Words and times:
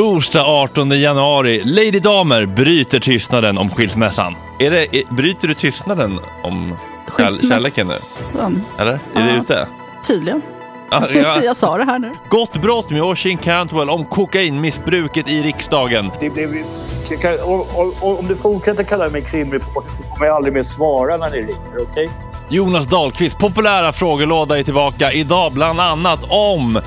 Torsdag 0.00 0.44
18 0.44 0.90
januari. 1.00 1.62
Lady 1.64 2.00
Damer 2.00 2.46
bryter 2.46 3.00
tystnaden 3.00 3.58
om 3.58 3.70
skilsmässan. 3.70 4.34
Är 4.58 4.70
det, 4.70 4.96
är, 4.96 5.14
bryter 5.14 5.48
du 5.48 5.54
tystnaden 5.54 6.18
om 6.42 6.76
kär, 7.16 7.48
kärleken 7.48 7.86
nu? 7.86 7.94
Eller? 8.78 8.92
Är 8.92 8.98
det 9.14 9.34
Ja. 9.34 9.42
ute? 9.42 9.68
tydligen. 10.06 10.42
Ja, 10.90 11.08
ja. 11.10 11.42
jag 11.44 11.56
sa 11.56 11.78
det 11.78 11.84
här 11.84 11.98
nu. 11.98 12.12
Gott 12.28 12.62
brott 12.62 12.90
med 12.90 13.02
Oisin 13.02 13.38
Cantwell 13.38 13.90
om 13.90 14.04
kokainmissbruket 14.04 15.28
i 15.28 15.42
riksdagen. 15.42 16.10
Det 16.20 17.16
kan, 17.16 17.32
och, 17.44 18.18
om 18.18 18.26
du 18.28 18.36
fortsätter 18.36 18.84
kalla 18.84 19.08
mig 19.08 19.22
krimreporter 19.22 19.90
så 19.90 20.14
kommer 20.14 20.26
jag 20.26 20.36
aldrig 20.36 20.54
mer 20.54 20.62
svara 20.62 21.16
när 21.16 21.30
ni 21.30 21.36
ringer, 21.36 21.82
okej? 21.90 22.10
Jonas 22.48 22.86
Dahlqvist 22.86 23.38
populära 23.38 23.92
frågelåda 23.92 24.58
är 24.58 24.62
tillbaka 24.62 25.12
idag 25.12 25.52
bland 25.52 25.80
annat 25.80 26.20
om 26.28 26.80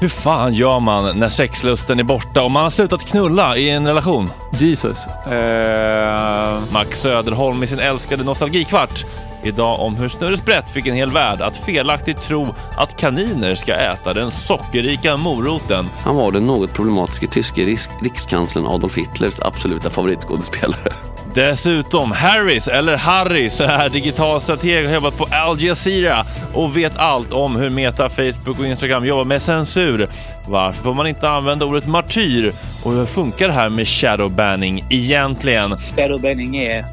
hur 0.00 0.08
fan 0.08 0.54
gör 0.54 0.80
man 0.80 1.18
när 1.18 1.28
sexlusten 1.28 1.98
är 1.98 2.02
borta 2.04 2.42
och 2.42 2.50
man 2.50 2.62
har 2.62 2.70
slutat 2.70 3.04
knulla 3.04 3.56
i 3.56 3.70
en 3.70 3.86
relation? 3.86 4.30
Jesus. 4.58 5.06
Eh, 5.06 6.60
Max 6.72 7.00
Söderholm 7.00 7.62
i 7.62 7.66
sin 7.66 7.78
älskade 7.78 8.24
nostalgikvart. 8.24 9.04
Idag 9.42 9.80
om 9.80 9.96
hur 9.96 10.08
Snurre 10.08 10.36
Sprätt 10.36 10.70
fick 10.70 10.86
en 10.86 10.94
hel 10.94 11.10
värld 11.10 11.40
att 11.40 11.56
felaktigt 11.56 12.20
tro 12.22 12.54
att 12.76 12.96
kaniner 12.96 13.54
ska 13.54 13.74
äta 13.74 14.14
den 14.14 14.30
sockerrika 14.30 15.16
moroten. 15.16 15.86
Han 16.04 16.16
var 16.16 16.32
den 16.32 16.46
något 16.46 16.72
problematiska 16.72 17.26
tyske 17.26 17.60
riks- 17.64 17.90
rikskanslern 18.02 18.66
Adolf 18.66 18.96
Hitlers 18.96 19.40
absoluta 19.40 19.90
favoritskådespelare. 19.90 20.92
Dessutom 21.38 22.12
Harris, 22.12 22.68
eller 22.68 22.96
Harris, 22.96 23.60
är 23.60 23.88
digital 23.88 24.40
strateg 24.40 24.84
och 24.84 24.88
har 24.88 24.94
jobbat 24.94 25.18
på 25.18 25.26
Al 25.30 25.62
Jazeera 25.62 26.24
och 26.54 26.76
vet 26.76 26.96
allt 26.96 27.32
om 27.32 27.56
hur 27.56 27.70
Meta, 27.70 28.08
Facebook 28.08 28.58
och 28.58 28.66
Instagram 28.66 29.06
jobbar 29.06 29.24
med 29.24 29.42
censur. 29.42 30.08
Varför 30.46 30.82
får 30.82 30.94
man 30.94 31.06
inte 31.06 31.30
använda 31.30 31.66
ordet 31.66 31.86
martyr? 31.86 32.52
Och 32.84 32.92
hur 32.92 33.06
funkar 33.06 33.48
det 33.48 33.54
här 33.54 33.68
med 33.68 33.88
shadowbanning 33.88 34.84
egentligen? 34.90 35.76
Shadowbanning 35.78 36.56
är 36.56 36.84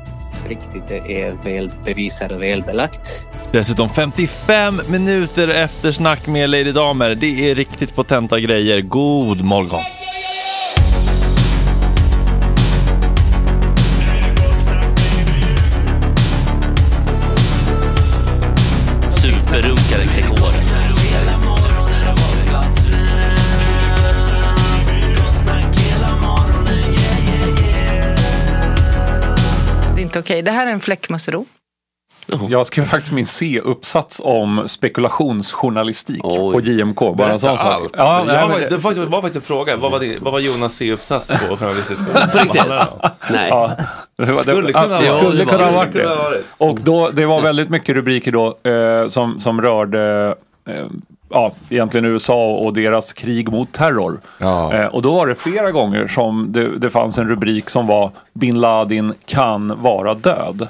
riktigt, 0.49 0.87
det 0.87 1.21
är 1.21 1.33
väl 1.43 1.71
bevisat 1.85 2.31
och 2.31 2.43
välbelagt. 2.43 3.23
Dessutom 3.51 3.89
55 3.89 4.81
minuter 4.89 5.47
efter 5.47 5.91
snack 5.91 6.27
med 6.27 6.49
Lady 6.49 6.71
Damer. 6.71 7.15
Det 7.15 7.51
är 7.51 7.55
riktigt 7.55 7.95
potenta 7.95 8.39
grejer. 8.39 8.81
God 8.81 9.41
morgon! 9.41 9.81
Superrunkaren 19.55 20.07
Gregor. 20.15 20.51
Det 29.95 30.01
är 30.01 30.03
inte 30.03 30.19
okej. 30.19 30.41
Det 30.41 30.51
här 30.51 30.67
är 30.67 30.71
en 30.71 30.79
fläckmussero. 30.79 31.45
Jag 32.49 32.67
skrev 32.67 32.85
faktiskt 32.85 33.13
min 33.13 33.25
C-uppsats 33.25 34.21
om 34.23 34.63
spekulationsjournalistik 34.67 36.21
Oj. 36.23 36.53
på 36.53 36.61
JMK. 36.61 36.99
Bara 36.99 37.31
en 37.31 37.39
sån 37.39 37.57
sak. 37.57 37.89
Ja, 37.93 38.23
var, 38.23 38.59
det 38.59 38.77
var, 38.77 38.93
det 38.93 39.05
var 39.05 39.21
faktiskt 39.21 39.35
en 39.35 39.47
fråga. 39.47 39.77
Vad 39.77 39.91
var, 39.91 39.99
det, 39.99 40.17
vad 40.21 40.33
var 40.33 40.39
Jonas 40.39 40.75
C-uppsats 40.75 41.27
på? 41.27 41.57
På 41.57 41.65
riktigt? 41.65 41.99
Nej. 43.29 43.49
ja, 43.49 43.71
det, 44.17 44.31
var- 44.31 44.41
Skulle 44.41 44.61
det, 44.61 44.73
kunna 44.73 44.87
det 44.87 45.07
vara. 45.11 45.23
skulle 45.23 45.43
det 45.43 45.45
kunna 45.51 45.63
ha 45.63 45.69
det. 45.71 45.75
varit 45.77 45.93
det. 45.93 46.43
Och 46.57 46.79
då, 46.83 47.09
det 47.09 47.25
var 47.25 47.41
väldigt 47.41 47.69
mycket 47.69 47.95
rubriker 47.95 48.31
då 48.31 48.57
eh, 48.69 49.07
som, 49.07 49.39
som 49.39 49.61
rörde 49.61 50.35
eh, 50.67 50.85
ja, 51.29 51.51
egentligen 51.69 52.05
USA 52.05 52.51
och 52.51 52.73
deras 52.73 53.13
krig 53.13 53.51
mot 53.51 53.71
terror. 53.73 54.19
Ja. 54.39 54.73
Eh, 54.73 54.85
och 54.85 55.01
då 55.01 55.13
var 55.15 55.27
det 55.27 55.35
flera 55.35 55.71
gånger 55.71 56.07
som 56.07 56.47
det, 56.51 56.77
det 56.77 56.89
fanns 56.89 57.17
en 57.17 57.29
rubrik 57.29 57.69
som 57.69 57.87
var 57.87 58.11
bin 58.33 58.59
Laden 58.59 59.13
kan 59.25 59.81
vara 59.81 60.13
död. 60.13 60.67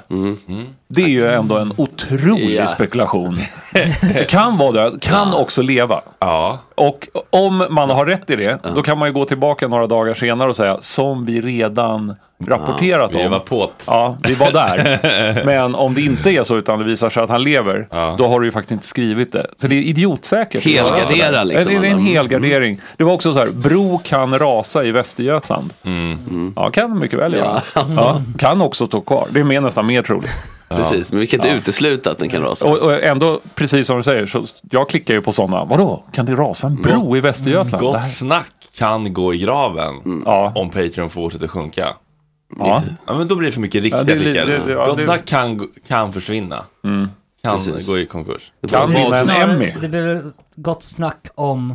Det 0.88 1.02
är 1.02 1.08
ju 1.08 1.28
ändå 1.30 1.58
en 1.58 1.72
otrolig 1.76 2.54
Ja. 2.56 2.66
spekulation. 2.66 3.36
kan 4.28 4.56
vara 4.58 4.72
död, 4.72 5.02
kan 5.02 5.34
också 5.34 5.62
leva. 5.62 6.00
Ja. 6.18 6.58
Och 6.74 7.08
om 7.30 7.66
man 7.70 7.90
har 7.90 8.06
rätt 8.06 8.30
i 8.30 8.36
det, 8.36 8.58
då 8.74 8.82
kan 8.82 8.98
man 8.98 9.08
ju 9.08 9.12
gå 9.14 9.24
tillbaka 9.24 9.68
några 9.68 9.86
dagar 9.86 10.14
senare 10.14 10.48
och 10.48 10.56
säga 10.56 10.78
som 10.80 11.24
vi 11.26 11.40
redan 11.40 12.14
rapporterat 12.46 13.10
Vi 13.14 13.24
om. 13.24 13.30
var 13.30 13.38
på't. 13.40 13.70
Ja, 13.86 14.16
vi 14.24 14.34
var 14.34 14.52
där. 14.52 15.00
Men 15.46 15.74
om 15.74 15.94
det 15.94 16.00
inte 16.00 16.30
är 16.30 16.44
så 16.44 16.56
utan 16.56 16.78
det 16.78 16.84
visar 16.84 17.10
sig 17.10 17.22
att 17.22 17.30
han 17.30 17.42
lever, 17.42 17.88
Ja. 17.90 18.14
då 18.18 18.28
har 18.28 18.40
du 18.40 18.46
ju 18.46 18.52
faktiskt 18.52 18.72
inte 18.72 18.86
skrivit 18.86 19.32
det. 19.32 19.46
Så 19.56 19.66
det 19.68 19.74
är 19.74 19.82
idiotsäkert. 19.82 20.64
Helgardera, 20.64 21.44
liksom. 21.44 21.80
Det 21.82 21.88
är 21.88 21.92
en 21.92 21.98
helgardering. 22.06 22.80
Det 22.96 23.04
var 23.04 23.12
också 23.12 23.32
så 23.32 23.38
här, 23.38 23.46
bro 23.46 23.98
kan 24.04 24.38
rasa 24.38 24.84
i 24.84 24.92
Västergötland. 24.92 25.72
Mm. 25.84 26.52
Ja, 26.56 26.70
kan 26.70 26.98
mycket 26.98 27.18
väl 27.18 27.34
göra. 27.34 27.62
Ja. 27.74 28.22
Kan 28.38 28.60
också 28.62 28.86
stå 28.86 29.00
kvar. 29.00 29.26
Det 29.30 29.40
är 29.40 29.44
mer, 29.44 29.60
nästan 29.60 29.86
mer 29.86 30.02
troligt. 30.02 30.30
Precis, 30.68 31.12
men 31.12 31.20
vi 31.20 31.26
kan 31.26 31.40
inte 31.40 31.56
utesluta 31.56 32.10
att 32.10 32.18
den 32.18 32.28
kan 32.28 32.42
rasa. 32.42 32.66
Och, 32.66 32.78
och 32.78 33.02
ändå, 33.02 33.40
precis 33.54 33.86
som 33.86 33.96
du 33.96 34.02
säger, 34.02 34.26
så 34.26 34.46
jag 34.70 34.88
klickar 34.88 35.14
ju 35.14 35.22
på 35.22 35.32
sådana. 35.32 35.64
Vadå, 35.64 36.04
kan 36.12 36.26
det 36.26 36.34
rasa 36.34 36.66
en 36.66 36.82
bro 36.82 37.16
i 37.16 37.20
Västergötland? 37.20 37.84
Gott 37.84 38.10
snack 38.10 38.52
kan 38.78 39.12
gå 39.12 39.34
i 39.34 39.38
graven 39.38 40.22
Ja. 40.24 40.52
om 40.54 40.70
Patreon 40.70 41.10
fortsätter 41.10 41.48
sjunka. 41.48 41.94
Ja. 42.58 42.82
Ja, 43.06 43.14
men 43.18 43.28
då 43.28 43.36
blir 43.36 43.48
det 43.48 43.52
för 43.52 43.60
mycket 43.60 43.82
riktiga 43.82 44.00
Ja, 44.00 44.04
det 44.04 44.12
artiklar. 44.12 44.46
det- 44.46 44.60
det- 44.66 44.72
ja, 44.72 44.86
Gott 44.86 44.96
det- 44.96 45.04
snack 45.04 45.24
kan, 45.24 45.68
kan 45.88 46.12
försvinna. 46.12 46.64
Kan 47.42 47.56
Precis. 47.56 47.86
gå 47.86 47.98
i 47.98 48.06
konkurs. 48.06 48.52
Kan 48.70 48.90
vinna 48.92 49.18
en 49.20 49.50
Emmy. 49.50 49.74
Det 49.80 49.88
blir 49.88 50.22
gott 50.56 50.82
snack 50.82 51.26
om, 51.34 51.74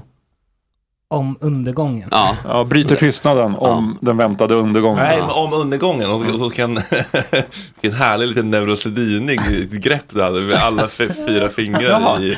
om 1.12 1.38
undergången. 1.40 2.08
Ja, 2.12 2.36
Ja, 2.48 2.64
bryter 2.64 2.96
tystnaden 2.96 3.56
om 3.56 3.98
den 4.02 4.18
väntade 4.18 4.56
undergången. 4.56 5.04
Nej, 5.04 5.20
men 5.22 5.30
om 5.30 5.54
undergången. 5.54 6.12
Och 6.12 6.20
så, 6.22 6.34
och 6.34 6.40
så 6.40 6.50
kan, 6.50 6.74
vilken 7.82 8.00
härlig 8.00 8.28
liten 8.28 8.50
neurosedynig 8.52 9.40
grepp 9.84 10.04
du 10.10 10.22
hade 10.22 10.42
med 10.42 10.56
alla 10.56 10.88
fyra 10.88 11.50
fingrar 11.50 12.20
i, 12.24 12.28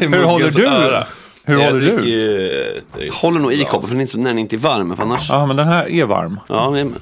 i 0.00 0.06
Hur 0.06 0.24
håller 0.24 0.50
du? 0.50 0.66
öra. 0.66 1.04
Hur 1.44 1.58
Jag 1.60 1.64
håller 1.70 1.80
du? 1.80 2.08
ju 2.08 3.10
håller 3.12 3.40
nog 3.40 3.52
i 3.52 3.64
koppen 3.64 3.88
för 3.88 3.94
den 3.94 4.00
är 4.00 4.40
inte, 4.40 4.56
varm. 4.56 4.96
För 4.96 5.02
annars... 5.02 5.28
Ja, 5.30 5.46
men 5.46 5.56
den 5.56 5.68
här 5.68 5.88
är 5.88 6.04
varm. 6.04 6.40
Ja, 6.48 6.70
men, 6.70 6.94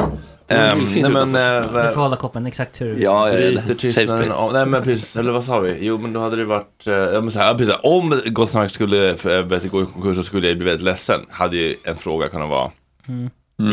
Fint 0.94 1.08
nej 1.12 1.26
men, 1.26 1.56
eh, 1.56 1.86
Du 1.86 1.92
får 1.92 2.00
hålla 2.00 2.16
koppen 2.16 2.46
exakt 2.46 2.80
hur... 2.80 2.96
ja, 2.96 3.30
Bryter 3.32 3.74
tystnaden 3.74 4.32
om, 4.32 4.52
nej 4.52 4.66
men 4.66 4.82
precis, 4.82 5.16
eller 5.16 5.32
vad 5.32 5.44
sa 5.44 5.60
vi? 5.60 5.78
Jo 5.80 5.98
men 5.98 6.12
då 6.12 6.20
hade 6.20 6.36
det 6.36 6.44
varit, 6.44 6.86
eh, 6.86 6.94
ja, 6.94 7.20
men 7.20 7.30
så 7.30 7.38
här, 7.38 7.54
precis, 7.54 7.74
om 7.82 8.20
Gott 8.26 8.50
Snack 8.50 8.70
skulle 8.70 9.12
vet, 9.42 9.70
gå 9.70 9.82
i 9.82 9.86
konkurs 9.86 10.16
så 10.16 10.22
skulle 10.22 10.48
jag 10.48 10.56
bli 10.56 10.66
väldigt 10.66 10.84
ledsen. 10.84 11.20
Hade 11.30 11.56
ju 11.56 11.74
en 11.84 11.96
fråga 11.96 12.28
kunnat 12.28 12.48
vara 12.48 12.70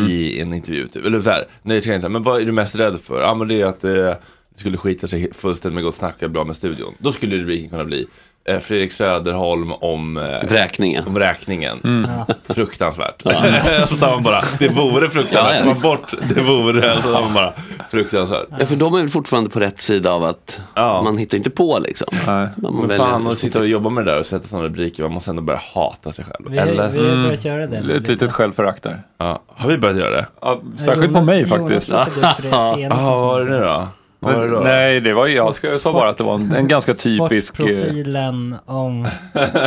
i 0.10 0.42
en 0.42 0.54
intervju. 0.54 0.88
Typ. 0.88 1.06
Eller 1.06 1.22
så 1.22 1.30
här, 1.30 1.44
nej, 1.62 1.76
jag 1.76 1.84
säga, 1.84 2.10
men 2.10 2.24
vad 2.24 2.42
är 2.42 2.46
du 2.46 2.52
mest 2.52 2.76
rädd 2.80 3.00
för? 3.00 3.22
Ja 3.22 3.34
men 3.34 3.48
det 3.48 3.62
är 3.62 3.66
att 3.66 3.84
eh, 3.84 3.92
det 3.92 4.18
skulle 4.56 4.78
skita 4.78 5.08
sig 5.08 5.34
fullständigt 5.34 5.76
med 5.76 5.84
Gott 5.84 5.96
Snack, 5.96 6.22
är 6.22 6.28
bra 6.28 6.44
med 6.44 6.56
studion. 6.56 6.94
Då 6.98 7.12
skulle 7.12 7.38
rubriken 7.38 7.70
kunna 7.70 7.86
bli 7.86 8.08
eh, 8.50 8.60
Fredrik 8.60 8.92
Söderholm 8.92 9.72
om 9.72 10.18
eh, 10.18 10.24
Vräkningen. 10.48 11.04
om 11.08 11.20
räkningen. 11.20 12.08
Fruktansvärt. 12.50 13.22
så 13.90 13.96
tar 13.98 14.12
man 14.14 14.24
bara, 14.24 14.42
det 14.60 14.68
vore 14.70 15.10
fruktansvärt. 15.10 15.34
Ja, 15.34 15.54
Ja, 15.54 15.60
ja, 15.60 15.66
man 15.66 15.82
bort, 15.82 16.14
det 16.36 16.42
vore, 16.42 17.02
så 17.02 17.12
tar 17.12 17.22
man 17.22 17.34
bara, 17.34 17.54
fruktansvärt. 17.90 18.48
Ja, 18.60 18.66
för 18.66 18.76
de 18.76 18.94
är 18.94 19.00
väl 19.00 19.10
fortfarande 19.10 19.50
på 19.50 19.60
rätt 19.60 19.82
sida 19.82 20.12
av 20.12 20.24
att 20.24 20.60
Ja. 20.76 21.02
man 21.02 21.18
hittar 21.18 21.38
inte 21.38 21.50
på 21.50 21.80
liksom. 21.80 22.08
Nej. 22.28 22.48
Man 22.58 22.76
Men 22.76 22.90
fan, 22.98 23.28
att 23.28 23.38
sitta 23.40 23.60
och 23.60 23.68
jobba 23.68 23.90
med 23.90 24.06
det 24.06 24.12
där 24.12 24.20
och 24.20 24.26
sätta 24.26 24.48
sådana 24.48 24.68
rubriker, 24.68 25.04
man 25.04 25.12
måste 25.12 25.30
ändå 25.30 25.42
börja 25.42 25.62
hata 25.74 26.12
sig 26.12 26.26
själv. 26.26 26.46
Vi, 26.52 26.58
har- 26.58 26.68
Eller? 26.68 26.90
vi 26.90 27.00
har 27.10 27.24
börjat 27.24 27.46
göra 27.46 27.68
det. 27.68 27.96
Ett 27.96 28.08
litet 28.08 28.32
självförakt 28.32 28.84
där. 28.84 29.02
Ja. 29.18 29.42
Har 29.48 29.70
vi 29.70 29.78
börjat 29.78 29.98
göra 29.98 30.10
det? 30.16 30.26
Ja, 30.42 30.62
särskilt 30.86 31.14
på 31.14 31.22
mig 31.22 31.46
faktiskt. 31.46 31.90
Jaha, 32.44 32.78
vad 32.90 33.20
var 33.20 33.40
det 33.40 33.50
nu 33.52 33.60
då? 33.60 33.88
Då? 34.26 34.60
Nej, 34.64 35.00
det 35.02 35.14
var 35.14 35.28
jag. 35.28 35.56
Jag 35.62 35.80
sa 35.80 35.92
bara 35.94 36.10
att 36.10 36.18
det 36.18 36.24
var 36.24 36.36
en, 36.36 36.52
en 36.52 36.68
ganska 36.68 36.94
typisk 36.94 37.60
eh, 37.60 37.66
Sportprofilen 37.66 38.56
om 38.66 39.02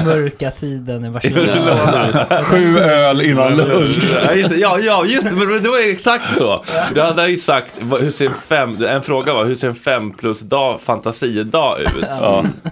mörka 0.05 0.51
tiden 0.51 1.05
i 1.05 1.11
Barcelona. 1.11 2.27
sju 2.43 2.79
öl 2.79 3.21
innan 3.23 3.57
lunch. 3.57 3.99
Ja, 4.25 4.35
ja, 4.57 4.79
ja, 4.79 5.05
just 5.05 5.25
det, 5.25 5.37
men 5.37 5.49
men 5.49 5.63
det 5.63 5.69
var 5.69 5.91
exakt 5.91 6.39
så. 6.39 6.65
Du 6.95 7.01
hade 7.01 7.29
ju 7.29 7.37
sagt, 7.37 7.75
hur 8.01 8.11
ser 8.11 8.27
en 8.27 8.33
fem, 8.49 8.85
en 8.85 9.03
fråga 9.03 9.35
var, 9.35 9.45
hur 9.45 9.55
ser 9.55 9.69
en 9.69 9.75
fem 9.75 10.13
plus 10.13 10.41
dag, 10.41 10.81
fantasidag 10.81 11.81
ut? 11.81 12.05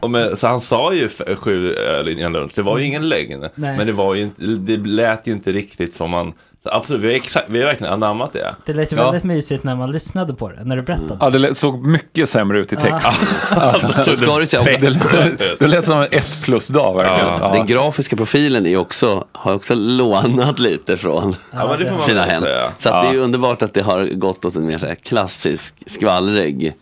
Och 0.01 0.11
med, 0.11 0.39
så 0.39 0.47
han 0.47 0.61
sa 0.61 0.95
ju 0.95 1.09
sju 1.37 1.73
öl 1.75 2.09
innan 2.09 2.33
lunch, 2.33 2.53
det 2.55 2.63
var 2.63 2.79
ju 2.79 2.85
ingen 2.85 3.09
lögn. 3.09 3.45
Men 3.55 3.87
det 3.87 3.93
var 3.93 4.15
ju 4.15 4.23
inte, 4.23 4.43
det 4.47 4.77
lät 4.77 5.27
ju 5.27 5.33
inte 5.33 5.53
riktigt 5.53 5.95
som 5.95 6.11
man, 6.11 6.33
absolut, 6.73 7.03
vi 7.03 7.07
har, 7.09 7.15
exakt, 7.15 7.47
vi 7.51 7.59
har 7.59 7.67
verkligen 7.67 7.93
anammat 7.93 8.33
det. 8.33 8.55
Det 8.67 8.73
lät 8.73 8.93
ju 8.93 8.97
Ja. 8.97 9.05
väldigt 9.05 9.25
mysigt 9.25 9.65
när 9.65 9.77
man 9.77 9.93
lyssnade 9.93 10.35
på 10.35 10.49
det, 10.51 10.65
när 10.65 10.77
du 10.77 10.83
berättade. 10.83 11.17
Ja, 11.21 11.31
det 11.31 11.39
lät- 11.39 11.57
såg 11.57 11.87
mycket 11.87 12.29
sämre 12.29 12.59
ut 12.59 12.73
i 12.73 12.77
text. 12.77 13.07
Så 14.05 14.17
ska 14.17 14.39
det 14.39 14.47
säga, 14.47 14.63
Det, 14.63 14.91
lät- 14.91 15.59
det 15.59 15.67
lät 15.67 15.85
som 15.87 15.99
en 15.99 16.03
ett 16.11 16.43
plus 16.43 16.69
dag 16.69 16.97
verkligen. 16.97 17.27
Ja. 17.33 17.39
Ja. 17.41 17.53
Den 17.53 17.67
grafiska 17.67 18.17
profilen 18.17 18.67
är 18.67 18.77
också, 18.77 19.25
har 19.33 19.55
också 19.55 19.75
lånat 19.75 20.59
lite 20.59 20.97
från 20.97 21.37
Ja, 21.53 21.69
men 21.69 21.79
det 21.79 21.87
får 21.87 21.95
man 21.97 22.03
fina 22.07 22.23
hem. 22.23 22.45
Så 22.79 22.89
att 22.89 23.03
det 23.03 23.09
är 23.09 23.13
ju 23.13 23.19
underbart 23.21 23.63
att 23.63 23.75
det 23.75 23.83
har 23.83 24.05
gått 24.05 24.45
åt 24.45 24.57
en 24.57 24.67
mer 24.67 24.79
så 24.79 24.87
här 24.87 24.95
klassisk, 24.95 25.75
skvallrig 25.87 26.73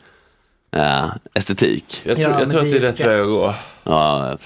eh, 0.76 1.04
estetik. 1.34 2.02
Jag 2.04 2.18
tror, 2.18 2.30
Ja, 2.32 2.40
jag 2.40 2.50
tror 2.50 2.60
att 2.60 2.66
det 2.72 2.78
det 2.78 2.86
är 2.86 2.90
rätt 2.92 3.00
väg 3.00 3.20
att 3.20 3.26
gå. 3.26 3.54
Ja, 3.84 4.36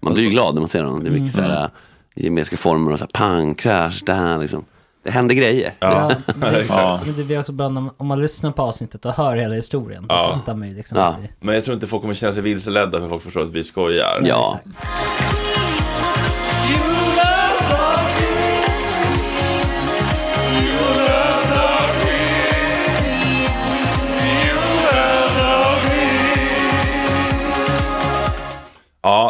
man 0.00 0.14
blir 0.14 0.24
ju 0.24 0.30
glad 0.30 0.54
när 0.54 0.60
man 0.60 0.68
ser 0.68 0.82
dem. 0.82 1.04
Det 1.04 1.10
är 1.10 1.12
mycket 1.12 1.34
så 1.34 1.40
Mm. 1.40 1.50
här 1.52 1.68
gemensamma 2.16 2.56
former 2.56 2.92
och 2.92 2.98
så 2.98 3.04
här 3.04 3.10
pang, 3.12 3.54
crash, 3.54 4.04
där 4.06 4.38
liksom. 4.38 4.64
Det 5.02 5.10
händer 5.12 5.34
grejer. 5.34 5.72
Ja, 5.78 6.12
men 6.36 6.52
det, 6.52 6.64
Ja. 6.68 7.00
men 7.06 7.16
det 7.16 7.24
blir 7.24 7.40
också 7.40 7.52
bra 7.52 7.68
man, 7.68 7.90
om 7.96 8.06
man 8.06 8.22
lyssnar 8.22 8.50
på 8.52 8.62
avsnittet 8.62 9.04
och 9.04 9.12
hör 9.12 9.36
hela 9.36 9.54
historien. 9.54 10.06
Då 10.08 10.14
Ja. 10.14 10.34
fattar 10.38 10.54
man 10.54 10.68
ju 10.68 10.74
liksom 10.74 10.98
Ja. 10.98 11.16
Men 11.40 11.54
jag 11.54 11.64
tror 11.64 11.74
inte 11.74 11.86
folk 11.86 12.02
kommer 12.02 12.14
känna 12.14 12.32
sig 12.32 12.42
vilseledda 12.42 13.00
för 13.00 13.08
folk 13.08 13.22
förstår 13.22 13.40
att 13.42 13.50
vi 13.50 13.64
skojar. 13.64 14.20
Ja, 14.24 14.58
Exakt. 14.62 14.78
Ja, 14.92 15.45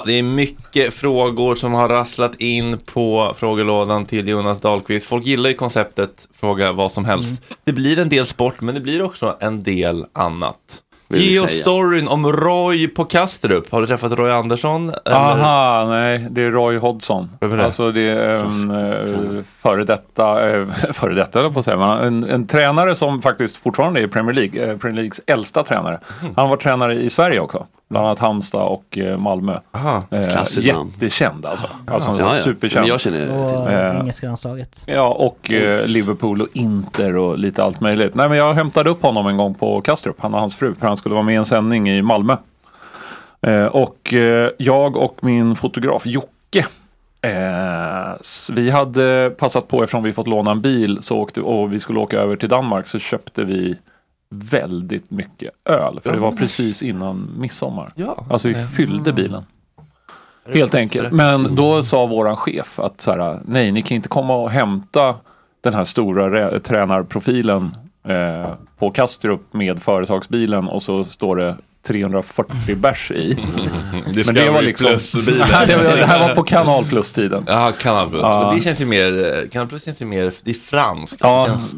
det 0.06 0.12
är 0.12 0.22
mycket 0.22 0.94
frågor 0.94 1.54
som 1.54 1.72
har 1.72 1.88
rasslat 1.88 2.40
in 2.40 2.78
på 2.78 3.34
frågelådan 3.38 4.04
till 4.04 4.28
Jonas 4.28 4.60
Dahlqvist. 4.60 5.06
Folk 5.06 5.26
gillar 5.26 5.50
ju 5.50 5.56
konceptet 5.56 6.28
fråga 6.40 6.72
vad 6.72 6.92
som 6.92 7.04
helst. 7.04 7.42
Det 7.64 7.72
blir 7.72 7.98
en 7.98 8.08
del 8.08 8.26
sport, 8.26 8.60
men 8.60 8.74
det 8.74 8.80
blir 8.80 9.02
också 9.02 9.36
en 9.40 9.62
del 9.62 10.06
annat. 10.12 10.82
Ge 11.08 11.40
oss 11.40 11.50
storyn 11.50 12.08
om 12.08 12.32
Roy 12.32 12.88
på 12.88 13.04
Kastrup. 13.04 13.70
Har 13.70 13.80
du 13.80 13.86
träffat 13.86 14.12
Roy 14.12 14.30
Andersson? 14.30 14.92
eller? 15.04 15.16
Aha, 15.16 15.84
nej, 15.88 16.26
det 16.30 16.42
är 16.42 16.50
Roy 16.50 16.78
Hodgson. 16.78 17.30
Vem 17.40 17.52
är 17.52 17.56
det? 17.56 17.64
Alltså 17.64 17.92
det 17.92 18.00
är 18.00 18.44
en 18.44 18.70
eh, 19.38 19.42
före 19.42 19.84
detta, 19.84 20.50
eh, 20.50 20.68
före 20.92 21.14
detta 21.14 21.50
på 21.50 21.58
att 21.58 21.64
säga, 21.64 21.76
men 21.76 21.98
en, 21.98 22.24
en 22.30 22.46
tränare 22.46 22.94
som 22.94 23.22
faktiskt 23.22 23.56
fortfarande 23.56 24.00
är 24.00 24.06
Premier 24.06 24.34
League, 24.34 24.62
eh, 24.62 24.78
Premier 24.78 25.02
Leagues 25.02 25.20
äldsta 25.26 25.62
tränare. 25.62 26.00
Mm. 26.22 26.34
Han 26.36 26.48
var 26.48 26.56
tränare 26.56 26.94
i 26.94 27.10
Sverige 27.10 27.40
också, 27.40 27.66
bland 27.88 28.06
annat 28.06 28.18
Halmstad 28.18 28.62
och 28.68 28.98
eh, 28.98 29.18
Malmö. 29.18 29.58
Aha. 29.72 30.02
Eh, 30.10 30.44
jättekänd 30.58 31.46
alltså. 31.46 31.66
alltså 31.86 32.10
Ja, 32.18 32.36
ja. 32.36 32.42
superkänd. 32.42 32.82
Men 32.82 32.88
jag 32.88 33.00
känner 33.00 33.30
Och 33.30 33.70
Eh. 33.70 34.00
engelska 34.00 34.26
landslaget. 34.26 34.82
Ja, 34.86 35.08
och 35.08 35.50
eh, 35.52 35.86
Liverpool 35.86 36.42
och 36.42 36.48
Inter 36.52 37.16
och 37.16 37.38
lite 37.38 37.64
allt 37.64 37.80
möjligt. 37.80 38.14
Nej, 38.14 38.28
men 38.28 38.38
jag 38.38 38.54
hämtade 38.54 38.90
upp 38.90 39.02
honom 39.02 39.26
en 39.26 39.36
gång 39.36 39.54
på 39.54 39.80
Kastrup, 39.80 40.16
han 40.20 40.34
och 40.34 40.40
hans 40.40 40.56
fru, 40.56 40.74
för 40.74 40.86
han 40.88 40.96
skulle 40.96 41.14
vara 41.14 41.24
med 41.24 41.32
i 41.32 41.36
en 41.36 41.44
sändning 41.44 41.88
i 41.90 42.02
Malmö. 42.02 42.36
Eh, 43.42 43.66
och 43.66 44.14
eh, 44.14 44.50
jag 44.58 44.96
och 44.96 45.18
min 45.24 45.56
fotograf 45.56 46.06
Jocke, 46.06 46.66
eh, 47.22 48.14
vi 48.52 48.70
hade 48.70 49.30
passat 49.38 49.68
på, 49.68 49.82
eftersom 49.82 50.02
vi 50.02 50.12
fått 50.12 50.26
låna 50.26 50.50
en 50.50 50.60
bil 50.60 50.98
så 51.00 51.16
åkte, 51.18 51.40
och 51.40 51.72
vi 51.72 51.80
skulle 51.80 51.98
åka 51.98 52.18
över 52.20 52.36
till 52.36 52.48
Danmark, 52.48 52.88
så 52.88 52.98
köpte 52.98 53.44
vi 53.44 53.76
väldigt 54.28 55.10
mycket 55.10 55.50
öl. 55.64 56.00
För 56.02 56.12
det 56.12 56.18
var 56.18 56.32
precis 56.32 56.82
innan 56.82 57.30
midsommar. 57.38 57.92
Ja. 57.94 58.24
Alltså 58.30 58.48
vi 58.48 58.54
fyllde 58.54 59.12
bilen. 59.12 59.44
Helt 60.54 60.74
enkelt. 60.74 61.12
Men 61.12 61.54
då 61.54 61.82
sa 61.82 62.06
våran 62.06 62.36
chef 62.36 62.78
att 62.78 63.00
så 63.00 63.10
här, 63.10 63.40
nej, 63.44 63.72
ni 63.72 63.82
kan 63.82 63.94
inte 63.94 64.08
komma 64.08 64.36
och 64.36 64.50
hämta 64.50 65.14
den 65.60 65.74
här 65.74 65.84
stora 65.84 66.30
rä- 66.30 66.58
tränarprofilen 66.60 67.70
eh, 68.04 68.50
på 68.78 68.90
Kastrup 68.90 69.40
med 69.52 69.82
företagsbilen 69.82 70.68
och 70.68 70.82
så 70.82 71.04
står 71.04 71.36
det 71.36 71.56
340 71.86 72.76
bärs 72.76 73.10
i. 73.10 73.38
Discovery 74.12 74.72
Plus-bilen. 74.72 75.38
det, 75.66 75.76
var, 75.76 75.96
det 75.96 76.06
här 76.06 76.28
var 76.28 76.34
på 76.34 76.42
Kanal 76.42 76.84
Plus-tiden. 76.84 77.44
Ja, 77.46 77.72
Kanal 77.78 78.10
Plus. 78.10 78.22
Ja. 78.22 78.46
Men 78.46 78.56
det 78.56 78.62
känns 78.62 78.80
ju 78.80 78.86
mer, 78.86 79.38
eh, 79.42 79.48
Kanal 79.48 79.68
Plus 79.68 79.84
känns 79.84 80.02
ju 80.02 80.06
mer, 80.06 80.32
det 80.42 80.50
är 80.50 80.54
franskt. 80.54 81.20
Ja. 81.20 81.40
Det 81.40 81.46
känns 81.50 81.74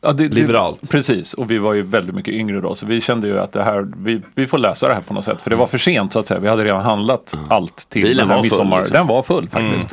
Ja, 0.00 0.12
det, 0.12 0.28
det, 0.28 0.34
liberalt. 0.34 0.90
Precis, 0.90 1.34
och 1.34 1.50
vi 1.50 1.58
var 1.58 1.74
ju 1.74 1.82
väldigt 1.82 2.14
mycket 2.14 2.34
yngre 2.34 2.60
då. 2.60 2.74
Så 2.74 2.86
vi 2.86 3.00
kände 3.00 3.28
ju 3.28 3.38
att 3.38 3.52
det 3.52 3.62
här, 3.62 3.86
vi, 3.96 4.22
vi 4.34 4.46
får 4.46 4.58
lösa 4.58 4.88
det 4.88 4.94
här 4.94 5.00
på 5.00 5.14
något 5.14 5.24
sätt. 5.24 5.38
För 5.42 5.50
det 5.50 5.56
var 5.56 5.66
för 5.66 5.78
sent 5.78 6.12
så 6.12 6.18
att 6.18 6.26
säga. 6.26 6.40
Vi 6.40 6.48
hade 6.48 6.64
redan 6.64 6.82
handlat 6.82 7.34
allt 7.48 7.88
till 7.88 8.02
Bilen 8.02 8.16
den 8.16 8.28
här 8.28 8.36
var 8.36 8.42
full, 8.42 8.50
midsommar. 8.50 8.78
liksom. 8.78 8.94
Den 8.94 9.06
var 9.06 9.22
full 9.22 9.48
faktiskt. 9.48 9.88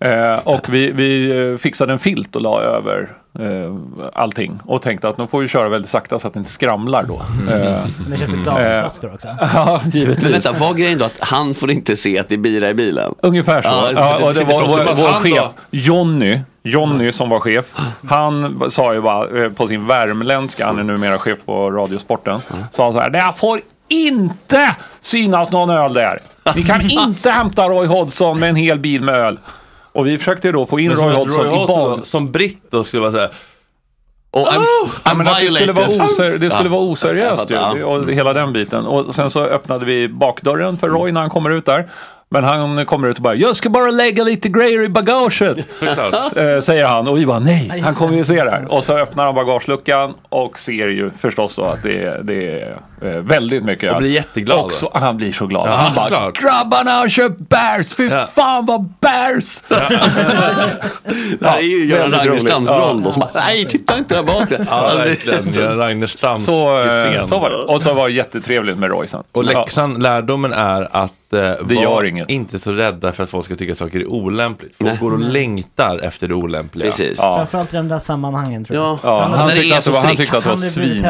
Eh, 0.00 0.38
och 0.44 0.68
vi, 0.68 0.90
vi 0.90 1.30
eh, 1.50 1.56
fixade 1.56 1.92
en 1.92 1.98
filt 1.98 2.36
och 2.36 2.42
la 2.42 2.60
över 2.60 3.10
eh, 3.38 3.74
allting. 4.12 4.60
Och 4.66 4.82
tänkte 4.82 5.08
att 5.08 5.18
nu 5.18 5.26
får 5.26 5.40
vi 5.40 5.48
köra 5.48 5.68
väldigt 5.68 5.90
sakta 5.90 6.18
så 6.18 6.26
att 6.26 6.34
det 6.34 6.38
inte 6.38 6.50
skramlar 6.50 7.04
då. 7.04 7.22
Eh, 7.52 7.84
Ni 8.10 8.16
köpte 8.18 8.36
glasflaskor 8.36 9.14
också. 9.14 9.28
ja, 9.54 9.80
givetvis. 9.92 10.22
Men 10.22 10.32
vänta, 10.32 10.52
var 10.52 10.74
grejen 10.74 10.98
då 10.98 11.04
att 11.04 11.16
han 11.20 11.54
får 11.54 11.70
inte 11.70 11.96
se 11.96 12.18
att 12.18 12.28
det 12.28 12.34
är 12.34 12.38
bira 12.38 12.70
i 12.70 12.74
bilen? 12.74 13.14
Ungefär 13.22 13.62
så. 13.62 13.68
Ja, 13.68 13.90
Ja, 13.94 14.26
och 14.26 14.34
det 14.34 14.44
var 14.44 14.60
vår, 14.66 14.94
vår 15.02 15.12
chef 15.12 15.50
Jonny, 15.70 16.40
Jonny 16.62 17.12
som 17.12 17.28
var 17.28 17.40
chef. 17.40 17.64
Han 18.08 18.62
sa 18.70 18.94
ju 18.94 19.00
bara 19.00 19.44
eh, 19.44 19.50
på 19.52 19.66
sin 19.66 19.86
värmländska, 19.86 20.66
han 20.66 20.78
är 20.78 20.82
numera 20.82 21.18
chef 21.18 21.38
på 21.46 21.70
Radiosporten. 21.70 22.40
Sa 22.70 22.84
han 22.84 22.92
så 22.92 23.00
här, 23.00 23.10
det 23.10 23.32
får 23.36 23.60
inte 23.88 24.76
synas 25.00 25.50
någon 25.50 25.70
öl 25.70 25.92
där. 25.94 26.18
Ni 26.56 26.62
kan 26.62 26.80
inte 26.90 27.30
hämta 27.30 27.68
Roy 27.68 27.86
Hodgson 27.86 28.40
med 28.40 28.48
en 28.48 28.56
hel 28.56 28.78
bil 28.78 29.02
med 29.02 29.14
öl. 29.14 29.38
Och 29.92 30.06
vi 30.06 30.18
försökte 30.18 30.48
ju 30.48 30.52
då 30.52 30.66
få 30.66 30.80
in 30.80 30.90
Roy 30.92 31.10
att 31.12 31.18
Hodgson 31.18 31.44
Roy 31.44 31.62
i 31.62 31.66
bad. 31.66 32.06
som 32.06 32.32
britt 32.32 32.62
då 32.70 32.84
skulle 32.84 33.00
vara 33.00 33.12
såhär, 33.12 33.30
Och 34.30 34.46
I'm, 34.46 34.64
Ja, 35.04 35.10
I'm 35.10 35.24
det 35.24 35.50
skulle 35.50 35.72
vara, 35.72 35.86
oseri- 35.86 36.38
det 36.38 36.50
skulle 36.50 36.68
vara 36.68 36.80
oseriöst 36.82 37.50
ju, 37.50 37.84
och 37.84 38.10
hela 38.12 38.32
den 38.32 38.52
biten. 38.52 38.86
Och 38.86 39.14
sen 39.14 39.30
så 39.30 39.40
öppnade 39.44 39.84
vi 39.84 40.08
bakdörren 40.08 40.78
för 40.78 40.88
Roy 40.88 41.12
när 41.12 41.20
han 41.20 41.30
kommer 41.30 41.50
ut 41.50 41.66
där. 41.66 41.88
Men 42.32 42.44
han 42.44 42.86
kommer 42.86 43.08
ut 43.08 43.16
och 43.16 43.22
bara, 43.22 43.34
jag 43.34 43.56
ska 43.56 43.70
bara 43.70 43.90
lägga 43.90 44.24
lite 44.24 44.48
grejer 44.48 44.82
i 44.84 44.88
bagaget. 44.88 45.56
Eh, 46.36 46.60
säger 46.60 46.86
han 46.86 47.08
och 47.08 47.18
vi 47.18 47.26
bara 47.26 47.38
nej, 47.38 47.80
han 47.84 47.94
kommer 47.94 48.16
ju 48.16 48.24
se 48.24 48.44
det 48.44 48.50
här. 48.50 48.74
Och 48.74 48.84
så 48.84 48.96
öppnar 48.96 49.24
han 49.24 49.34
bagageluckan 49.34 50.14
och 50.28 50.58
ser 50.58 50.72
ju 50.88 51.10
förstås 51.20 51.52
så 51.52 51.64
att 51.64 51.82
det, 51.82 52.02
är- 52.02 52.20
det 52.22 52.60
är 52.60 52.76
eh, 53.02 53.08
väldigt 53.08 53.64
mycket 53.64 53.90
Och 53.90 53.96
öl. 53.96 54.02
blir 54.02 54.10
jätteglad 54.10 54.58
Och 54.60 54.72
så, 54.72 54.90
han 54.94 55.16
blir 55.16 55.32
så 55.32 55.46
glad. 55.46 55.68
Ja, 55.68 55.72
han 55.74 55.94
bara, 55.94 56.08
klart. 56.08 56.38
grabbarna 56.40 56.90
har 56.90 57.08
köpt 57.08 57.38
bärs, 57.38 57.94
fy 57.94 58.08
Ja. 58.08 58.28
fan 58.34 58.66
vad 58.66 58.92
bärs! 59.00 59.62
Det 61.40 61.46
här 61.48 61.58
är 61.58 61.62
ju 61.62 61.86
Göran. 61.86 62.66
Ja. 62.66 62.78
roll 62.78 63.02
då. 63.02 63.12
Som 63.12 63.20
bara, 63.20 63.30
nej, 63.46 63.64
titta 63.66 63.98
inte 63.98 64.14
där 64.14 64.22
bak. 64.22 64.48
Ja, 64.50 64.58
Alltså, 64.74 64.98
verkligen. 64.98 65.48
Göran 65.54 65.78
Ragnerstams 65.78 66.44
Så, 66.44 66.78
eh, 66.80 67.22
så 67.22 67.38
var 67.38 67.50
det. 67.50 67.56
Och 67.56 67.82
så 67.82 67.94
var 67.94 68.08
det 68.08 68.14
jättetrevligt 68.14 68.78
med 68.78 68.90
Roy 68.90 69.06
sen. 69.06 69.22
Och 69.32 69.44
Ja. 69.44 69.60
läxan, 69.60 69.94
lärdomen 69.94 70.52
är 70.52 70.88
att 70.92 71.12
eh, 71.32 71.38
Det 71.40 71.74
var 71.74 71.82
gör 71.82 72.04
inget. 72.04 72.30
inte 72.30 72.58
så 72.58 72.72
rädda 72.72 73.12
för 73.12 73.24
att 73.24 73.30
folk 73.30 73.44
ska 73.44 73.54
tycka 73.56 73.72
att 73.72 73.78
saker 73.78 74.00
är 74.00 74.06
olämpligt. 74.06 74.74
Folk 74.78 75.00
går 75.00 75.12
och 75.12 75.18
längtar 75.20 75.98
efter 75.98 76.28
det 76.28 76.34
olämpliga. 76.34 76.86
Precis. 76.90 77.18
Ja. 77.18 77.36
Framförallt 77.36 77.74
i 77.74 77.76
de 77.76 77.88
där 77.88 77.98
sammanhangen 77.98 78.64
tror 78.64 78.76
jag. 78.78 78.84
Ja. 78.84 78.98
Ja, 79.02 79.22
han, 79.36 79.48
det 79.48 79.54
tyckte 79.54 79.68
är 79.74 79.78
att 79.78 79.84
det 79.84 79.90
så 79.90 79.96
var, 79.96 80.02
han 80.02 80.16
tyckte 80.16 80.36
att 80.36 80.42
det 80.44 80.50
var 80.50 80.56
Han 80.56 80.64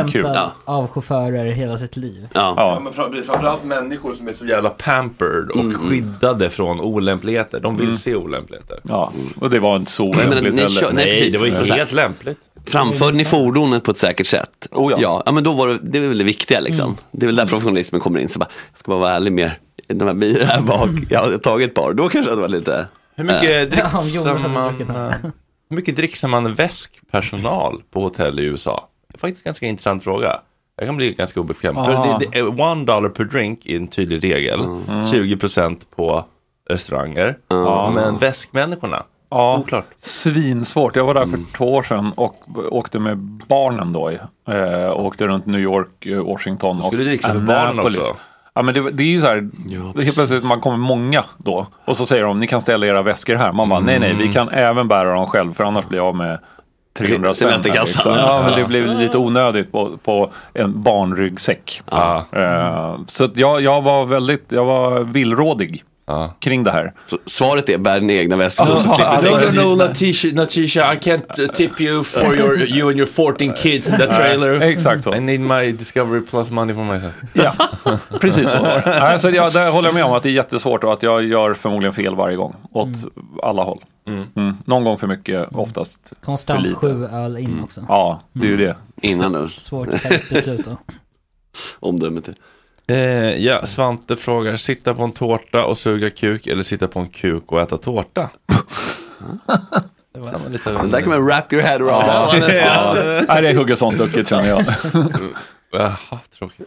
svinkul. 0.05 0.31
Ja. 0.35 0.53
av 0.65 0.89
chaufförer 0.89 1.53
hela 1.53 1.79
sitt 1.79 1.97
liv. 1.97 2.29
Ja. 2.35 2.55
Ja, 2.57 2.81
men 2.85 2.93
fram- 2.93 3.23
framförallt 3.27 3.65
människor 3.65 4.15
som 4.15 4.29
är 4.29 4.33
så 4.33 4.47
jävla 4.47 4.71
pampered 4.71 5.51
och 5.51 5.77
skyddade 5.77 6.51
från 6.51 6.81
olämpligheter. 6.81 7.61
De 7.61 7.77
vill 7.77 7.99
se 7.99 8.15
olämpligheter. 8.15 8.77
Ja, 8.83 9.13
och 9.41 9.51
det 9.51 9.59
var 9.59 9.77
inte 9.77 9.91
så 9.93 10.09
men 10.13 10.31
lämpligt 10.31 10.55
ni 10.55 10.63
heller. 10.63 10.81
kör- 10.81 10.93
nej, 10.93 11.21
Nej, 11.21 11.31
det 11.31 11.39
var 11.39 11.47
ju 11.47 11.53
helt 11.75 11.93
lämpligt. 11.93 12.39
Framförde 12.67 13.17
ni 13.17 13.25
fordonet 13.25 13.83
på 13.85 13.91
ett 13.91 13.99
säkert 13.99 14.27
sätt? 14.27 14.69
Oh 14.71 14.93
ja. 14.93 14.99
ja. 15.01 15.23
ja 15.27 15.33
men 15.33 15.45
då 15.45 15.53
var 15.53 15.69
det, 15.69 15.79
det 15.83 15.99
är 15.99 16.03
väl 16.09 16.19
det 16.19 16.25
viktiga 16.25 16.61
liksom. 16.61 16.97
Det 17.11 17.25
är 17.25 17.27
väl 17.27 17.37
där 17.37 17.47
professionalismen 17.47 18.01
kommer 18.01 18.21
in. 18.21 18.29
Så 18.29 18.39
bara, 18.39 18.47
jag 18.73 18.79
ska 18.79 18.91
bara 18.91 19.01
vara 19.01 19.13
ärlig 19.15 19.33
med 19.33 19.45
er. 19.45 19.59
De 19.95 20.05
här 20.09 20.15
bilarna 20.15 20.45
här 20.53 20.63
bak, 20.63 20.91
jag 21.11 21.21
hade 21.21 21.39
tagit 21.39 21.69
ett 21.69 21.75
par. 21.75 21.93
Då 21.93 22.09
kanske 22.09 22.31
det 22.35 22.41
var 22.41 22.49
lite... 22.49 22.87
Hur 23.17 23.25
mycket 23.25 23.43
Ja, 23.77 24.01
dricksar 24.01 24.21
Jonas 24.27 24.43
hade 24.43 24.55
man, 24.55 25.07
eh, 25.11 25.13
hur 25.71 25.77
mycket 25.77 25.97
dricksar 25.97 26.29
man 26.29 26.55
väskpersonal 26.55 27.83
på 27.91 28.03
hotell 28.03 28.41
i 28.41 28.43
USA? 28.43 28.89
Det 29.09 29.17
är 29.17 29.19
faktiskt 29.19 29.47
en 29.47 29.51
ganska 29.51 29.67
intressant 29.67 30.05
fråga. 30.05 30.41
Jag 30.77 30.89
kan 30.89 30.97
bli 30.97 31.13
ganska 31.13 31.41
obekväm. 31.41 31.77
Ah. 31.77 31.85
För 31.85 31.93
det, 31.93 32.27
det 32.31 32.39
är 32.39 32.61
one 32.61 32.85
dollar 32.85 33.09
per 33.09 33.25
drink 33.25 33.67
är 33.67 33.77
en 33.77 33.87
tydlig 33.89 34.25
regel. 34.25 34.61
20% 34.61 35.81
på 35.97 36.25
restauranger. 36.71 37.37
Men 37.95 38.19
väskmänniskorna, 38.19 39.03
Ja, 39.31 39.59
oklart. 39.59 39.87
svinsvårt. 39.97 40.97
Jag 40.97 41.05
var 41.05 41.15
där 41.15 41.21
för 41.27 41.29
Mm. 41.29 41.47
två 41.57 41.75
år 41.75 41.83
sedan 41.83 42.13
och 42.15 42.37
åkte 42.71 42.99
med 42.99 43.19
barnen 43.49 43.93
då. 43.93 44.11
Eh, 44.49 44.87
och 44.87 45.05
åkte 45.05 45.27
runt 45.27 45.47
New 45.47 45.61
York, 45.61 46.07
eh, 46.07 46.25
Washington 46.25 46.77
och 46.79 46.85
skulle 46.85 47.03
du 47.03 47.09
dricksa 47.09 47.33
för 47.33 47.41
barnen 47.41 47.69
Annapolis. 47.69 47.99
också? 47.99 48.17
Ja 48.55 48.63
men 48.63 48.75
det, 48.75 48.91
det 48.91 49.03
är 49.03 49.07
ju 49.07 49.21
så 49.21 49.27
här, 49.27 49.51
helt 50.03 50.15
plötsligt 50.15 50.45
man 50.45 50.61
kommer 50.61 50.77
många 50.77 51.25
då. 51.39 51.67
Och 51.85 51.97
så 51.97 52.07
säger 52.07 52.25
de, 52.25 52.41
ni 52.41 52.47
kan 52.47 52.61
ställa 52.61 52.87
era 52.87 53.03
väskor 53.03 53.35
här. 53.35 53.53
Man 53.53 53.69
bara, 53.69 53.81
nej 53.81 53.99
nej, 54.01 54.15
vi 54.19 54.33
kan 54.33 54.49
även 54.49 54.89
bära 54.89 55.15
dem 55.15 55.27
själv 55.27 55.53
för 55.53 55.65
annars 55.65 55.87
blir 55.87 55.99
jag 55.99 56.07
av 56.07 56.17
med 56.17 56.39
300 56.99 57.35
spänn. 57.35 57.49
Liksom. 57.65 58.13
Ja 58.19 58.43
men 58.47 58.59
det 58.59 58.65
blev 58.65 58.87
lite 58.99 59.19
onödigt 59.19 59.73
på, 59.73 59.99
på 60.05 60.31
en 60.55 60.83
barnryggsäck. 60.83 61.83
Eh, 62.33 62.95
så 63.07 63.25
att 63.25 63.37
jag, 63.37 63.61
jag 63.63 63.83
var 63.83 64.07
väldigt, 64.07 64.45
jag 64.49 64.65
var 64.65 65.01
villrådig 65.01 65.85
kring 66.41 66.65
det 66.65 66.71
här. 66.71 66.93
Så 67.07 67.19
svaret 67.27 67.69
är 67.69 67.79
bär 67.79 68.01
dina 68.01 68.13
egna 68.13 68.37
väskor. 68.37 68.69
Ja, 68.69 68.81
så 68.83 68.97
ja, 68.99 69.15
ja, 69.15 69.21
dricka. 69.21 69.55
ja. 69.55 69.63
no, 69.65 69.77
Natisha, 69.77 70.29
Natisha, 70.33 70.95
I 70.95 70.97
can't 70.97 71.41
uh, 71.41 71.47
tip 71.49 71.81
you 71.81 72.05
for 72.05 72.37
your, 72.37 72.63
you 72.63 72.89
and 72.89 72.99
your 72.99 73.07
14 73.07 73.53
kids 73.53 73.91
in 73.91 73.99
that 73.99 74.17
trailer. 74.17 74.61
Exakt 74.61 75.05
så. 75.05 75.15
I 75.15 75.21
need 75.21 75.41
my 75.41 75.73
Discovery 75.73 76.21
Plus 76.21 76.51
money 76.51 76.75
for 76.75 76.85
myself. 76.85 77.15
Ja, 77.33 77.55
precis 78.21 78.51
så 78.51 78.59
var 78.59 78.83
det. 78.85 78.99
Nej, 79.01 79.21
så 79.21 79.31
jag, 79.31 79.53
där 79.53 79.71
håller 79.71 79.89
jag 79.89 79.95
med 79.95 80.05
om 80.05 80.13
att 80.13 80.23
det 80.23 80.29
är 80.29 80.33
jättesvårt 80.33 80.85
och 80.85 80.93
att 80.93 81.03
jag 81.03 81.25
gör 81.25 81.55
förmodligen 81.55 81.93
fel 81.93 82.15
varje 82.15 82.37
gång. 82.37 82.55
Åt 82.73 82.89
alla 83.43 83.63
håll. 83.63 83.79
Mm. 84.07 84.57
Någon 84.65 84.85
gång 84.85 84.99
för 84.99 85.07
mycket, 85.07 85.49
oftast 85.53 86.09
för 86.09 86.15
Konstant 86.17 86.63
lite. 86.63 86.75
sju 86.75 87.07
öl 87.07 87.39
in 87.39 87.61
också. 87.65 87.85
Ja, 87.89 88.21
det 88.33 88.47
är 88.47 88.51
ju 88.51 88.57
det. 88.57 88.77
Innan 89.03 89.33
nu. 89.33 89.49
Svårt 89.49 89.89
att 89.89 90.03
ta 90.03 90.09
ett 90.09 90.29
beslut 90.29 90.65
då. 90.65 90.77
Omdömet. 91.89 92.29
Eh, 92.87 93.45
ja, 93.45 93.67
Svante 93.67 94.17
frågar, 94.17 94.57
sitta 94.57 94.95
på 94.95 95.03
en 95.03 95.13
tårta 95.13 95.65
och 95.65 95.79
suga 95.79 96.11
kuk 96.11 96.47
eller 96.47 96.63
sitta 96.63 96.89
på 96.89 97.01
en 97.01 97.09
kuk 97.09 97.53
och 97.53 97.61
äta 97.61 97.79
tårta? 97.79 98.31
det 100.15 100.21
var 100.21 100.49
lite 100.49 100.71
där 100.73 101.01
kan 101.01 101.09
man 101.09 101.25
wrap 101.27 101.53
your 101.53 101.63
head 101.63 101.77
around. 101.77 102.07
Ja. 102.07 102.35
Ja. 102.49 102.97
Ja. 102.97 103.23
Nej, 103.29 103.43
det 103.43 103.49
är 103.49 103.55
Huggesson-stucket 103.55 104.29
känner 104.29 104.49
jag. 104.49 104.65
Jaha, 105.73 106.21
tråkigt. 106.39 106.67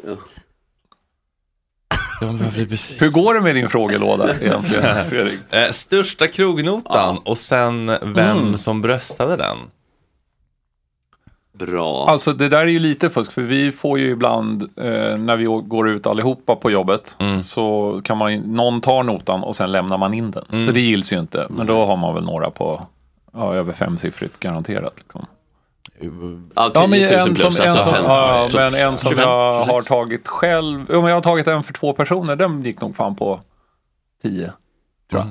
Hur 2.99 3.09
går 3.09 3.33
det 3.33 3.41
med 3.41 3.55
din 3.55 3.69
frågelåda 3.69 4.35
egentligen, 4.41 5.09
Fredrik? 5.09 5.39
Eh, 5.49 5.71
största 5.71 6.27
krognotan 6.27 7.17
och 7.17 7.37
sen 7.37 7.91
vem 8.01 8.57
som 8.57 8.81
bröstade 8.81 9.35
den. 9.35 9.57
Bra. 11.57 12.05
Alltså 12.09 12.33
det 12.33 12.49
där 12.49 12.59
är 12.59 12.65
ju 12.65 12.79
lite 12.79 13.09
fusk 13.09 13.31
för 13.31 13.41
vi 13.41 13.71
får 13.71 13.99
ju 13.99 14.09
ibland 14.09 14.61
eh, 14.61 15.17
när 15.17 15.35
vi 15.35 15.45
går 15.45 15.89
ut 15.89 16.07
allihopa 16.07 16.55
på 16.55 16.71
jobbet 16.71 17.17
så 17.43 18.01
kan 18.03 18.17
man 18.17 18.35
någon 18.35 18.81
tar 18.81 19.03
notan 19.03 19.43
och 19.43 19.55
sen 19.55 19.71
lämnar 19.71 19.97
man 19.97 20.13
in 20.13 20.31
den. 20.31 20.65
Så 20.65 20.71
det 20.71 20.81
gills 20.81 21.13
ju 21.13 21.19
inte. 21.19 21.47
Men 21.49 21.67
då 21.67 21.85
har 21.85 21.97
man 21.97 22.15
väl 22.15 22.23
några 22.23 22.49
på 22.49 22.81
ja, 23.33 23.55
över 23.55 23.73
femsiffrigt 23.73 24.39
garanterat. 24.39 24.93
Liksom. 24.97 25.25
Ja, 26.55 26.71
Ja, 26.73 26.87
men 26.87 26.99
10 26.99 27.17
000 27.17 27.29
en 27.29 27.35
som, 27.35 27.45
alltså 27.45 27.63
en 27.63 27.75
som, 27.75 28.03
ja, 28.05 28.49
men 28.53 28.75
en 28.75 28.97
som 28.97 29.09
25, 29.09 29.23
jag 29.29 29.65
26. 29.65 29.71
har 29.71 29.81
tagit 29.81 30.27
själv. 30.27 30.85
Jo, 30.89 31.01
men 31.01 31.09
jag 31.09 31.17
har 31.17 31.21
tagit 31.21 31.47
en 31.47 31.63
för 31.63 31.73
två 31.73 31.93
personer. 31.93 32.35
Den 32.35 32.61
gick 32.63 32.81
nog 32.81 32.95
fan 32.95 33.15
på 33.15 33.39
10. 34.23 34.51
Tror 35.09 35.21
jag. 35.21 35.27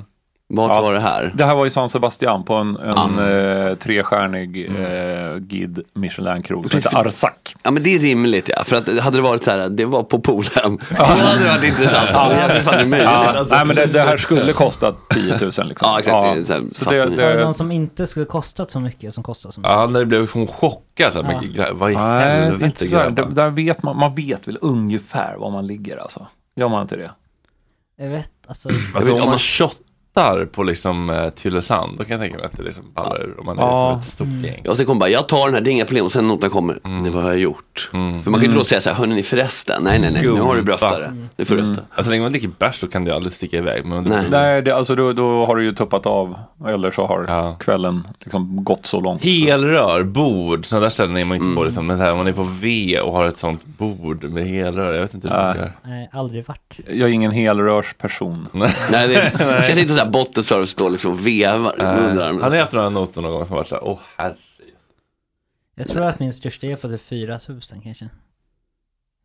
Vart 0.55 0.83
var 0.83 0.93
det 0.93 0.99
här? 0.99 1.31
Det 1.35 1.45
här 1.45 1.55
var 1.55 1.65
i 1.65 1.69
San 1.69 1.89
Sebastian 1.89 2.43
på 2.43 2.53
en, 2.53 2.77
en 2.77 3.19
Ah. 3.19 3.29
eh, 3.29 3.75
trestjärnig 3.75 4.65
eh, 4.69 5.35
Guide 5.37 5.79
Michelin-krog 5.93 6.69
som 6.71 6.77
heter 6.77 6.97
Arsak. 7.07 7.55
Ja 7.63 7.71
men 7.71 7.83
det 7.83 7.95
är 7.95 7.99
rimligt 7.99 8.49
ja, 8.49 8.63
för 8.63 8.75
att 8.75 8.99
hade 8.99 9.17
det 9.17 9.21
varit 9.21 9.43
så 9.43 9.51
här, 9.51 9.69
det 9.69 9.85
var 9.85 10.03
på 10.03 10.19
poolen. 10.19 10.77
Då 10.97 11.03
hade 11.03 11.43
det 11.43 11.49
varit 11.49 11.63
intressant. 11.63 12.09
Ja, 12.13 12.47
hur 12.49 12.61
fan 12.61 12.73
är 12.73 12.83
det 12.83 12.89
möjligt? 12.89 13.09
Ja, 13.11 13.33
Alltså. 13.39 13.55
nej, 13.55 13.65
men 13.65 13.75
det, 13.75 13.93
det 13.93 14.01
här 14.01 14.17
skulle 14.17 14.53
kostat 14.53 14.95
10 15.13 15.31
000 15.31 15.39
liksom. 15.41 15.65
Ja, 15.81 15.99
exakt. 15.99 16.35
Det 16.35 16.39
är 16.39 16.43
så 16.43 16.53
här 16.53 16.63
så 16.71 16.89
det, 16.89 16.97
med- 17.09 17.09
Var 17.17 17.25
det 17.27 17.33
det, 17.37 17.43
någon 17.43 17.53
som 17.53 17.71
inte 17.71 18.07
skulle 18.07 18.25
kostat 18.25 18.71
så 18.71 18.79
mycket 18.79 19.13
som 19.13 19.23
kostar 19.23 19.51
så 19.51 19.59
mycket? 19.59 19.71
Ja, 19.71 19.87
när 19.87 19.99
det 19.99 20.05
blev 20.05 20.29
hon 20.33 20.47
chockad. 20.47 21.13
Så 21.13 21.23
här, 21.23 21.31
men, 21.41 21.43
gra- 21.51 21.73
vad 21.73 21.91
i 21.91 21.93
det 21.93 21.99
helvete 21.99 22.65
inte 22.65 22.87
så 22.87 22.97
här, 22.97 23.05
grabbar? 23.09 23.29
det, 23.29 23.35
där 23.41 23.49
vet 23.49 23.83
man, 23.83 23.97
man 23.97 24.15
vet 24.15 24.47
väl 24.47 24.57
ungefär 24.61 25.35
var 25.37 25.49
man 25.51 25.67
ligger 25.67 25.97
alltså. 25.97 26.27
Gör 26.55 26.67
man 26.69 26.81
inte 26.81 26.95
det? 26.95 27.11
Jag 27.97 28.09
vet, 28.09 28.29
alltså. 28.47 28.69
Alltså, 28.95 29.11
om 29.13 29.19
man 29.19 29.27
man- 29.29 29.39
shottar 30.15 30.45
på 30.45 30.63
liksom 30.63 31.09
uh, 31.09 31.29
Tylösand, 31.29 31.97
då 31.97 32.03
kan 32.05 32.11
jag 32.11 32.21
tänka 32.21 32.37
mig 32.37 32.45
att 32.45 32.57
det 32.57 32.63
liksom 32.63 32.83
pallar 32.93 33.27
om 33.39 33.45
man 33.45 33.57
är 33.59 33.61
Ja. 33.61 33.91
som 33.91 33.99
ett 33.99 34.07
stort 34.07 34.27
gäng. 34.51 34.65
Och 34.69 34.77
sen 34.77 34.85
kommer 34.85 34.99
bara, 34.99 35.09
jag 35.09 35.27
tar 35.27 35.45
den 35.45 35.53
här, 35.53 35.61
det 35.61 35.69
är 35.69 35.71
inga 35.71 35.85
problem. 35.85 36.05
Och 36.05 36.11
sen 36.11 36.27
notan 36.27 36.49
kommer, 36.49 36.79
det 37.03 37.09
var 37.09 37.21
jag 37.23 37.37
gjort. 37.39 37.89
För 37.91 37.97
man 37.97 38.23
kan 38.23 38.33
ju 38.41 38.45
inte 38.45 38.57
då 38.57 38.63
säga 38.63 38.81
så 38.81 38.89
här, 38.89 38.97
hörni 38.97 39.15
ni 39.15 39.23
förresten, 39.23 39.83
nej 39.83 39.99
nej 39.99 40.11
nej, 40.13 40.21
nu 40.21 40.41
har 40.41 40.55
du 40.55 40.61
bröstare. 40.61 41.27
Nu 41.35 41.45
får 41.45 41.55
du 41.55 41.61
rösta. 41.61 41.81
Alltså, 41.89 42.03
så 42.03 42.09
länge 42.09 42.21
man 42.23 42.31
dricker 42.31 42.49
bärs 42.59 42.79
så 42.79 42.87
kan 42.87 43.03
det 43.05 43.09
ju 43.09 43.15
aldrig 43.15 43.33
sticka 43.33 43.57
iväg. 43.57 43.85
Men 43.85 44.03
Nej. 44.03 44.23
Nej, 44.31 44.61
det, 44.61 44.75
alltså 44.75 44.95
då, 44.95 45.13
då 45.13 45.45
har 45.45 45.55
du 45.55 45.63
ju 45.63 45.73
tuppat 45.75 46.05
av. 46.05 46.35
Eller 46.67 46.91
så 46.91 47.05
har 47.05 47.25
Ja. 47.27 47.55
kvällen 47.59 48.07
liksom 48.19 48.63
gått 48.63 48.85
så 48.85 48.99
långt. 49.01 49.23
Helrör, 49.25 50.03
bord, 50.03 50.65
sådana 50.65 50.83
där 50.83 50.89
ställen 50.89 51.17
är 51.17 51.25
man 51.25 51.37
inte 51.37 51.55
på. 51.55 51.63
Liksom. 51.63 51.87
Men 51.87 51.97
så 51.97 52.03
här, 52.03 52.11
om 52.11 52.17
man 52.17 52.27
är 52.27 52.33
på 52.33 52.43
V 52.61 52.99
och 52.99 53.13
har 53.13 53.25
ett 53.27 53.35
sånt 53.35 53.65
bord 53.65 54.23
med 54.23 54.47
helrör, 54.47 54.93
jag 54.93 55.01
vet 55.01 55.13
inte 55.13 55.29
hur 55.29 55.35
det 55.35 55.53
funkar. 55.53 55.71
Nej, 55.83 56.09
aldrig 56.13 56.47
varit. 56.47 56.79
Jag 56.87 57.09
är 57.09 57.13
ingen 57.13 57.31
helrörsperson. 57.31 58.47
Nej, 58.91 59.07
det, 59.07 59.13
det 59.37 59.63
känns 59.67 59.79
inte 59.79 59.93
så 59.93 60.04
här 60.13 60.61
och 60.61 60.69
står 60.69 60.89
liksom 60.89 61.11
och 61.11 61.27
vevar 61.27 61.73
under 61.79 61.85
Han 62.11 62.21
armen. 62.21 62.41
har 62.41 62.55
haft 62.57 62.73
några 62.73 62.89
noter 62.89 63.21
någon 63.21 63.31
gång 63.31 63.47
som 63.47 63.55
varit 63.55 63.67
så 63.67 63.75
här, 63.75 63.83
åh 63.83 63.99
herre. 64.17 64.35
Jag 65.75 65.87
tror 65.87 66.01
att 66.01 66.19
min 66.19 66.33
största 66.33 66.67
är 66.67 66.75
på 66.75 66.87
typ 66.89 67.01
4000 67.01 67.81
kanske. 67.81 68.09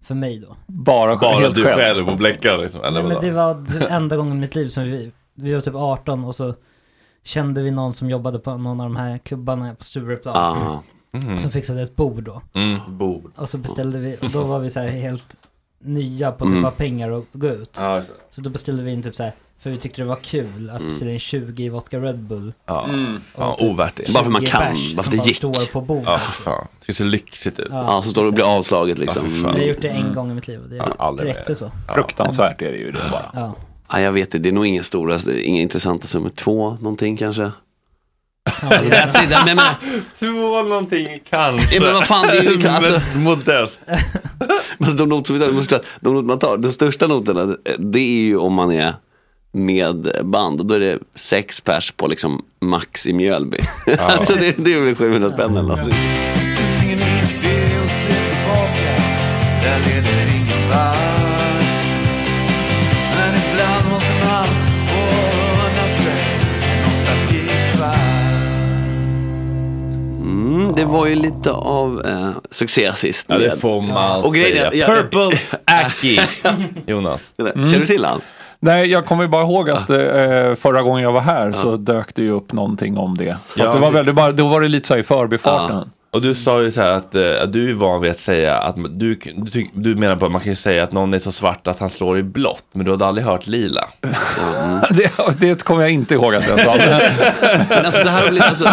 För 0.03 0.15
mig 0.15 0.39
då. 0.39 0.57
Bara, 0.67 1.17
Bara 1.17 1.39
helt 1.41 1.55
du 1.55 1.65
själv. 1.65 1.79
själv 1.81 2.09
och 2.09 2.17
bläckar 2.17 2.59
liksom. 2.59 2.81
Eller 2.85 3.03
Nej, 3.03 3.13
men 3.13 3.21
det 3.21 3.31
var 3.31 3.67
enda 3.91 4.17
gången 4.17 4.37
i 4.37 4.41
mitt 4.41 4.55
liv 4.55 4.69
som 4.69 4.85
vi, 4.85 5.13
vi 5.35 5.55
var 5.55 5.61
typ 5.61 5.75
18 5.75 6.25
och 6.25 6.35
så 6.35 6.55
kände 7.23 7.63
vi 7.63 7.71
någon 7.71 7.93
som 7.93 8.11
jobbade 8.11 8.39
på 8.39 8.57
någon 8.57 8.81
av 8.81 8.87
de 8.89 8.97
här 8.97 9.19
klubbarna 9.19 9.75
på 9.75 9.85
Stureplan. 9.85 10.37
Ah. 10.37 10.83
Som 11.41 11.51
fixade 11.51 11.83
ett 11.83 11.97
bord 11.97 12.23
då. 12.23 12.43
Mm, 12.55 12.79
bord. 12.89 13.33
Och 13.37 13.49
så 13.49 13.59
beställde 13.59 13.99
vi, 13.99 14.17
och 14.21 14.31
då 14.31 14.45
var 14.45 14.59
vi 14.59 14.71
så 14.71 14.81
här 14.81 14.89
helt 14.89 15.37
nya 15.79 16.33
på 16.33 16.45
typ 16.45 16.55
Mm. 16.55 16.73
pengar 16.73 17.11
och 17.11 17.25
gå 17.33 17.47
ut. 17.49 17.59
Just 17.59 18.09
det. 18.09 18.15
Så 18.31 18.41
då 18.41 18.51
beställde 18.51 18.83
vi 18.83 18.93
in 18.93 19.03
typ 19.03 19.17
så 19.17 19.23
här, 19.23 19.33
för 19.63 19.71
vi 19.71 19.77
tyckte 19.77 20.03
det 20.03 20.07
var 20.09 20.17
kul 20.17 20.71
att 20.71 20.83
beställa 20.83 21.11
in 21.11 21.19
20 21.19 21.69
vodka 21.69 21.99
Red 21.99 22.19
Bull. 22.19 22.53
Ja, 22.67 22.85
Mm. 22.85 23.21
typ 23.37 23.45
ovärt 23.59 23.97
det. 23.97 24.13
Bara 24.13 24.25
för 24.25 24.31
man 24.31 24.41
20 24.43 24.51
kan, 24.51 24.61
bara 24.97 25.03
för 25.03 25.11
som 25.11 25.19
det 25.21 25.27
gick. 25.27 25.37
står 25.37 25.73
på 25.73 25.81
bordet. 25.81 26.05
Ja, 26.07 26.19
för 26.19 26.33
fan. 26.43 26.67
Det 26.79 26.85
ska 26.85 26.93
se 26.93 27.05
lyxigt 27.05 27.59
ut. 27.59 27.69
Ja. 27.71 27.85
Ja, 27.87 28.03
så 28.03 28.11
står 28.11 28.23
det 28.23 28.29
och 28.29 28.35
blir 28.35 28.57
avslaget 28.57 28.99
liksom. 28.99 29.23
Ja. 29.45 29.53
Vi 29.53 29.61
har 29.61 29.67
gjort 29.69 29.83
det 29.83 29.89
en 29.89 30.15
gång 30.15 30.31
i 30.31 30.35
mitt 30.35 30.49
liv 30.49 30.61
och 30.63 30.69
det 30.69 30.77
Ja, 30.77 31.17
räckte 31.19 31.55
så. 31.55 31.71
Fruktansvärt 31.95 32.63
är 32.63 32.73
det 32.73 32.79
ju 32.79 32.93
det 32.93 33.09
bara. 33.11 33.31
Ja. 33.35 33.55
Ja, 33.93 34.01
jag 34.01 34.13
vet 34.13 34.33
det, 34.33 34.39
det 34.39 34.49
är 34.49 34.53
nog 34.53 34.67
inga 34.67 34.83
stora, 34.83 35.19
inga 35.45 35.63
intressanta 35.63 36.07
summor. 36.07 36.31
Två 36.31 36.71
någonting 36.81 37.17
kanske. 37.17 37.51
Alltså, 38.63 38.91
that's 38.93 39.09
it. 39.09 39.15
Men, 39.23 39.31
jag 39.31 39.45
menar, 39.45 39.75
Två 40.19 40.63
någonting 40.69 41.07
kanske. 41.31 41.75
Ja, 41.75 41.83
men 41.83 41.95
vad 41.95 42.05
fan, 42.07 42.27
det 42.27 42.37
är 42.39 42.43
ju- 42.43 42.69
alltså- 42.69 43.01
Men 43.15 43.23
Modest. 43.23 43.81
alltså, 44.79 44.97
de 44.97 45.09
noter 45.09 45.35
vi 45.35 45.41
tar, 45.41 45.47
de 45.47 45.53
måste- 45.53 45.81
de 46.01 46.27
man 46.27 46.39
tar, 46.39 46.57
de 46.59 46.73
största 46.73 47.07
noterna, 47.07 47.57
det 47.79 47.99
är 47.99 48.21
ju 48.23 48.37
om 48.37 48.55
man 48.55 48.73
är 48.73 48.95
med 49.53 50.13
band 50.25 50.61
och 50.61 50.67
då 50.67 50.75
är 50.75 50.81
det 50.81 50.99
sex 51.15 51.61
pers 51.61 51.93
på 51.97 52.07
liksom 52.07 52.45
max 52.61 53.07
i 53.07 53.13
Mjölby. 53.13 53.59
alltså 53.99 54.35
det, 54.35 54.55
det 54.59 54.73
är 54.73 54.81
väl 54.81 54.95
700 54.95 55.31
spänn 55.31 55.57
eller 55.57 55.63
något. 55.63 55.95
Mm, 70.23 70.73
det 70.77 70.85
var 70.85 71.07
ju 71.07 71.15
lite 71.15 71.51
av 71.53 72.07
eh, 72.07 72.31
succé 72.51 72.93
sist. 72.93 73.27
Ja, 73.29 73.39
det 73.39 73.61
får 73.61 73.83
man 73.83 74.21
Och 74.25 74.33
säga. 74.33 74.87
Purple 74.87 75.39
Aki. 75.65 76.21
Jonas. 76.87 77.35
Känner 77.39 77.79
du 77.79 77.85
till 77.85 78.05
han? 78.05 78.21
Nej, 78.63 78.91
jag 78.91 79.07
kommer 79.07 79.27
bara 79.27 79.43
ihåg 79.43 79.71
att 79.71 79.91
eh, 79.91 80.55
förra 80.55 80.83
gången 80.83 81.03
jag 81.03 81.13
var 81.13 81.21
här 81.21 81.53
så 81.53 81.77
dök 81.77 82.15
det 82.15 82.23
ju 82.23 82.31
upp 82.31 82.53
någonting 82.53 82.99
om 82.99 83.17
det. 83.17 83.37
Fast 83.47 83.59
Ja, 83.59 83.73
det 83.73 83.79
var 83.79 83.91
väldigt, 83.91 84.15
bara, 84.15 84.33
då 84.33 84.49
var 84.49 84.61
det 84.61 84.69
lite 84.69 84.87
så 84.87 84.95
här 84.95 85.01
i 85.01 85.05
förbifarten. 85.05 85.91
Och 86.13 86.23
du 86.23 86.35
sa 86.35 86.63
ju 86.63 86.73
så 86.73 86.81
här 86.81 86.93
att, 86.97 87.15
eh, 87.15 87.43
att 87.43 87.53
du 87.53 87.71
är 87.71 87.75
van 87.75 88.03
vid 88.03 88.11
att 88.11 88.21
säga 88.21 88.59
att 88.59 88.77
du, 88.77 89.15
du, 89.15 89.69
du 89.73 89.95
menar 89.95 90.17
på 90.17 90.27
att 90.27 90.33
man 90.33 90.41
kan 90.41 90.53
ju 90.53 90.57
säga 90.57 90.85
att 90.85 90.93
någon 90.93 91.15
är 91.15 91.19
så 91.19 91.33
svart 91.33 91.67
att 91.67 91.79
han 91.79 91.91
slår 91.91 92.19
i 92.19 92.23
blått, 92.23 92.67
men 92.73 92.85
du 92.85 92.91
hade 92.91 93.07
aldrig 93.07 93.27
hört 93.27 93.47
lila. 93.47 93.89
Det, 94.91 95.41
det 95.41 95.63
kommer 95.63 95.83
jag 95.83 95.91
inte 95.91 96.15
ihåg 96.15 96.35
att 96.35 96.49
jag 96.49 96.61
sa. 96.61 96.77
Men 97.69 97.87
alltså 97.87 98.05
det 98.05 98.11
här 98.11 98.23
har 98.23 98.31
blivit, 98.31 98.49
alltså, 98.49 98.69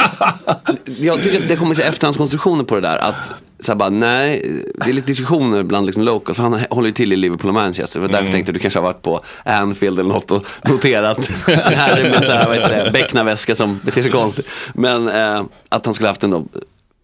jag 1.00 1.24
tycker 1.24 1.38
att 1.38 1.48
det 1.48 1.56
kommer 1.56 1.76
till 1.76 1.84
efterhandskonstruktioner 1.84 2.64
på 2.64 2.76
det 2.76 2.82
där. 2.82 2.98
Att 2.98 3.32
så 3.60 3.72
här 3.72 3.78
bara, 3.78 3.90
nej, 3.90 4.62
det 4.76 4.90
är 4.90 4.94
lite 4.94 5.08
diskussioner 5.08 5.64
bland 5.64 5.86
liksom 5.86 6.04
locals. 6.04 6.36
För 6.36 6.44
han 6.44 6.60
håller 6.70 6.88
ju 6.88 6.94
till 6.94 7.14
i 7.14 7.16
Liverpool 7.16 7.50
och 7.50 7.54
Manchester. 7.54 8.00
Var 8.00 8.08
därför 8.08 8.32
tänkte 8.32 8.50
jag 8.50 8.56
du 8.56 8.60
kanske 8.60 8.80
har 8.80 8.84
varit 8.84 9.02
på 9.02 9.24
Anfield 9.44 10.00
eller 10.00 10.10
något 10.10 10.32
och 10.32 10.46
noterat 10.64 11.30
här 11.48 12.04
med 12.04 12.24
så 12.24 12.32
här, 12.32 12.48
vad 12.48 12.58
heter 12.58 12.86
det, 12.86 12.92
becknarväska 12.92 13.56
som 13.56 13.80
beter 13.84 14.02
sig 14.02 14.12
konstigt. 14.12 14.48
Men 14.74 15.10
eh, 15.10 15.44
att 15.70 15.86
han 15.86 15.94
skulle 15.94 16.08
haft 16.08 16.24
en 16.24 16.32
då 16.32 16.46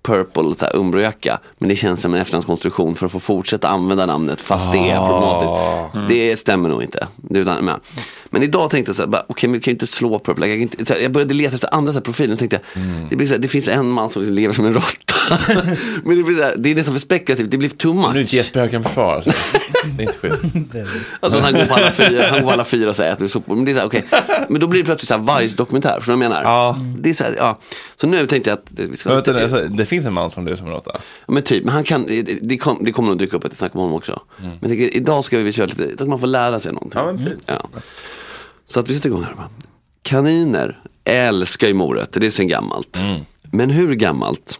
purple 0.03 0.55
så 0.55 0.65
här, 0.65 0.75
Umbro-jacka. 0.75 1.39
Men 1.57 1.69
det 1.69 1.75
känns 1.75 2.01
som 2.01 2.13
en 2.13 2.21
efterhandskonstruktion 2.21 2.95
för 2.95 3.05
att 3.05 3.11
få 3.11 3.19
fortsätta 3.19 3.67
använda 3.67 4.05
namnet 4.05 4.41
fast 4.41 4.71
det 4.71 4.89
är 4.89 4.97
problematiskt. 4.97 5.53
Det 6.07 6.37
stämmer 6.39 6.69
nog 6.69 6.83
inte. 6.83 7.07
Utan, 7.29 7.65
men. 7.65 7.79
men 8.29 8.43
idag 8.43 8.69
tänkte 8.69 8.89
jag 8.89 8.95
så 8.95 9.11
här, 9.11 9.23
okej 9.27 9.49
men 9.49 9.59
vi 9.59 9.63
kan 9.63 9.71
ju 9.71 9.75
inte 9.75 9.87
slå 9.87 10.19
purple. 10.19 10.47
Jag, 10.47 10.55
kan 10.55 10.61
inte, 10.61 10.85
så 10.85 10.93
här, 10.93 11.01
jag 11.01 11.11
började 11.11 11.33
leta 11.33 11.55
efter 11.55 11.73
andra 11.73 11.91
så 11.91 11.97
här, 11.97 12.03
profiler 12.03 12.33
och 12.33 12.39
tänkte 12.39 12.59
jag, 12.73 12.83
det, 13.09 13.15
blir 13.15 13.27
så 13.27 13.33
här, 13.33 13.41
det 13.41 13.47
finns 13.47 13.67
en 13.67 13.89
man 13.89 14.09
som 14.09 14.21
liksom 14.21 14.35
lever 14.35 14.53
som 14.53 14.65
en 14.65 14.73
råtta. 14.73 15.13
men 16.03 16.17
det, 16.17 16.23
blir 16.23 16.35
så 16.35 16.43
här, 16.43 16.55
det 16.57 16.71
är 16.71 16.75
nästan 16.75 16.93
för 16.93 17.01
spekulativt, 17.01 17.51
det 17.51 17.57
blir 17.57 17.69
too 17.69 17.93
much. 17.93 18.13
Nu 18.13 18.17
är 18.17 18.21
inte 18.21 18.35
Jesper 18.35 18.59
Högkan 18.59 18.83
försvara 18.83 19.21
sig. 19.21 19.33
Det 19.97 20.03
är 20.03 20.07
inte 20.07 20.19
schysst. 20.19 20.43
Alltså 21.19 21.39
han 21.39 21.53
går 21.53 21.65
på 21.65 21.73
alla 21.73 21.91
fyra, 21.91 22.23
han 22.27 22.39
går 22.39 22.47
på 22.47 22.51
alla 22.51 22.63
fyra 22.63 22.89
och 22.89 22.95
säger 22.95 23.11
att 23.11 23.19
det 23.19 23.25
är 23.25 23.27
sopor. 23.27 23.55
Men 23.55 23.65
det 23.65 23.71
är 23.71 23.73
så 23.73 23.79
här, 23.79 23.87
okej. 23.87 24.03
Men 24.49 24.61
då 24.61 24.67
blir 24.67 24.81
det 24.81 24.85
plötsligt 24.85 25.07
så 25.07 25.17
här 25.17 25.39
Vice-dokumentär, 25.39 25.95
förstår 25.95 26.13
du 26.13 26.17
vad 26.17 26.25
jag 26.25 26.29
menar? 26.29 26.43
Ja. 26.43 26.79
Det 26.99 27.09
är 27.09 27.13
så 27.13 27.23
här, 27.23 27.33
ja. 27.37 27.59
Så 27.95 28.07
nu 28.07 28.27
tänkte 28.27 28.49
jag 28.49 28.57
att 28.57 28.67
det, 28.69 28.83
vi 28.83 28.97
ska 28.97 29.09
Men 29.09 29.15
vänta, 29.15 29.31
nu, 29.31 29.41
alltså, 29.41 29.67
det 29.67 29.85
finns 29.93 30.05
en 30.05 30.13
man 30.13 30.31
som 30.31 30.45
du 30.45 30.57
som 30.57 30.67
råtta. 30.67 30.91
Ja, 30.93 30.99
Men 31.27 31.43
typ, 31.43 31.63
men 31.63 31.73
han 31.73 31.83
kan, 31.83 32.05
det, 32.41 32.57
kom, 32.57 32.77
det 32.81 32.91
kommer 32.91 33.09
nog 33.09 33.17
dyka 33.17 33.37
upp 33.37 33.45
ett 33.45 33.57
snack 33.57 33.75
om 33.75 33.81
honom 33.81 33.95
också. 33.95 34.21
Men 34.37 34.51
jag 34.61 34.69
tänker, 34.69 34.97
idag 34.97 35.23
ska 35.23 35.37
vi 35.39 35.51
köra 35.53 35.65
lite, 35.65 36.03
att 36.03 36.09
man 36.09 36.19
får 36.19 36.27
lära 36.27 36.59
sig 36.59 36.73
någonting. 36.73 37.01
Ja, 37.01 37.11
men. 37.13 37.37
Ja. 37.45 37.67
Så 38.65 38.79
att 38.79 38.89
vi 38.89 38.93
sätter 38.95 39.09
igång 39.09 39.23
här. 39.23 39.35
Kaniner 40.01 40.79
älskar 41.03 41.67
ju 41.67 41.73
morötter, 41.73 42.19
det 42.19 42.25
är 42.25 42.29
sen 42.31 42.47
gammalt. 42.47 42.97
Men 43.51 43.69
hur 43.69 43.95
gammalt? 43.95 44.59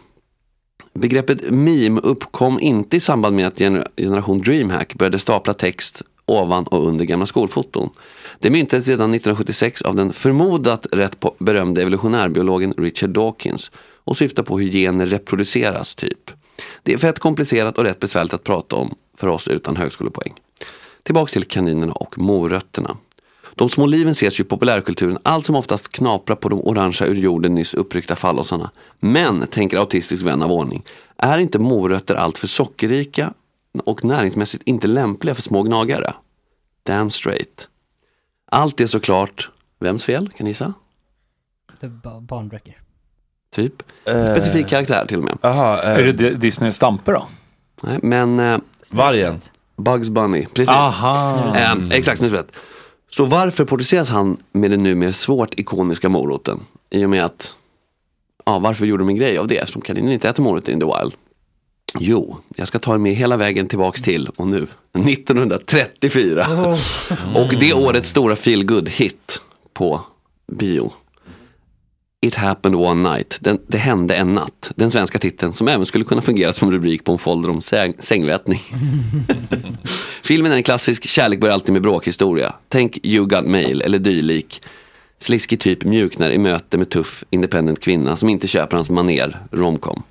Begreppet 0.94 1.50
meme 1.50 2.00
uppkom 2.00 2.60
inte 2.60 2.96
i 2.96 3.00
samband 3.00 3.36
med 3.36 3.46
att 3.46 3.58
gener- 3.58 3.88
generation 3.96 4.42
DreamHack 4.42 4.94
började 4.94 5.18
stapla 5.18 5.54
text 5.54 6.02
ovan 6.26 6.64
och 6.64 6.88
under 6.88 7.04
gamla 7.04 7.26
skolfoton. 7.26 7.90
Det 8.38 8.50
myntades 8.50 8.88
redan 8.88 9.14
1976 9.14 9.82
av 9.82 9.96
den 9.96 10.12
förmodat 10.12 10.86
rätt 10.92 11.16
berömde 11.38 11.82
evolutionärbiologen 11.82 12.74
Richard 12.78 13.10
Dawkins 13.10 13.70
och 14.04 14.16
syftar 14.16 14.42
på 14.42 14.58
hur 14.58 14.70
gener 14.70 15.06
reproduceras 15.06 15.94
typ. 15.94 16.30
Det 16.82 16.92
är 16.92 16.98
fett 16.98 17.18
komplicerat 17.18 17.78
och 17.78 17.84
rätt 17.84 18.00
besvärligt 18.00 18.34
att 18.34 18.44
prata 18.44 18.76
om 18.76 18.94
för 19.16 19.28
oss 19.28 19.48
utan 19.48 19.76
högskolepoäng. 19.76 20.34
Tillbaks 21.02 21.32
till 21.32 21.44
kaninerna 21.44 21.92
och 21.92 22.18
morötterna. 22.18 22.96
De 23.54 23.68
små 23.68 23.86
liven 23.86 24.12
ses 24.12 24.40
ju 24.40 24.44
i 24.44 24.46
populärkulturen 24.46 25.18
allt 25.22 25.46
som 25.46 25.56
oftast 25.56 25.88
knapra 25.88 26.36
på 26.36 26.48
de 26.48 26.60
orangea 26.60 27.08
ur 27.08 27.14
jorden 27.14 27.54
nyss 27.54 27.74
uppryckta 27.74 28.16
fallosarna. 28.16 28.70
Men, 29.00 29.46
tänker 29.46 29.78
autistisk 29.78 30.22
vän 30.22 30.42
av 30.42 30.52
ordning, 30.52 30.84
är 31.16 31.38
inte 31.38 31.58
morötter 31.58 32.14
alltför 32.14 32.46
sockerrika 32.46 33.34
och 33.84 34.04
näringsmässigt 34.04 34.62
inte 34.66 34.86
lämpliga 34.86 35.34
för 35.34 35.42
små 35.42 35.62
gnagare? 35.62 36.14
Damn 36.82 37.10
straight. 37.10 37.68
Allt 38.46 38.80
är 38.80 38.86
såklart, 38.86 39.50
vems 39.80 40.04
fel? 40.04 40.30
Kan 40.30 40.44
ni 40.44 40.50
gissa? 40.50 40.74
Det 41.80 41.88
barnböcker. 42.20 42.83
Typ. 43.54 43.82
Specifik 44.30 44.68
karaktär 44.68 45.06
till 45.08 45.18
och 45.18 45.24
med. 45.24 45.38
Jaha, 45.40 45.82
eh, 45.82 45.90
Är 45.90 46.04
det 46.04 46.12
Di- 46.12 46.34
Disney 46.34 46.72
Stampe 46.72 47.12
då? 47.12 47.26
Nej, 47.82 47.98
men 48.02 48.40
eh, 48.40 48.58
vargen. 48.92 49.40
Bugs 49.76 50.08
Bunny, 50.10 50.46
precis. 50.46 50.74
Aha. 50.74 51.54
Eh, 51.56 51.72
exakt, 51.90 52.18
snusvet. 52.18 52.46
Så 53.10 53.24
varför 53.24 53.64
porträtteras 53.64 54.08
han 54.08 54.36
med 54.52 54.70
den 54.70 54.82
numera 54.82 55.12
svårt 55.12 55.54
ikoniska 55.58 56.08
moroten? 56.08 56.60
I 56.90 57.04
och 57.04 57.10
med 57.10 57.24
att 57.24 57.56
ja, 58.46 58.58
varför 58.58 58.86
gjorde 58.86 59.02
de 59.02 59.08
en 59.08 59.16
grej 59.16 59.38
av 59.38 59.46
det? 59.48 59.58
Eftersom 59.58 59.82
kaninen 59.82 60.12
inte 60.12 60.28
äter 60.28 60.42
morötter 60.42 60.72
in 60.72 60.80
the 60.80 60.86
wild. 60.86 61.14
Jo, 61.98 62.38
jag 62.56 62.68
ska 62.68 62.78
ta 62.78 62.94
er 62.94 62.98
med 62.98 63.14
hela 63.14 63.36
vägen 63.36 63.68
tillbaks 63.68 64.02
till, 64.02 64.28
och 64.36 64.46
nu, 64.46 64.66
1934. 64.98 66.46
Och 67.34 67.54
det 67.60 67.72
årets 67.72 68.08
stora 68.08 68.36
feel 68.36 68.64
good 68.66 68.88
hit 68.88 69.40
på 69.74 70.00
bio. 70.52 70.92
It 72.24 72.34
happened 72.34 72.76
one 72.76 73.14
night. 73.14 73.38
Den, 73.40 73.58
det 73.66 73.78
hände 73.78 74.14
en 74.14 74.34
natt. 74.34 74.72
Den 74.76 74.90
svenska 74.90 75.18
titeln 75.18 75.52
som 75.52 75.68
även 75.68 75.86
skulle 75.86 76.04
kunna 76.04 76.22
fungera 76.22 76.52
som 76.52 76.70
rubrik 76.70 77.04
på 77.04 77.12
en 77.12 77.18
folder 77.18 77.50
om 77.50 77.60
säng, 77.60 77.94
sängvätning. 77.98 78.60
Filmen 80.22 80.52
är 80.52 80.56
en 80.56 80.62
klassisk 80.62 81.08
kärlek 81.08 81.40
börjar 81.40 81.54
alltid 81.54 81.72
med 81.72 81.82
bråkhistoria. 81.82 82.54
Tänk 82.68 83.06
You 83.06 83.26
Got 83.26 83.44
Mail 83.44 83.82
eller 83.82 83.98
dylik. 83.98 84.62
Sliskig 85.18 85.60
typ 85.60 85.84
mjuknar 85.84 86.30
i 86.30 86.38
möte 86.38 86.78
med 86.78 86.90
tuff 86.90 87.24
independent 87.30 87.80
kvinna 87.80 88.16
som 88.16 88.28
inte 88.28 88.48
köper 88.48 88.76
hans 88.76 88.90
maner 88.90 89.38
romcom. 89.50 90.02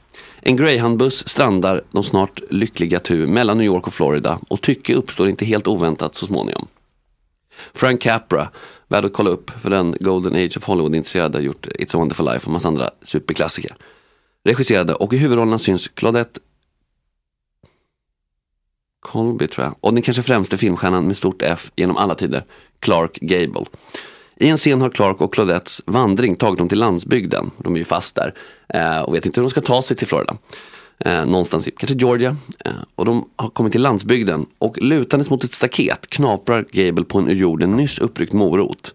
En 0.41 0.55
greyhoundbuss 0.55 1.27
strandar 1.27 1.81
de 1.91 2.03
snart 2.03 2.39
lyckliga 2.49 2.99
tur 2.99 3.27
mellan 3.27 3.57
New 3.57 3.65
York 3.65 3.87
och 3.87 3.93
Florida 3.93 4.39
och 4.47 4.61
tycke 4.61 4.93
uppstår 4.93 5.29
inte 5.29 5.45
helt 5.45 5.67
oväntat 5.67 6.15
så 6.15 6.25
småningom. 6.25 6.67
Frank 7.73 8.01
Capra, 8.01 8.49
värd 8.87 9.05
att 9.05 9.13
kolla 9.13 9.29
upp 9.29 9.49
för 9.49 9.69
den 9.69 9.95
Golden 9.99 10.35
Age 10.35 10.57
of 10.57 10.63
Hollywood-intresserade 10.63 11.37
har 11.37 11.43
gjort 11.43 11.67
It's 11.67 11.95
a 11.95 11.99
Wonderful 11.99 12.25
Life 12.25 12.45
och 12.45 12.51
massa 12.51 12.67
andra 12.67 12.89
superklassiker. 13.01 13.75
Regisserade 14.43 14.93
och 14.93 15.13
i 15.13 15.17
huvudrollerna 15.17 15.59
syns 15.59 15.87
Claudette 15.87 16.39
Colby 18.99 19.47
tror 19.47 19.65
jag. 19.65 19.75
Och 19.79 19.93
den 19.93 20.03
kanske 20.03 20.23
främste 20.23 20.57
filmstjärnan 20.57 21.07
med 21.07 21.17
stort 21.17 21.41
F 21.41 21.71
genom 21.75 21.97
alla 21.97 22.15
tider, 22.15 22.43
Clark 22.79 23.19
Gable. 23.21 23.65
I 24.35 24.49
en 24.49 24.57
scen 24.57 24.81
har 24.81 24.89
Clark 24.89 25.21
och 25.21 25.33
Claudettes 25.33 25.81
vandring 25.85 26.35
tagit 26.35 26.57
dem 26.57 26.69
till 26.69 26.79
landsbygden. 26.79 27.51
De 27.57 27.73
är 27.73 27.77
ju 27.77 27.85
fast 27.85 28.15
där 28.15 28.33
eh, 28.69 29.01
och 29.01 29.15
vet 29.15 29.25
inte 29.25 29.39
hur 29.39 29.43
de 29.43 29.49
ska 29.49 29.61
ta 29.61 29.81
sig 29.81 29.97
till 29.97 30.07
Florida. 30.07 30.37
Eh, 31.05 31.25
någonstans 31.25 31.67
i 31.67 31.71
kanske 31.71 31.97
Georgia. 31.97 32.37
Eh, 32.65 32.71
och 32.95 33.05
de 33.05 33.29
har 33.35 33.49
kommit 33.49 33.71
till 33.71 33.81
landsbygden 33.81 34.45
och 34.57 34.81
lutandes 34.81 35.29
mot 35.29 35.43
ett 35.43 35.53
staket 35.53 36.07
knaprar 36.09 36.65
Gable 36.71 37.03
på 37.03 37.19
en 37.19 37.29
ur 37.29 37.35
jorden 37.35 37.77
nyss 37.77 37.99
uppryckt 37.99 38.33
morot. 38.33 38.93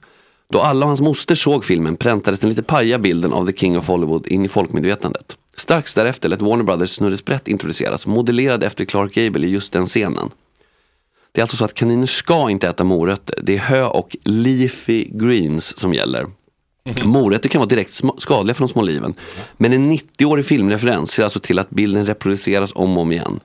Då 0.53 0.61
alla 0.61 0.85
och 0.85 0.89
hans 0.89 1.01
moster 1.01 1.35
såg 1.35 1.65
filmen 1.65 1.97
präntades 1.97 2.41
den 2.41 2.51
lite 2.51 2.63
paja 2.63 2.99
bilden 2.99 3.33
av 3.33 3.47
The 3.47 3.53
King 3.53 3.79
of 3.79 3.89
Hollywood 3.89 4.27
in 4.27 4.45
i 4.45 4.49
folkmedvetandet. 4.49 5.39
Strax 5.57 5.95
därefter 5.95 6.29
lät 6.29 6.43
Warner 6.43 6.65
Brothers 6.65 6.91
snurresprätt 6.91 7.49
introduceras, 7.49 8.07
modellerad 8.07 8.63
efter 8.63 8.85
Clark 8.85 9.15
Gable 9.15 9.47
i 9.47 9.51
just 9.51 9.73
den 9.73 9.87
scenen. 9.87 10.31
Det 11.33 11.41
är 11.41 11.43
alltså 11.43 11.57
så 11.57 11.65
att 11.65 11.75
kaniner 11.75 12.07
ska 12.07 12.51
inte 12.51 12.69
äta 12.69 12.85
morötter. 12.85 13.41
Det 13.43 13.55
är 13.55 13.59
hö 13.59 13.85
och 13.85 14.17
leafy 14.25 15.05
greens 15.05 15.79
som 15.79 15.95
gäller. 15.95 16.27
Morötter 17.05 17.49
kan 17.49 17.59
vara 17.59 17.69
direkt 17.69 18.01
skadliga 18.19 18.55
för 18.55 18.61
de 18.61 18.69
små 18.69 18.83
liven. 18.83 19.15
Men 19.57 19.73
en 19.73 19.93
90-årig 19.93 20.45
filmreferens 20.45 21.11
ser 21.11 21.25
alltså 21.25 21.41
till 21.41 21.59
att 21.59 21.71
bilden 21.71 22.07
reproduceras 22.07 22.73
om 22.75 22.97
och 22.97 23.03
om 23.03 23.13
igen. 23.13 23.41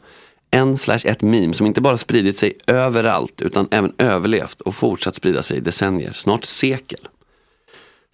En 0.52 0.78
slash 0.78 1.00
ett 1.06 1.22
meme 1.22 1.54
som 1.54 1.68
inte 1.68 1.82
bara 1.82 1.98
spridit 1.98 2.38
sig 2.38 2.54
överallt 2.68 3.42
utan 3.42 3.68
även 3.72 3.94
överlevt 3.98 4.62
och 4.62 4.76
fortsatt 4.76 5.16
sprida 5.16 5.44
sig 5.44 5.58
i 5.58 5.60
decennier, 5.60 6.12
snart 6.14 6.46
sekel. 6.46 7.00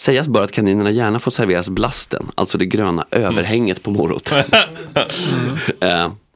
Sägas 0.02 0.28
bör 0.28 0.44
att 0.44 0.52
kaninerna 0.52 0.92
gärna 0.92 1.20
får 1.20 1.32
serveras 1.32 1.70
blasten, 1.70 2.32
alltså 2.36 2.58
det 2.58 2.66
gröna 2.66 3.06
överhänget 3.12 3.84
på 3.84 3.92
moroten. 3.92 4.44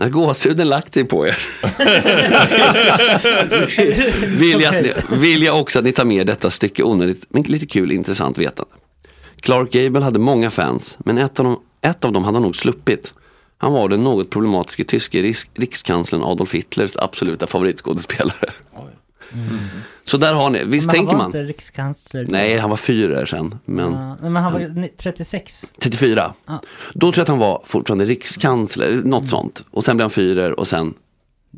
När 0.00 0.08
gåshuden 0.08 0.68
lagt 0.68 0.94
sig 0.94 1.04
på 1.04 1.26
er 1.26 1.38
vill, 4.38 4.60
jag, 4.60 4.74
ni- 4.74 4.92
vill 5.16 5.42
jag 5.42 5.60
också 5.60 5.78
att 5.78 5.84
ni 5.84 5.92
tar 5.92 6.04
med 6.04 6.26
detta 6.26 6.50
stycke 6.50 6.82
onödigt 6.82 7.24
men 7.28 7.42
lite 7.42 7.66
kul 7.66 7.92
intressant 7.92 8.38
vetande. 8.38 8.72
Clark 9.40 9.72
Gable 9.72 10.00
hade 10.00 10.18
många 10.18 10.50
fans 10.50 10.96
men 11.04 11.18
ett 11.18 11.38
av 11.40 11.44
dem, 11.44 11.60
ett 11.80 12.04
av 12.04 12.12
dem 12.12 12.24
hade 12.24 12.36
han 12.36 12.42
nog 12.42 12.56
sluppit. 12.56 13.14
Han 13.58 13.72
var 13.72 13.88
den 13.88 14.02
något 14.04 14.30
problematiske 14.30 14.84
tyske 14.84 15.22
riks, 15.22 15.46
rikskanslern 15.54 16.22
Adolf 16.22 16.54
Hitlers 16.54 16.96
absoluta 16.96 17.46
favoritskådespelare. 17.46 18.50
Så 20.04 20.16
där 20.16 20.32
har 20.34 20.50
ni, 20.50 20.64
visst 20.64 20.86
men 20.86 20.96
han 20.96 21.06
tänker 21.06 21.12
var 21.12 21.18
man? 21.18 21.26
inte 21.26 21.42
rikskansler 21.42 22.24
då? 22.24 22.32
Nej, 22.32 22.58
han 22.58 22.70
var 22.70 22.76
fyra 22.76 23.26
sen. 23.26 23.58
Men 23.64 23.92
Ja, 23.92 24.16
men 24.28 24.36
han 24.42 24.52
var 24.52 24.60
ju 24.60 24.68
ni- 24.68 24.88
36. 24.98 25.72
34. 25.78 26.32
Ja. 26.46 26.60
Då 26.94 27.00
tror 27.00 27.18
jag 27.18 27.22
att 27.22 27.28
han 27.28 27.38
var 27.38 27.62
fortfarande 27.66 28.04
rikskansler, 28.04 29.00
något 29.04 29.28
sånt. 29.28 29.64
Och 29.70 29.84
sen 29.84 29.96
blev 29.96 30.04
han 30.04 30.10
fyra 30.10 30.54
och 30.54 30.68
sen 30.68 30.94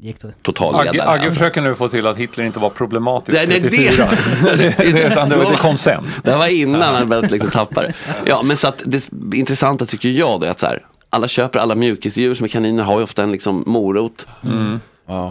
Gick 0.00 0.22
då. 0.22 0.28
totalledare. 0.42 1.10
Agge, 1.10 1.30
försöker 1.30 1.60
nu 1.60 1.74
få 1.74 1.88
till 1.88 2.06
att 2.06 2.16
Hitler 2.16 2.44
inte 2.44 2.58
var 2.58 2.70
problematisk 2.70 3.38
Nej, 3.38 3.46
nej, 3.48 3.60
det- 3.60 3.68
34. 3.70 4.08
det, 4.56 4.74
det, 4.92 5.06
utan 5.06 5.28
det, 5.28 5.36
det 5.50 5.56
kom 5.56 5.76
sen. 5.76 6.04
Det 6.22 6.36
var 6.36 6.46
innan 6.46 6.94
han 6.94 7.08
börjat 7.08 7.30
liksom 7.30 7.50
tappa 7.50 7.82
det. 7.82 7.94
Ja, 8.26 8.42
men 8.42 8.56
så 8.56 8.68
att 8.68 8.82
det 8.86 9.08
intressanta 9.34 9.86
tycker 9.86 10.08
jag 10.08 10.40
då 10.40 10.46
är 10.46 10.50
att 10.50 10.58
så 10.58 10.66
här, 10.66 10.86
alla 11.10 11.28
köper 11.28 11.58
alla 11.58 11.74
mjukisdjur 11.74 12.34
som 12.34 12.44
är 12.44 12.48
kaniner 12.48 12.82
har 12.82 12.98
ju 12.98 13.04
ofta 13.04 13.22
en 13.22 13.32
liksom 13.32 13.64
morot. 13.66 14.26
Mm. 14.44 14.80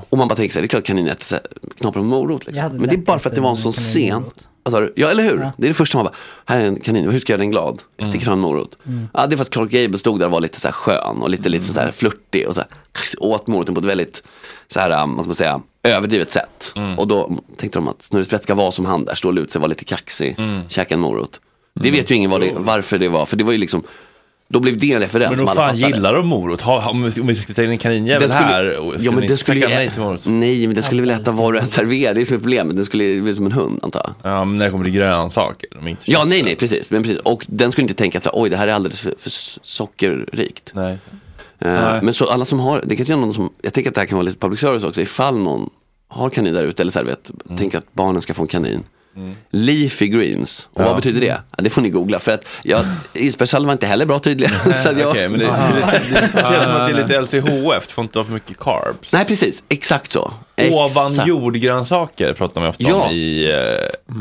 Och 0.10 0.18
man 0.18 0.28
bara 0.28 0.36
tänker 0.36 0.54
sig, 0.54 0.62
det 0.62 0.66
är 0.66 0.68
klart 0.68 0.84
kaniner 0.84 1.12
äter 1.12 1.26
så 1.26 1.36
här, 1.36 1.44
knaprar 1.80 2.02
en 2.02 2.08
morot. 2.08 2.46
Liksom. 2.46 2.68
Men 2.78 2.90
det 2.90 2.96
är 2.96 2.98
bara 2.98 3.20
för 3.20 3.30
att 3.30 3.36
det 3.36 3.42
var 3.42 3.50
en 3.50 3.58
sån 3.58 3.70
en 3.70 3.74
scen. 3.74 4.24
Alltså, 4.64 4.90
ja, 4.96 5.10
eller 5.10 5.24
hur? 5.24 5.40
Ja. 5.40 5.52
Det 5.58 5.66
är 5.66 5.68
det 5.68 5.74
första 5.74 5.98
man 5.98 6.06
bara, 6.06 6.16
här 6.46 6.60
är 6.60 6.68
en 6.68 6.80
kanin, 6.80 7.10
hur 7.10 7.20
ska 7.20 7.34
jag 7.34 7.38
göra 7.38 7.44
den 7.44 7.52
glad? 7.52 7.82
Jag 7.98 8.08
sticker 8.08 8.26
fram 8.26 8.34
en 8.34 8.40
morot. 8.40 8.78
Mm. 8.88 9.08
Ja, 9.14 9.28
det 9.28 9.36
är 9.36 9.38
för 9.38 9.44
att 9.44 9.50
Clark 9.50 9.72
Gable 9.72 9.98
stod 9.98 10.20
där 10.20 10.26
och 10.26 10.32
var 10.32 10.40
lite 10.40 10.60
så 10.60 10.68
här 10.68 10.74
skön 10.74 11.22
och 11.22 11.30
lite, 11.30 11.50
lite 11.50 11.66
så 11.66 11.80
här 11.80 11.92
flörtig 11.92 12.48
och 12.48 12.56
så 12.56 12.62
här, 12.62 12.70
åt 13.20 13.48
moroten 13.48 13.76
på 13.76 13.82
ett 13.82 13.86
väldigt 13.88 14.24
så 14.68 14.80
här, 14.80 15.04
um, 15.04 15.16
vad 15.16 15.26
ska 15.26 15.30
man 15.30 15.36
säga, 15.36 15.62
överdrivet 15.84 16.32
sätt. 16.32 16.74
Och 16.98 17.08
då 17.08 17.38
tänkte 17.58 17.80
de 17.80 17.88
att 17.88 18.02
Snurre 18.02 18.26
Sprätt 18.26 18.44
ska 18.44 18.56
vara 18.56 18.72
som 18.72 18.86
han 18.86 19.06
där, 19.06 19.16
stå 19.16 19.28
och 19.28 19.34
luta 19.34 19.52
sig, 19.52 19.62
vara 19.62 19.70
lite 19.70 19.86
kaxig, 19.86 20.38
käka 20.68 20.96
en 20.96 21.02
morot. 21.02 21.40
Det 21.74 21.92
vet 21.92 22.12
ju 22.12 22.16
ingen 22.16 22.32
vad 22.32 22.42
det, 22.42 22.54
varför 22.56 22.98
det 22.98 23.10
var, 23.10 23.26
för 23.26 23.38
det 23.38 23.44
var 23.44 23.52
ju 23.52 23.58
liksom, 23.58 23.84
då 24.52 24.60
blev 24.60 24.80
det 24.80 24.92
en 24.94 25.00
referens 25.00 25.30
Men 25.30 25.38
som 25.38 25.48
då 25.48 25.54
fan 25.54 25.78
gillar 25.78 26.14
de 26.14 26.28
morot? 26.28 26.62
Ha, 26.62 26.90
om 26.90 27.04
vi 27.28 27.36
ska 27.36 27.54
ta 27.54 27.64
in 27.64 27.70
en 27.70 27.78
kaninjävel 27.78 28.30
skulle- 28.30 28.46
här. 28.46 28.78
och- 28.78 28.94
ja, 29.00 29.12
men 29.12 29.28
den 29.28 29.38
skulle 29.38 29.68
nej 29.68 29.90
till 29.90 30.02
morot? 30.02 30.22
nej 30.26 30.68
men 30.68 30.74
den 30.74 30.84
skulle 30.84 31.02
väl 31.02 31.12
äta 31.12 31.32
vad 31.32 31.54
du 31.54 31.60
än 31.60 31.68
serverar, 31.68 32.14
det 32.14 32.22
är 32.22 32.26
som 32.26 32.36
är 32.36 32.40
problemet, 32.40 32.76
den 32.76 32.86
skulle 32.86 33.22
bli 33.22 33.34
som 33.34 33.46
en 33.46 33.52
hund 33.52 33.80
antar 33.84 34.14
jag. 34.24 34.32
Ja, 34.32 34.46
men 34.46 34.58
när 34.58 34.66
det 34.66 34.72
kommer 34.72 34.84
till 34.86 34.94
grönsaker. 34.94 35.70
De 35.76 35.88
inte 35.88 36.12
Ja, 36.12 36.24
nej, 36.26 36.44
nej, 36.44 36.56
precis. 36.56 36.92
Men 36.92 37.04
precis. 37.04 37.20
Och 37.20 37.46
den 37.48 37.72
skulle 37.72 37.84
inte 37.84 37.94
tänka 37.94 38.18
att 38.18 38.28
oj, 38.34 38.50
det 38.50 38.58
här 38.58 38.68
är 38.68 38.74
alldeles 38.74 39.02
för, 39.02 39.14
för 39.20 39.32
sockerrikt. 39.64 40.72
Nej. 40.74 40.98
Nej. 41.60 42.00
men 42.02 42.14
så 42.14 42.30
alla 42.30 42.46
som 42.46 42.60
har, 42.60 42.82
det 42.86 42.96
kanske 42.96 43.14
är 43.14 43.18
någon 43.18 43.34
som, 43.34 43.50
jag 43.62 43.74
tänker 43.74 43.90
att 43.92 43.96
det 43.96 44.02
här 44.02 44.06
kan 44.08 44.18
vara 44.18 44.26
lite 44.26 44.40
public 44.40 44.60
service 44.60 44.84
också, 44.84 45.02
ifall 45.02 45.38
någon 45.38 45.70
har 46.08 46.30
kanin 46.30 46.54
där 46.54 46.64
ute 46.64 46.82
eller 46.84 46.92
så 46.92 47.00
här, 47.00 47.06
vet, 47.06 47.32
Mm. 47.46 47.58
tänker 47.58 47.78
att 47.78 47.94
barnen 47.94 48.22
ska 48.22 48.34
få 48.34 48.42
en 48.42 48.48
kanin. 48.48 48.84
Leafy 49.52 50.08
greens, 50.08 50.67
och 50.74 50.82
Ja. 50.82 50.86
vad 50.86 50.95
betyder 50.95 51.21
det? 51.21 51.41
Ja, 51.58 51.63
det 51.63 51.69
får 51.69 51.82
ni 51.82 51.89
googla 51.89 52.19
för 52.19 52.32
att 52.32 52.45
jag, 52.63 52.86
var 53.65 53.74
inte 53.74 53.88
heller 53.88 54.06
bra 54.06 54.19
tydligen. 54.19 54.54
så 54.84 54.89
jag, 55.00 55.10
Okej, 55.10 55.30
men 55.30 55.39
det, 55.39 55.45
det, 55.45 55.52
det, 56.12 56.30
det 56.34 56.43
ser 56.43 56.58
ut 56.60 56.63
som 56.65 56.76
att 56.76 56.89
det 56.93 57.02
är 57.02 57.08
lite 57.08 57.21
LCHF, 57.21 57.88
det 57.88 57.93
får 57.93 58.02
inte 58.04 58.17
vara 58.17 58.26
för 58.26 58.34
mycket 58.34 58.58
carbs. 58.60 59.13
Nej 59.13 59.26
precis, 59.26 59.63
exakt 59.69 60.12
så. 60.12 60.34
Ovan 60.71 61.26
jordgrönsaker 61.28 62.34
pratar 62.34 62.62
man 62.62 62.69
ofta 62.69 62.84
Ja. 62.84 62.93
om 62.95 63.12
i 63.12 63.52
eh, 63.52 64.15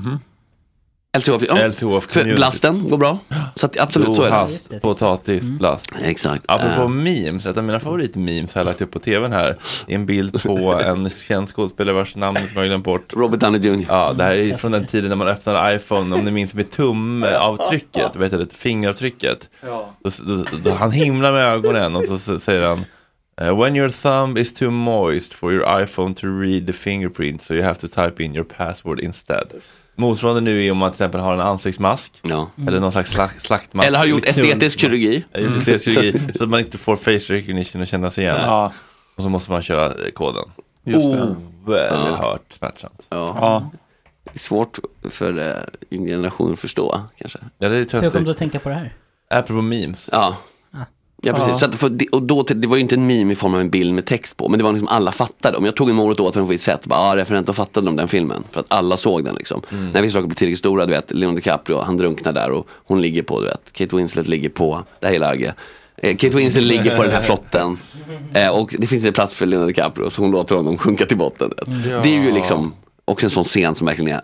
LCHF, 1.18 1.42
ja. 1.48 1.54
LCHF 1.68 1.80
För 1.82 2.12
community. 2.12 2.36
blasten 2.36 2.88
går 2.88 2.98
bra. 2.98 3.18
Så 3.54 3.66
att, 3.66 3.78
absolut 3.80 4.14
så 4.14 4.22
är 4.22 4.26
det. 4.30 4.34
Has, 4.36 4.68
potatisblast. 4.82 5.92
Exakt. 6.02 6.42
Apropå 6.48 6.82
Eh, 6.82 6.88
memes, 6.88 7.46
ett 7.46 7.56
av 7.56 7.64
mina 7.64 7.80
favoritmemes 7.80 8.54
har 8.54 8.60
jag 8.60 8.66
lagt 8.66 8.82
upp 8.82 8.90
på 8.90 8.98
tvn 8.98 9.32
här. 9.32 9.56
är 9.86 9.94
En 9.94 10.06
bild 10.06 10.42
på 10.42 10.72
en 10.84 11.10
känd 11.10 11.48
skådespelare 11.48 11.94
vars 11.94 12.16
namn 12.16 12.38
jag 12.54 12.64
glömt 12.66 12.84
bort. 12.84 13.12
Robert 13.16 13.40
Downey 13.40 13.60
Jr. 13.60 13.84
Ja, 13.88 14.12
det 14.12 14.24
här 14.24 14.34
är 14.36 14.54
från 14.54 14.72
den 14.72 14.86
tiden 14.86 15.08
när 15.08 15.16
man 15.16 15.28
öppnade 15.28 15.74
iPhone, 15.76 16.14
om 16.16 16.24
ni 16.24 16.30
minns 16.30 16.54
med 16.54 16.70
tumavtrycket, 16.70 18.16
heter 18.22 18.38
det, 18.38 18.52
fingeravtrycket. 18.54 19.50
Då, 19.62 19.88
då, 20.26 20.44
då, 20.64 20.70
han 20.70 20.90
himlar 20.92 21.32
med 21.32 21.44
ögonen 21.44 21.96
och 21.96 22.04
så, 22.04 22.18
så 22.18 22.38
säger 22.38 22.62
han 22.68 22.84
"Uh, 23.42 23.60
When 23.62 23.76
your 23.76 23.88
thumb 23.88 24.38
is 24.38 24.54
too 24.54 24.70
moist 24.70 25.34
for 25.34 25.52
your 25.52 25.82
iPhone 25.82 26.14
to 26.14 26.26
read 26.26 26.66
the 26.66 26.72
fingerprint 26.72 27.42
so 27.42 27.54
you 27.54 27.62
have 27.64 27.80
to 27.80 27.88
type 27.88 28.22
in 28.24 28.34
your 28.34 28.44
password 28.56 29.00
instead. 29.00 29.46
Motsvarande 30.00 30.40
nu 30.40 30.66
är 30.66 30.70
om 30.72 30.78
man 30.78 30.90
till 30.90 30.94
exempel 30.96 31.20
har 31.20 31.34
en 31.34 31.40
ansiktsmask 31.40 32.12
Ja. 32.22 32.50
eller 32.66 32.80
någon 32.80 32.92
slags 32.92 33.10
slak, 33.10 33.40
slaktmask. 33.40 33.88
Eller 33.88 33.98
har 33.98 34.06
gjort 34.06 34.26
estetisk 34.26 34.80
kirurgi. 34.80 35.24
Ja, 35.32 35.40
gjort 35.40 35.56
estetisk 35.56 35.94
kirurgi, 35.94 36.32
så 36.38 36.44
att 36.44 36.50
man 36.50 36.60
inte 36.60 36.78
får 36.78 36.96
face 36.96 37.32
recognition 37.34 37.80
och 37.82 37.86
känna 37.86 38.10
sig 38.10 38.24
igen. 38.24 38.36
Ja, 38.40 38.72
Och 39.16 39.22
så 39.22 39.28
måste 39.28 39.50
man 39.50 39.62
köra 39.62 39.86
eh, 39.86 39.92
koden. 40.14 40.44
just 40.84 41.12
det. 41.12 41.36
Oerhört 41.66 42.52
smärtsamt. 42.52 43.06
Ja. 43.08 43.36
Ja. 43.40 43.70
Det 44.24 44.30
är 44.34 44.38
svårt 44.38 44.78
för 45.10 45.38
uh, 45.38 45.54
yngre 45.90 46.10
generationer 46.10 46.52
att 46.52 46.58
förstå 46.60 47.00
kanske. 47.18 47.38
Ja, 47.58 47.68
det 47.68 47.94
är 47.94 48.00
Hur 48.00 48.10
kom 48.10 48.24
du 48.24 48.30
att 48.30 48.36
tänka 48.36 48.58
på 48.58 48.68
det 48.68 48.74
här? 48.74 48.92
Apropå 49.30 49.62
memes. 49.62 50.08
Ja. 50.12 50.36
Ja 51.22 51.32
precis, 51.32 51.48
Ja. 51.48 51.54
Så 51.54 51.66
att 51.66 51.74
för, 51.74 51.96
och 52.12 52.22
då, 52.22 52.42
det 52.42 52.66
var 52.68 52.76
ju 52.76 52.82
inte 52.82 52.94
en 52.94 53.06
meme 53.06 53.32
i 53.32 53.36
form 53.36 53.54
av 53.54 53.60
en 53.60 53.70
bild 53.70 53.94
med 53.94 54.04
text 54.04 54.36
på, 54.36 54.48
men 54.48 54.58
det 54.58 54.64
var 54.64 54.72
liksom 54.72 54.88
alla 54.88 55.12
fattade. 55.12 55.56
Om 55.56 55.64
jag 55.64 55.76
tog 55.76 55.90
en 55.90 55.96
morot 55.96 56.20
åt 56.20 56.34
den 56.34 56.46
på 56.46 56.52
ett 56.52 56.60
sätt, 56.60 56.86
bara, 56.86 56.98
ah, 56.98 57.16
referent, 57.16 57.46
då 57.46 57.52
fattade 57.52 57.86
de 57.86 57.96
den 57.96 58.08
filmen. 58.08 58.44
För 58.50 58.60
att 58.60 58.66
alla 58.68 58.96
såg 58.96 59.24
den 59.24 59.34
liksom. 59.34 59.62
När 59.92 60.02
vissa 60.02 60.12
saker 60.12 60.26
blir 60.26 60.36
tillräckligt 60.36 60.58
stora, 60.58 60.86
du 60.86 60.92
vet, 60.92 61.10
Leonardo 61.10 61.36
DiCaprio, 61.36 61.78
han 61.78 61.96
drunknar 61.96 62.32
där 62.32 62.50
och 62.50 62.68
hon 62.86 63.00
ligger 63.00 63.22
på, 63.22 63.40
du 63.40 63.46
vet, 63.46 63.72
Kate 63.72 63.96
Winslet 63.96 64.28
ligger 64.28 64.48
på, 64.48 64.82
det 65.00 65.06
här 65.06 65.14
är 65.14 65.18
läge. 65.18 65.54
Eh, 65.96 66.16
Kate 66.16 66.36
Winslet 66.36 66.64
ligger 66.64 66.96
på 66.96 67.02
den 67.02 67.12
här 67.12 67.20
flotten 67.20 67.78
eh, 68.34 68.48
och 68.48 68.74
det 68.78 68.86
finns 68.86 69.04
inte 69.04 69.12
plats 69.12 69.34
för 69.34 69.46
Leonardo 69.46 69.68
DiCaprio 69.68 70.10
så 70.10 70.22
hon 70.22 70.30
låter 70.30 70.56
honom 70.56 70.78
sjunka 70.78 71.06
till 71.06 71.16
botten. 71.16 71.52
du 71.66 71.90
vet. 71.90 72.02
Det 72.02 72.08
är 72.16 72.22
ju 72.22 72.32
liksom 72.32 72.72
också 73.04 73.26
en 73.26 73.30
sån 73.30 73.44
scen 73.44 73.74
som 73.74 73.86
verkligen 73.86 74.14
är 74.16 74.20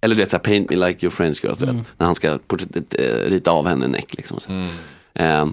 Eller 0.00 0.14
det 0.14 0.22
är 0.22 0.26
så 0.26 0.36
här, 0.36 0.44
paint 0.44 0.70
me 0.70 0.76
like 0.76 1.06
your 1.06 1.10
French 1.10 1.44
girl. 1.44 1.54
du 1.58 1.66
vet. 1.66 1.72
Mm. 1.74 1.84
När 1.96 2.06
han 2.06 2.14
ska 2.14 2.28
eh, 2.28 2.36
rita 3.26 3.50
av 3.50 3.66
henne 3.66 3.84
en 3.84 3.90
näck. 3.90 4.14
Liksom, 4.16 4.40
så. 4.40 4.50
Mm. 4.50 4.68
Eh, 5.14 5.46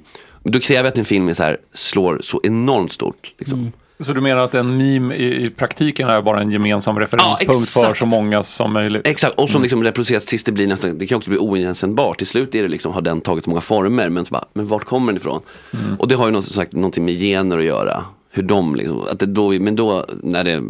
men 0.43 0.51
då 0.51 0.59
kräver 0.59 0.83
jag 0.83 0.87
att 0.91 0.97
en 0.97 1.05
film 1.05 1.29
är 1.29 1.33
så 1.33 1.43
här, 1.43 1.57
slår 1.73 2.19
så 2.21 2.39
enormt 2.43 2.93
stort. 2.93 3.33
Liksom. 3.37 3.59
Mm. 3.59 3.71
Så 3.99 4.13
du 4.13 4.21
menar 4.21 4.41
att 4.41 4.55
en 4.55 4.77
meme 4.77 5.15
i, 5.15 5.45
i 5.45 5.49
praktiken 5.49 6.09
är 6.09 6.21
bara 6.21 6.41
en 6.41 6.51
gemensam 6.51 6.99
referenspunkt 6.99 7.41
exakt. 7.41 7.87
för 7.87 7.93
så 7.93 8.05
många 8.05 8.43
som 8.43 8.73
möjligt? 8.73 9.07
Exakt, 9.07 9.35
och 9.35 9.49
som 9.49 9.55
Mm. 9.55 9.63
liksom 9.63 9.83
reproduceras 9.83 10.25
tills 10.25 10.43
det 10.43 10.51
blir 10.51 10.67
nästan, 10.67 10.97
det 10.97 11.07
kan 11.07 11.17
också 11.17 11.29
bli 11.29 11.39
oigenkännbart. 11.39 12.17
Till 12.17 12.27
slut 12.27 12.55
är 12.55 12.61
det 12.63 12.69
liksom, 12.69 12.93
har 12.93 13.01
den 13.01 13.21
tagit 13.21 13.43
så 13.43 13.49
många 13.49 13.61
former, 13.61 14.09
men 14.09 14.25
så 14.25 14.31
bara, 14.31 14.45
men 14.53 14.67
vart 14.67 14.83
kommer 14.83 15.07
den 15.07 15.17
ifrån? 15.17 15.41
Mm. 15.73 15.95
Och 15.99 16.07
det 16.07 16.15
har 16.15 16.25
ju 16.25 16.31
något, 16.31 16.43
sagt, 16.43 16.73
någonting 16.73 17.05
med 17.05 17.19
gener 17.19 17.57
att 17.57 17.63
göra. 17.63 18.05
Hur 18.29 18.43
de 18.43 18.75
liksom, 18.75 19.01
att 19.01 19.19
det 19.19 19.25
då, 19.25 19.49
men 19.49 19.75
då 19.75 20.05
när 20.23 20.43
det 20.43 20.63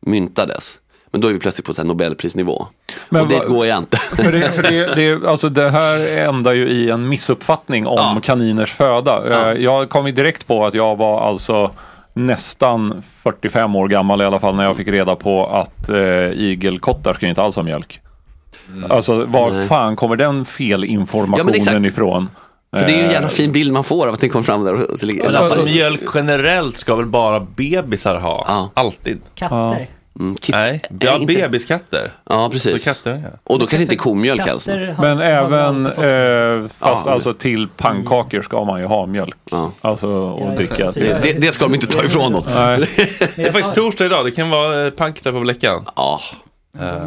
myntades, 0.00 0.80
men 1.10 1.20
då 1.20 1.28
är 1.28 1.32
vi 1.32 1.38
plötsligt 1.38 1.66
på 1.66 1.74
så 1.74 1.80
här 1.80 1.88
Nobelprisnivå. 1.88 2.66
Men 3.08 3.22
och 3.22 3.28
dit 3.28 3.44
går 3.46 3.66
jag 3.66 3.78
inte. 3.78 3.96
För 4.16 4.32
det, 4.32 4.52
för 4.52 4.62
det, 4.62 4.94
det, 4.94 5.28
alltså 5.28 5.48
det 5.48 5.70
här 5.70 6.08
ändar 6.28 6.52
ju 6.52 6.68
i 6.68 6.90
en 6.90 7.08
missuppfattning 7.08 7.86
om 7.86 8.20
kaniners 8.20 8.72
föda. 8.72 9.50
Eh, 9.52 9.62
Jag 9.62 9.90
kom 9.90 10.06
ju 10.06 10.12
direkt 10.12 10.46
på 10.46 10.66
att 10.66 10.74
jag 10.74 10.96
var 10.96 11.20
alltså 11.28 11.70
nästan 12.12 13.02
45 13.22 13.76
år 13.76 13.88
gammal 13.88 14.20
i 14.20 14.24
alla 14.24 14.38
fall 14.38 14.54
när 14.56 14.64
jag 14.64 14.76
fick 14.76 14.88
reda 14.88 15.16
på 15.16 15.46
att 15.46 15.88
eh, 15.88 15.98
igelkottar 16.30 17.14
ska 17.14 17.26
inte 17.26 17.42
alls 17.42 17.56
ha 17.56 17.62
mjölk. 17.62 18.00
Alltså 18.88 19.24
var 19.24 19.50
Nej. 19.50 19.68
fan 19.68 19.96
kommer 19.96 20.16
den 20.16 20.38
Ja, 20.38 20.44
felinformationen 20.44 21.54
exakt. 21.54 21.86
ifrån? 21.86 22.30
För 22.76 22.86
det 22.86 22.92
är 22.92 22.96
ju 22.96 23.04
en 23.04 23.10
jävla 23.10 23.28
Eh, 23.28 23.32
fin 23.34 23.52
bild 23.52 23.72
man 23.72 23.84
får 23.84 24.06
av 24.06 24.14
att 24.14 24.20
den 24.20 24.30
kom 24.30 24.44
fram 24.44 24.64
där. 24.64 24.92
Och 24.92 25.00
så 25.00 25.06
ligger, 25.06 25.24
Men 25.24 25.36
alltså, 25.36 25.62
mjölk 25.64 26.00
generellt 26.14 26.76
ska 26.76 26.94
väl 26.94 27.06
bara 27.06 27.40
bebisar 27.40 28.16
ha? 28.16 28.70
Alltid. 28.74 29.20
Katter. 29.34 29.86
Mm, 30.20 30.36
Nej, 30.48 30.82
ja, 31.00 31.16
inte- 31.16 31.34
bebiskatter. 31.34 32.10
Ja, 32.30 32.48
precis. 32.52 32.74
Och 32.74 32.80
katter, 32.80 33.22
ja. 33.24 33.38
Och 33.44 33.58
då 33.58 33.66
kanske 33.66 33.82
inte 33.82 33.96
komjölk 33.96 34.40
har- 34.40 35.00
Men 35.00 35.20
även, 35.20 35.86
eh, 35.86 36.68
fast 36.78 37.06
Ja. 37.06 37.12
alltså 37.12 37.34
till 37.34 37.68
pannkakor 37.76 38.42
ska 38.42 38.64
man 38.64 38.80
ju 38.80 38.86
ha 38.86 39.06
mjölk. 39.06 39.36
Alltså 39.80 40.06
och 40.08 40.46
Ja, 40.50 40.54
dricka. 40.56 40.84
alltså, 40.84 41.00
Det, 41.00 41.32
det 41.40 41.54
ska 41.54 41.64
de 41.64 41.74
inte 41.74 41.86
ta 41.86 42.04
ifrån 42.04 42.34
oss. 42.34 42.48
Nej. 42.54 42.78
Det 43.36 43.42
är 43.46 43.52
faktiskt 43.52 43.74
torsdag 43.74 44.06
idag, 44.06 44.24
det 44.24 44.30
kan 44.30 44.50
vara 44.50 44.86
eh, 44.86 44.90
pannkakor 44.90 45.32
på 45.32 45.40
Bleckan. 45.40 45.84
Ja. 45.96 46.20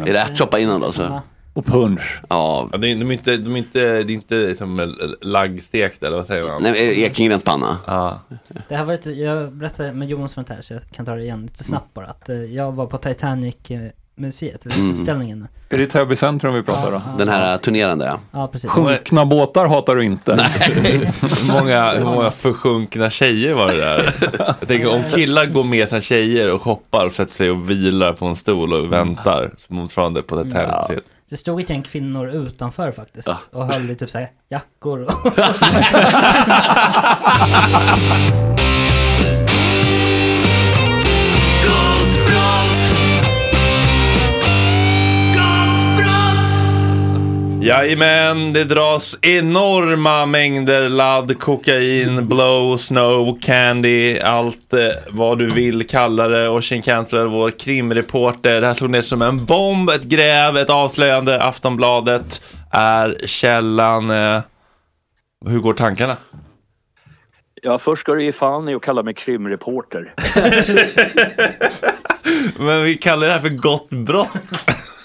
Är 0.06 0.12
det 0.12 0.18
ärtsoppa 0.20 0.58
innan 0.58 0.80
då? 0.80 0.92
Så? 0.92 1.20
Och 1.54 1.66
punch. 1.66 2.20
Ja. 2.28 2.68
Ja, 2.72 2.78
de, 2.78 2.88
är- 2.92 2.96
de, 2.98 3.08
är 3.10 3.12
inte, 3.12 3.36
de 3.36 3.52
är 3.54 3.58
inte, 3.58 3.78
det 4.02 4.12
är 4.12 4.14
inte 4.14 4.54
som 4.56 4.94
laggstekta 5.22 6.06
eller 6.06 6.16
vad 6.16 6.26
säger 6.26 6.44
man? 6.44 6.62
Nej, 6.62 7.02
Ekingrens 7.02 7.42
panna. 7.42 7.78
Ja. 7.86 8.20
Det 8.68 8.76
här 8.76 8.84
var 8.84 8.94
ett, 8.94 9.06
jag 9.06 9.52
berättade 9.52 9.92
med 9.92 10.08
Jonas 10.08 10.38
inte 10.38 10.54
här 10.54 10.62
så 10.62 10.72
jag 10.74 10.82
kan 10.92 11.06
ta 11.06 11.14
det 11.14 11.22
igen 11.22 11.42
lite 11.42 11.64
snabbt 11.64 11.94
bara. 11.94 12.06
Att 12.06 12.28
eh, 12.28 12.36
jag 12.36 12.72
var 12.72 12.86
på 12.86 12.98
Titanic-museet, 12.98 14.66
eller 14.66 14.76
Mm. 14.76 14.92
utställningen. 14.92 15.48
Är 15.68 15.78
det 15.78 15.86
Täby 15.86 16.16
centrum 16.16 16.54
vi 16.54 16.62
pratar 16.62 16.92
om? 16.92 17.00
Den 17.18 17.28
här 17.28 17.58
turnerande 17.58 18.04
ja. 18.04 18.18
Ja, 18.32 18.48
precis. 18.48 18.70
Sjunkna 18.70 19.26
båtar 19.26 19.66
hatar 19.66 19.96
du 19.96 20.04
inte. 20.04 20.32
Hur 20.60 21.52
många, 21.52 21.92
hur 21.92 22.04
många 22.04 22.30
försjunkna 22.30 23.10
tjejer 23.10 23.54
var 23.54 23.66
det 23.68 23.76
där? 23.76 24.14
Jag 24.60 24.68
tänker 24.68 24.88
om 24.94 25.02
killar 25.14 25.46
går 25.46 25.64
med 25.64 25.88
sina 25.88 26.00
tjejer 26.00 26.52
och 26.54 26.62
shoppar 26.62 27.06
och 27.06 27.12
sätter 27.12 27.32
sig 27.32 27.50
och 27.50 27.70
vilar 27.70 28.12
på 28.12 28.26
en 28.26 28.36
stol 28.36 28.72
och 28.72 28.92
väntar 28.92 29.50
motsvarande 29.68 30.22
på 30.22 30.44
Titanic. 30.44 31.02
Det 31.34 31.38
stod 31.38 31.60
ett 31.60 31.70
gäng 31.70 31.82
kvinnor 31.82 32.28
utanför 32.28 32.92
faktiskt. 32.92 33.28
Och 33.50 33.66
höll 33.66 33.90
i 33.90 33.94
typ 33.94 34.10
såhär 34.10 34.30
jackor 34.48 35.02
och... 35.02 35.12
Jajamän, 47.64 48.52
det 48.52 48.64
dras 48.64 49.18
enorma 49.22 50.26
mängder 50.26 50.88
ladd, 50.88 51.38
kokain, 51.40 52.28
blow, 52.28 52.76
snow, 52.76 53.38
candy, 53.40 54.18
allt 54.18 54.72
eh, 54.72 54.80
vad 55.08 55.38
du 55.38 55.50
vill 55.50 55.86
kalla 55.86 56.28
det. 56.28 56.48
Oisin 56.48 56.82
Cantwell, 56.82 57.26
vår 57.26 57.50
krimreporter. 57.50 58.60
Det 58.60 58.66
här 58.66 58.74
slog 58.74 58.90
ner 58.90 59.02
som 59.02 59.22
en 59.22 59.44
bomb, 59.44 59.90
ett 59.90 60.02
gräv, 60.02 60.56
ett 60.56 60.70
avslöjande. 60.70 61.42
Aftonbladet 61.42 62.42
är 62.70 63.26
källan. 63.26 64.10
Eh, 64.10 64.40
hur 65.46 65.60
går 65.60 65.74
tankarna? 65.74 66.16
Ja, 67.62 67.78
först 67.78 68.00
ska 68.00 68.14
du 68.14 68.24
ge 68.24 68.32
fan 68.32 68.68
i 68.68 68.74
att 68.74 68.82
kalla 68.82 69.02
mig 69.02 69.14
krimreporter. 69.14 70.14
Men 72.64 72.82
vi 72.82 72.94
kallar 72.94 73.26
det 73.26 73.32
här 73.32 73.40
för 73.40 73.48
gott 73.48 73.90
brott. 73.90 74.28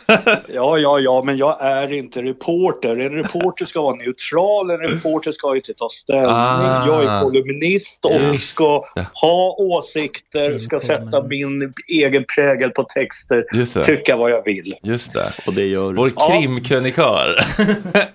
Ja, 0.54 0.78
ja, 0.78 1.00
ja, 1.00 1.24
men 1.26 1.38
jag 1.38 1.58
är 1.62 1.94
inte 1.94 2.22
reporter. 2.22 2.98
En 2.98 3.12
reporter 3.12 3.66
ska 3.66 3.82
vara 3.82 3.96
neutral, 3.96 4.70
en 4.72 4.78
reporter 4.78 5.32
ska 5.32 5.56
inte 5.56 5.74
ta 5.74 5.90
ställning. 5.90 6.30
Ah. 6.30 6.88
Jag 6.88 7.04
är 7.04 7.22
kolumnist 7.22 8.06
och 8.06 8.22
Just 8.34 8.50
ska 8.50 8.84
ha 9.14 9.56
åsikter, 9.58 10.58
ska 10.58 10.80
sätta 10.80 11.24
min 11.24 11.74
egen 11.88 12.26
prägel 12.36 12.70
på 12.70 12.84
texter, 12.84 13.46
det. 13.76 13.84
tycka 13.84 14.16
vad 14.18 14.32
jag 14.32 14.44
vill. 14.44 14.76
Just 14.84 15.14
det. 15.14 15.34
Och 15.46 15.54
det 15.54 15.66
gör 15.66 15.94
Vår 15.94 16.12
Ja. 16.16 16.30
krimkrönikör. 16.32 17.40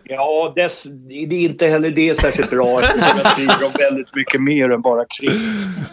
Ja, 0.09 0.53
dess, 0.57 0.83
det 1.09 1.15
är 1.15 1.33
inte 1.33 1.67
heller 1.67 1.91
det 1.91 2.21
särskilt 2.21 2.51
bra 2.51 2.81
eftersom 2.81 3.19
jag 3.23 3.33
skriver 3.33 3.65
om 3.65 3.71
väldigt 3.79 4.15
mycket 4.15 4.41
mer 4.43 4.71
än 4.71 4.83
bara 4.83 5.05
krim. 5.05 5.41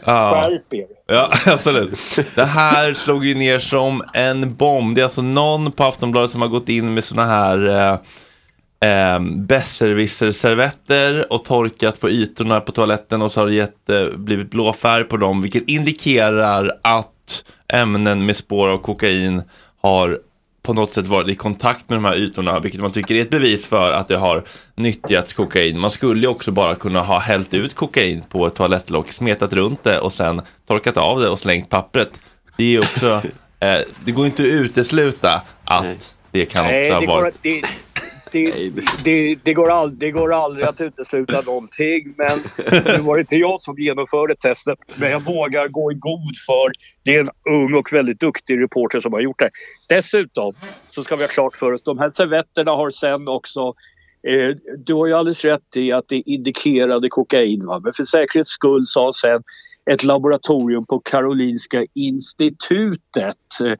Ja. 0.06 0.32
Skärp 0.36 0.74
er. 0.74 0.86
Ja, 1.08 1.32
absolut. 1.54 2.00
Det 2.36 2.44
här 2.44 2.94
slog 2.94 3.26
ju 3.26 3.36
ner 3.36 3.60
som 3.60 4.04
en 4.14 4.54
bomb. 4.56 4.96
Det 4.96 5.02
är 5.02 5.04
alltså 5.04 5.22
någon 5.22 5.72
på 5.72 5.84
Aftonbladet 5.92 6.32
som 6.32 6.42
har 6.42 6.48
gått 6.48 6.70
in 6.70 6.94
med 6.94 7.04
sådana 7.04 7.32
här 7.32 7.68
eh, 7.68 7.94
eh, 8.90 9.20
besserwisser-servetter 9.20 11.34
och 11.34 11.44
torkat 11.44 12.00
på 12.00 12.10
ytorna 12.10 12.62
på 12.62 12.72
toaletten 12.72 13.22
och 13.22 13.32
så 13.32 13.40
har 13.40 13.48
det 13.48 13.54
gett, 13.54 13.90
eh, 13.90 14.06
blivit 14.16 14.52
blå 14.52 14.74
färg 14.74 15.04
på 15.04 15.18
dem, 15.18 15.42
vilket 15.42 15.70
indikerar 15.70 16.72
att 16.82 17.44
ämnen 17.68 18.26
med 18.26 18.36
spår 18.36 18.70
av 18.70 18.78
kokain 18.78 19.44
har 19.82 20.20
på 20.64 20.74
något 20.74 20.94
sätt 20.94 21.08
varit 21.08 21.30
i 21.30 21.36
kontakt 21.36 21.90
med 21.90 21.98
de 21.98 22.06
här 22.06 22.16
ytorna, 22.16 22.60
vilket 22.60 22.82
man 22.82 22.92
tycker 22.92 23.16
är 23.16 23.22
ett 23.22 23.30
bevis 23.30 23.66
för 23.66 23.92
att 23.92 24.08
det 24.08 24.18
har 24.18 24.44
nyttjats 24.76 25.34
kokain. 25.34 25.80
Man 25.80 25.92
skulle 25.92 26.22
ju 26.22 26.28
också 26.28 26.52
bara 26.52 26.76
kunna 26.76 27.02
ha 27.02 27.20
hällt 27.20 27.54
ut 27.54 27.76
kokain 27.76 28.24
på 28.30 28.48
ett 28.48 28.56
toalettlock, 28.56 29.12
smetat 29.12 29.54
runt 29.54 29.84
det 29.84 30.00
och 30.00 30.14
sen 30.14 30.42
torkat 30.68 30.98
av 30.98 31.20
det 31.20 31.30
och 31.30 31.40
slängt 31.40 31.70
pappret. 31.70 32.20
Det 32.58 32.76
är 32.76 32.80
också, 32.80 33.22
eh, 33.62 33.80
det 34.06 34.12
går 34.12 34.26
inte 34.26 34.44
att 34.44 34.50
utesluta 34.50 35.42
att 35.66 36.16
det 36.32 36.46
kan 36.46 36.62
också 36.62 36.72
Nej, 36.72 36.92
ha 36.92 37.00
det 37.00 37.06
går, 37.06 37.22
varit. 37.22 37.38
det, 37.42 37.62
det, 38.32 38.72
det, 39.04 39.36
det, 39.44 39.54
går 39.54 39.70
all, 39.70 40.00
det 40.00 40.12
går 40.12 40.34
aldrig 40.34 40.66
att 40.66 40.82
utesluta 40.82 41.42
någonting. 41.42 42.14
Men 42.18 42.38
nu 42.86 43.02
var 43.02 43.16
det 43.16 43.22
inte 43.22 43.36
jag 43.36 43.62
som 43.62 43.76
genomförde 43.78 44.36
testet. 44.36 44.80
Men 44.96 45.12
jag 45.12 45.20
vågar 45.20 45.68
gå 45.68 45.92
i 45.92 45.96
god 45.96 46.38
för 46.48 46.72
det 47.04 47.16
är 47.16 47.20
en 47.20 47.30
ung 47.50 47.74
och 47.74 47.94
väldigt 47.94 48.20
duktig 48.20 48.62
reporter 48.62 49.00
som 49.00 49.14
har 49.14 49.20
gjort 49.20 49.40
det. 49.40 49.50
Dessutom 49.90 50.54
så 50.90 51.04
ska 51.04 51.16
vi 51.16 51.24
ha 51.24 51.28
klart 51.28 51.56
för 51.56 51.72
oss 51.72 51.84
de 51.84 52.00
här 52.00 52.12
servetterna 52.14 52.72
har 52.72 52.92
sen 52.92 53.28
också 53.28 53.74
Eh, 54.28 54.56
du 54.78 54.94
har 54.94 55.08
ju 55.08 55.14
alldeles 55.14 55.44
rätt 55.44 55.76
i 55.76 55.92
att 55.92 56.06
det 56.08 56.16
indikerade 56.16 57.10
kokain. 57.10 57.66
Va? 57.66 57.80
Men 57.80 57.94
för 57.94 58.06
säkerhets 58.06 58.52
skull 58.52 58.88
sa 58.88 59.14
sen 59.22 59.44
ett 59.92 60.04
laboratorium 60.04 60.86
på 60.86 61.00
Karolinska 61.00 61.86
institutet 61.94 63.38
eh, 63.66 63.74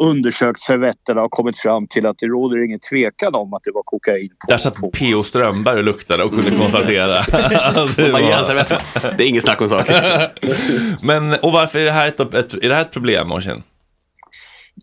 undersökt 0.00 0.60
servetterna 0.60 1.22
och 1.22 1.30
kommit 1.30 1.58
fram 1.58 1.86
till 1.86 2.06
att 2.06 2.18
det 2.18 2.26
råder 2.26 2.64
ingen 2.64 2.80
tvekan 2.80 3.34
om 3.34 3.54
att 3.54 3.62
det 3.62 3.70
var 3.74 3.82
kokain. 3.82 4.30
Där 4.48 4.58
satt 4.58 4.74
P.O. 4.92 5.22
Strömberg 5.22 5.78
och 5.78 5.84
luktade 5.84 6.24
och 6.24 6.30
kunde 6.30 6.56
konstatera. 6.56 7.18
att 7.18 7.28
det 7.96 8.10
var-. 8.10 9.16
Det 9.16 9.24
är 9.24 9.28
ingen 9.28 9.42
snack 9.42 9.60
om 9.60 9.68
saker. 9.68 10.28
Men, 11.06 11.32
och 11.32 11.52
varför 11.52 11.78
är 11.78 11.84
det 11.84 11.90
här 11.90 12.08
ett, 12.08 12.20
ett, 12.20 12.54
är 12.54 12.68
det 12.68 12.74
här 12.74 12.82
ett 12.82 12.92
problem, 12.92 13.32
Oisin? 13.32 13.62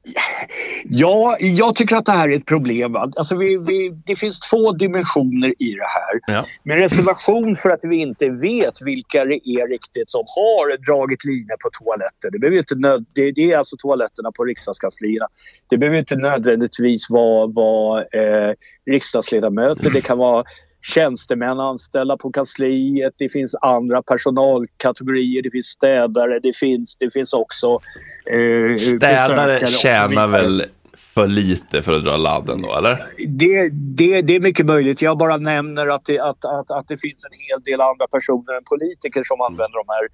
Ja, 0.83 1.37
jag 1.39 1.75
tycker 1.75 1.95
att 1.95 2.05
det 2.05 2.11
här 2.11 2.29
är 2.29 2.37
ett 2.37 2.45
problem. 2.45 2.95
Alltså 2.95 3.35
vi, 3.35 3.57
vi, 3.57 3.89
det 4.05 4.15
finns 4.15 4.39
två 4.39 4.71
dimensioner 4.71 5.49
i 5.59 5.73
det 5.73 5.87
här. 5.87 6.35
Ja. 6.35 6.45
Med 6.63 6.77
reservation 6.77 7.55
för 7.55 7.69
att 7.69 7.79
vi 7.83 7.95
inte 7.95 8.29
vet 8.29 8.81
vilka 8.81 9.25
det 9.25 9.49
är 9.49 9.67
riktigt 9.67 10.09
som 10.09 10.23
har 10.27 10.85
dragit 10.85 11.25
linjer 11.25 11.57
på 11.63 11.69
toaletter. 11.69 12.31
Det, 12.31 12.39
behöver 12.39 12.57
inte 12.57 12.75
nöd, 12.75 13.05
det, 13.13 13.31
det 13.31 13.51
är 13.51 13.57
alltså 13.57 13.75
toaletterna 13.79 14.31
på 14.31 14.43
riksdagskanslierna. 14.43 15.27
Det 15.69 15.77
behöver 15.77 15.99
inte 15.99 16.15
nödvändigtvis 16.15 17.09
vara, 17.09 17.47
vara 17.47 18.03
eh, 18.03 18.53
riksdagsledamöter. 18.85 19.89
Det 19.89 20.01
kan 20.01 20.17
vara 20.17 20.43
tjänstemän 20.81 21.59
anställda 21.59 22.17
på 22.17 22.31
kansliet. 22.31 23.13
Det 23.17 23.29
finns 23.29 23.55
andra 23.55 24.01
personalkategorier. 24.01 25.41
Det 25.41 25.51
finns 25.51 25.67
städare. 25.67 26.39
Det 26.39 26.57
finns, 26.57 26.95
det 26.99 27.13
finns 27.13 27.33
också 27.33 27.79
eh, 28.25 28.75
Städare 28.75 29.67
tjänar 29.67 30.27
väl 30.27 30.63
för 30.97 31.27
lite 31.27 31.81
för 31.81 31.93
att 31.93 32.03
dra 32.05 32.17
ladden 32.17 32.61
då, 32.61 32.75
eller? 32.75 33.03
Det, 33.27 33.69
det, 33.69 34.21
det 34.21 34.35
är 34.35 34.39
mycket 34.39 34.65
möjligt. 34.65 35.01
Jag 35.01 35.17
bara 35.17 35.37
nämner 35.37 35.87
att 35.87 36.05
det, 36.05 36.19
att, 36.19 36.45
att, 36.45 36.71
att 36.71 36.87
det 36.87 36.97
finns 36.97 37.25
en 37.25 37.37
hel 37.47 37.61
del 37.63 37.81
andra 37.81 38.07
personer 38.07 38.53
än 38.57 38.63
politiker 38.63 39.23
som 39.23 39.41
använder 39.41 39.77
de 39.77 39.85
här 39.87 40.07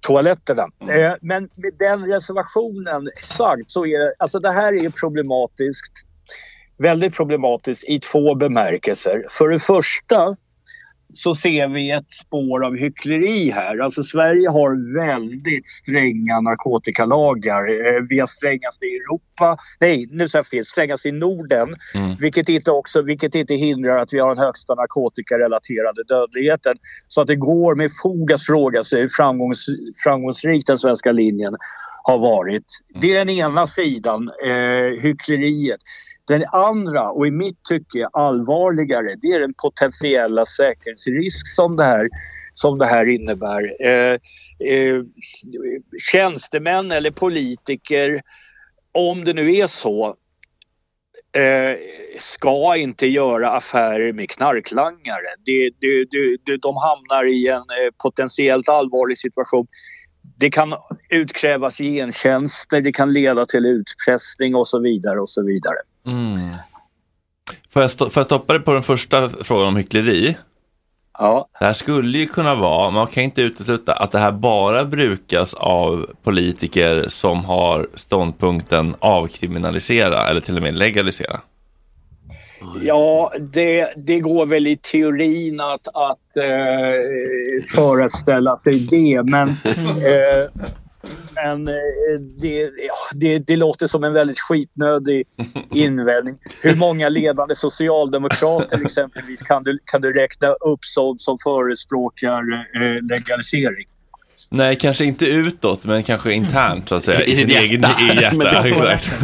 toaletterna. 0.00 0.66
Eh, 0.80 1.12
men 1.20 1.48
med 1.54 1.74
den 1.78 2.06
reservationen 2.06 3.10
sagt 3.22 3.70
så 3.70 3.86
är 3.86 4.14
alltså 4.18 4.38
det 4.38 4.52
här 4.52 4.84
är 4.84 4.90
problematiskt. 4.90 5.92
Väldigt 6.82 7.14
problematiskt 7.14 7.84
i 7.84 8.00
två 8.00 8.34
bemärkelser. 8.34 9.26
För 9.30 9.48
det 9.48 9.58
första 9.60 10.36
så 11.14 11.34
ser 11.34 11.68
vi 11.68 11.90
ett 11.90 12.10
spår 12.10 12.64
av 12.64 12.76
hyckleri 12.76 13.50
här. 13.50 13.78
Alltså 13.78 14.02
Sverige 14.02 14.48
har 14.48 14.94
väldigt 15.06 15.68
stränga 15.68 16.40
narkotikalagar. 16.40 17.68
Eh, 17.68 18.02
Vi 18.08 18.18
har 18.20 18.26
strängast 18.26 18.82
i 18.82 18.86
Europa, 18.86 19.58
nej 19.80 20.08
nu 20.10 20.28
sa 20.28 20.38
jag 20.38 20.46
fel, 20.46 20.66
strängast 20.66 21.06
i 21.06 21.12
Norden. 21.12 21.74
Vilket, 22.20 22.48
inte 22.48 22.70
också, 22.70 23.02
vilket 23.02 23.34
inte 23.34 23.54
hindrar 23.54 23.98
att 23.98 24.12
vi 24.12 24.18
har 24.18 24.34
den 24.34 24.44
högsta 24.44 24.74
narkotikarelaterade 24.74 26.04
dödligheten. 26.04 26.76
Så 27.08 27.20
att 27.20 27.26
det 27.26 27.36
går 27.36 27.74
med 27.74 27.90
fog 28.02 28.32
att 28.32 28.42
fråga 28.42 28.84
sig 28.84 29.00
hur 29.00 29.08
framgångs, 29.08 29.66
framgångsrik 30.04 30.66
den 30.66 30.78
svenska 30.78 31.12
linjen 31.12 31.56
har 32.02 32.18
varit. 32.18 32.66
Det 33.00 33.12
är 33.12 33.18
den 33.18 33.30
ena 33.30 33.66
sidan, 33.66 34.30
eh, 34.44 35.02
hyckleriet. 35.02 35.80
Den 36.30 36.44
andra, 36.52 37.10
och 37.10 37.26
i 37.26 37.30
mitt 37.30 37.64
tycke 37.64 38.08
allvarligare, 38.12 39.14
det 39.22 39.28
är 39.28 39.40
den 39.40 39.54
potentiella 39.54 40.46
säkerhetsrisk 40.46 41.48
som 41.48 41.76
det 41.76 41.84
här, 41.84 42.08
som 42.52 42.78
det 42.78 42.86
här 42.86 43.06
innebär. 43.06 43.76
Eh, 43.80 44.12
eh, 44.68 45.02
tjänstemän 46.12 46.92
eller 46.92 47.10
politiker, 47.10 48.22
om 48.92 49.24
det 49.24 49.32
nu 49.32 49.56
är 49.56 49.66
så, 49.66 50.16
eh, 51.36 51.78
ska 52.18 52.76
inte 52.76 53.06
göra 53.06 53.50
affärer 53.50 54.12
med 54.12 54.30
knarklangare. 54.30 55.30
Det, 55.44 55.70
det, 55.80 56.04
det, 56.04 56.36
det, 56.44 56.56
de 56.56 56.76
hamnar 56.76 57.24
i 57.24 57.48
en 57.48 57.56
eh, 57.56 57.90
potentiellt 58.02 58.68
allvarlig 58.68 59.18
situation. 59.18 59.66
Det 60.36 60.50
kan 60.50 60.74
utkrävas 61.08 61.78
gentjänster, 61.78 62.80
det 62.80 62.92
kan 62.92 63.12
leda 63.12 63.46
till 63.46 63.66
utpressning 63.66 64.54
och 64.54 64.68
så 64.68 64.78
vidare 64.78 65.20
och 65.20 65.30
så 65.30 65.42
vidare. 65.42 65.78
Mm. 66.06 66.54
Får, 67.70 67.82
jag 67.82 67.90
får 67.90 68.10
jag 68.14 68.26
stoppa 68.26 68.52
dig 68.52 68.62
på 68.62 68.72
den 68.74 68.82
första 68.82 69.28
frågan 69.28 69.68
om 69.68 69.76
hyckleri? 69.76 70.36
Ja. 71.18 71.48
Det 71.58 71.64
här 71.64 71.72
skulle 71.72 72.18
ju 72.18 72.26
kunna 72.26 72.54
vara, 72.54 72.90
man 72.90 73.06
kan 73.06 73.22
inte 73.22 73.42
utesluta 73.42 73.92
att 73.92 74.10
det 74.10 74.18
här 74.18 74.32
bara 74.32 74.84
brukas 74.84 75.54
av 75.54 76.06
politiker 76.22 77.08
som 77.08 77.44
har 77.44 77.86
ståndpunkten 77.94 78.94
avkriminalisera 78.98 80.28
eller 80.28 80.40
till 80.40 80.56
och 80.56 80.62
med 80.62 80.74
legalisera. 80.74 81.40
Ja, 82.82 83.32
det, 83.40 83.92
det 83.96 84.20
går 84.20 84.46
väl 84.46 84.66
i 84.66 84.76
teorin 84.76 85.60
att, 85.60 85.88
att 85.88 86.36
eh, 86.36 87.64
föreställa 87.74 88.58
sig 88.64 88.72
det. 88.72 89.22
Men, 89.22 89.48
eh, 89.84 90.64
men 91.34 91.68
eh, 91.68 91.74
det, 92.40 92.60
ja, 92.62 92.94
det, 93.14 93.38
det 93.38 93.56
låter 93.56 93.86
som 93.86 94.04
en 94.04 94.12
väldigt 94.12 94.40
skitnödig 94.40 95.26
invändning. 95.74 96.38
Hur 96.62 96.76
många 96.76 97.08
ledande 97.08 97.56
socialdemokrater 97.56 98.82
exempelvis 98.86 99.42
kan 99.42 99.62
du, 99.62 99.78
kan 99.84 100.00
du 100.00 100.12
räkna 100.12 100.48
upp 100.48 100.84
som, 100.84 101.18
som 101.18 101.38
förespråkar 101.38 102.66
eh, 102.74 103.02
legalisering? 103.02 103.86
Nej, 104.52 104.76
kanske 104.76 105.04
inte 105.04 105.26
utåt, 105.26 105.84
men 105.84 106.02
kanske 106.02 106.32
internt 106.32 106.88
så 106.88 106.94
att 106.94 107.04
säga. 107.04 107.24
I 107.24 107.30
I 107.32 107.36
sin 107.36 107.48
sitt 107.48 107.58
egen 107.58 107.80
hjärta. 107.80 108.36
Men 108.36 108.46
det 108.46 108.70
exakt. 108.70 109.22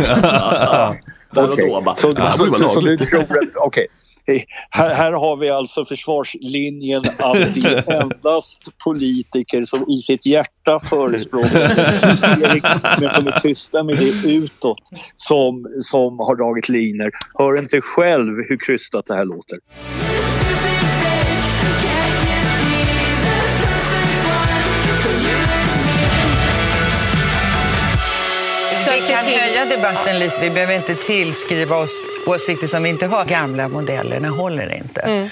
Okej. 1.36 1.70
Så, 1.96 2.80
du 2.80 2.96
tror 2.96 3.20
att, 3.20 3.48
okej. 3.54 3.86
Hej, 3.86 4.05
Här, 4.70 4.94
här 4.94 5.12
har 5.12 5.36
vi 5.36 5.50
alltså 5.50 5.84
försvarslinjen 5.84 7.02
att 7.18 7.54
det 7.54 7.60
är 7.60 7.92
endast 8.02 8.78
politiker 8.84 9.64
som 9.64 9.90
i 9.90 10.00
sitt 10.00 10.26
hjärta 10.26 10.80
förespråkar 10.80 13.00
men 13.00 13.10
som 13.10 13.26
är 13.26 13.40
tysta 13.40 13.82
med 13.82 13.96
det 13.96 14.30
utåt 14.30 14.82
som, 15.16 15.66
som 15.80 16.18
har 16.18 16.36
dragit 16.36 16.68
linjer. 16.68 17.10
Hör 17.34 17.58
inte 17.58 17.80
själv 17.80 18.34
hur 18.48 18.66
krystat 18.66 19.06
det 19.06 19.14
här 19.14 19.24
låter. 19.24 19.58
Höja 29.40 29.76
debatten 29.76 30.18
lite. 30.18 30.40
Vi 30.40 30.50
behöver 30.50 30.76
inte 30.76 30.94
tillskriva 30.94 31.76
oss 31.76 32.06
åsikter 32.26 32.66
som 32.66 32.82
vi 32.82 32.88
inte 32.88 33.06
har. 33.06 33.24
Gamla 33.24 33.68
modellerna 33.68 34.28
håller 34.28 34.76
inte. 34.76 35.30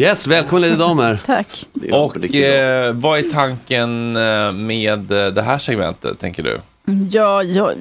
Yes, 0.00 0.26
välkommen 0.26 0.62
lilla 0.62 0.76
damer. 0.76 1.20
Tack. 1.26 1.66
Och 1.92 2.34
eh, 2.34 2.92
vad 2.92 3.18
är 3.18 3.30
tanken 3.30 4.16
eh, 4.16 4.52
med 4.52 5.12
eh, 5.12 5.26
det 5.26 5.42
här 5.42 5.58
segmentet, 5.58 6.18
tänker 6.18 6.42
du? 6.42 6.60
Ja, 7.10 7.42
jag 7.42 7.72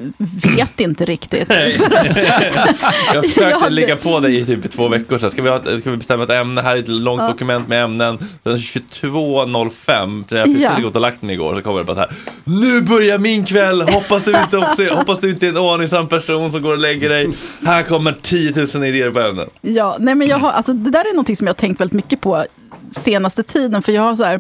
vet 0.58 0.80
inte 0.80 1.06
riktigt. 1.06 1.52
Att, 1.52 1.58
Jag 3.14 3.26
försökte 3.26 3.60
hade- 3.60 3.70
ligga 3.70 3.96
på 3.96 4.20
dig 4.20 4.40
i 4.40 4.46
typ 4.46 4.72
två 4.72 4.88
veckor 4.88 5.18
sedan. 5.18 5.32
Ska 5.32 5.42
vi, 5.42 5.50
ha, 5.50 5.62
ska 5.62 5.92
vi 5.92 5.98
bestämma 5.98 6.24
ett 6.24 6.30
ämne? 6.30 6.62
Här 6.62 6.76
är 6.76 6.80
ett 6.80 6.88
långt 6.88 7.22
Ja. 7.22 7.28
dokument 7.28 7.68
med 7.68 7.84
ämnen. 7.84 8.18
Sen 8.44 8.56
22.05, 8.58 10.24
när 10.30 10.38
jag 10.38 10.46
precis 10.48 10.64
Ja. 10.78 10.84
gått 10.84 10.96
och 10.96 11.02
lagt 11.02 11.22
mig 11.22 11.36
igår, 11.36 11.56
så 11.56 11.62
kommer 11.62 11.78
det 11.80 11.84
bara 11.86 11.96
så 11.96 12.00
här. 12.00 12.12
Nu 12.44 12.82
börjar 12.82 13.18
min 13.20 13.46
kväll! 13.46 13.82
Hoppas 13.82 14.24
du 14.24 14.32
inte, 14.32 14.58
också, 14.58 14.84
hoppas 14.96 15.20
du 15.20 15.30
inte 15.30 15.46
är 15.46 15.50
en 15.50 15.58
ordningsam 15.58 16.08
person 16.08 16.52
som 16.52 16.62
går 16.62 16.72
och 16.72 16.78
lägger 16.80 17.10
dig. 17.10 17.30
Här 17.66 17.84
kommer 17.84 18.16
10 18.22 18.68
000 18.76 18.84
idéer 18.86 19.10
på 19.12 19.20
ämnen. 19.20 19.50
Ja, 19.62 19.98
nej 20.00 20.16
men 20.16 20.28
jag 20.28 20.38
har, 20.38 20.52
alltså, 20.52 20.74
det 20.74 20.90
där 20.92 21.00
är 21.10 21.14
någonting 21.14 21.36
som 21.36 21.48
jag 21.48 21.54
har 21.54 21.58
tänkt 21.58 21.80
väldigt 21.82 21.94
mycket 21.94 22.22
på 22.22 22.46
senaste 22.92 23.44
tiden. 23.44 23.82
För 23.82 23.92
jag 23.92 24.02
har 24.02 24.16
så 24.16 24.24
här, 24.24 24.40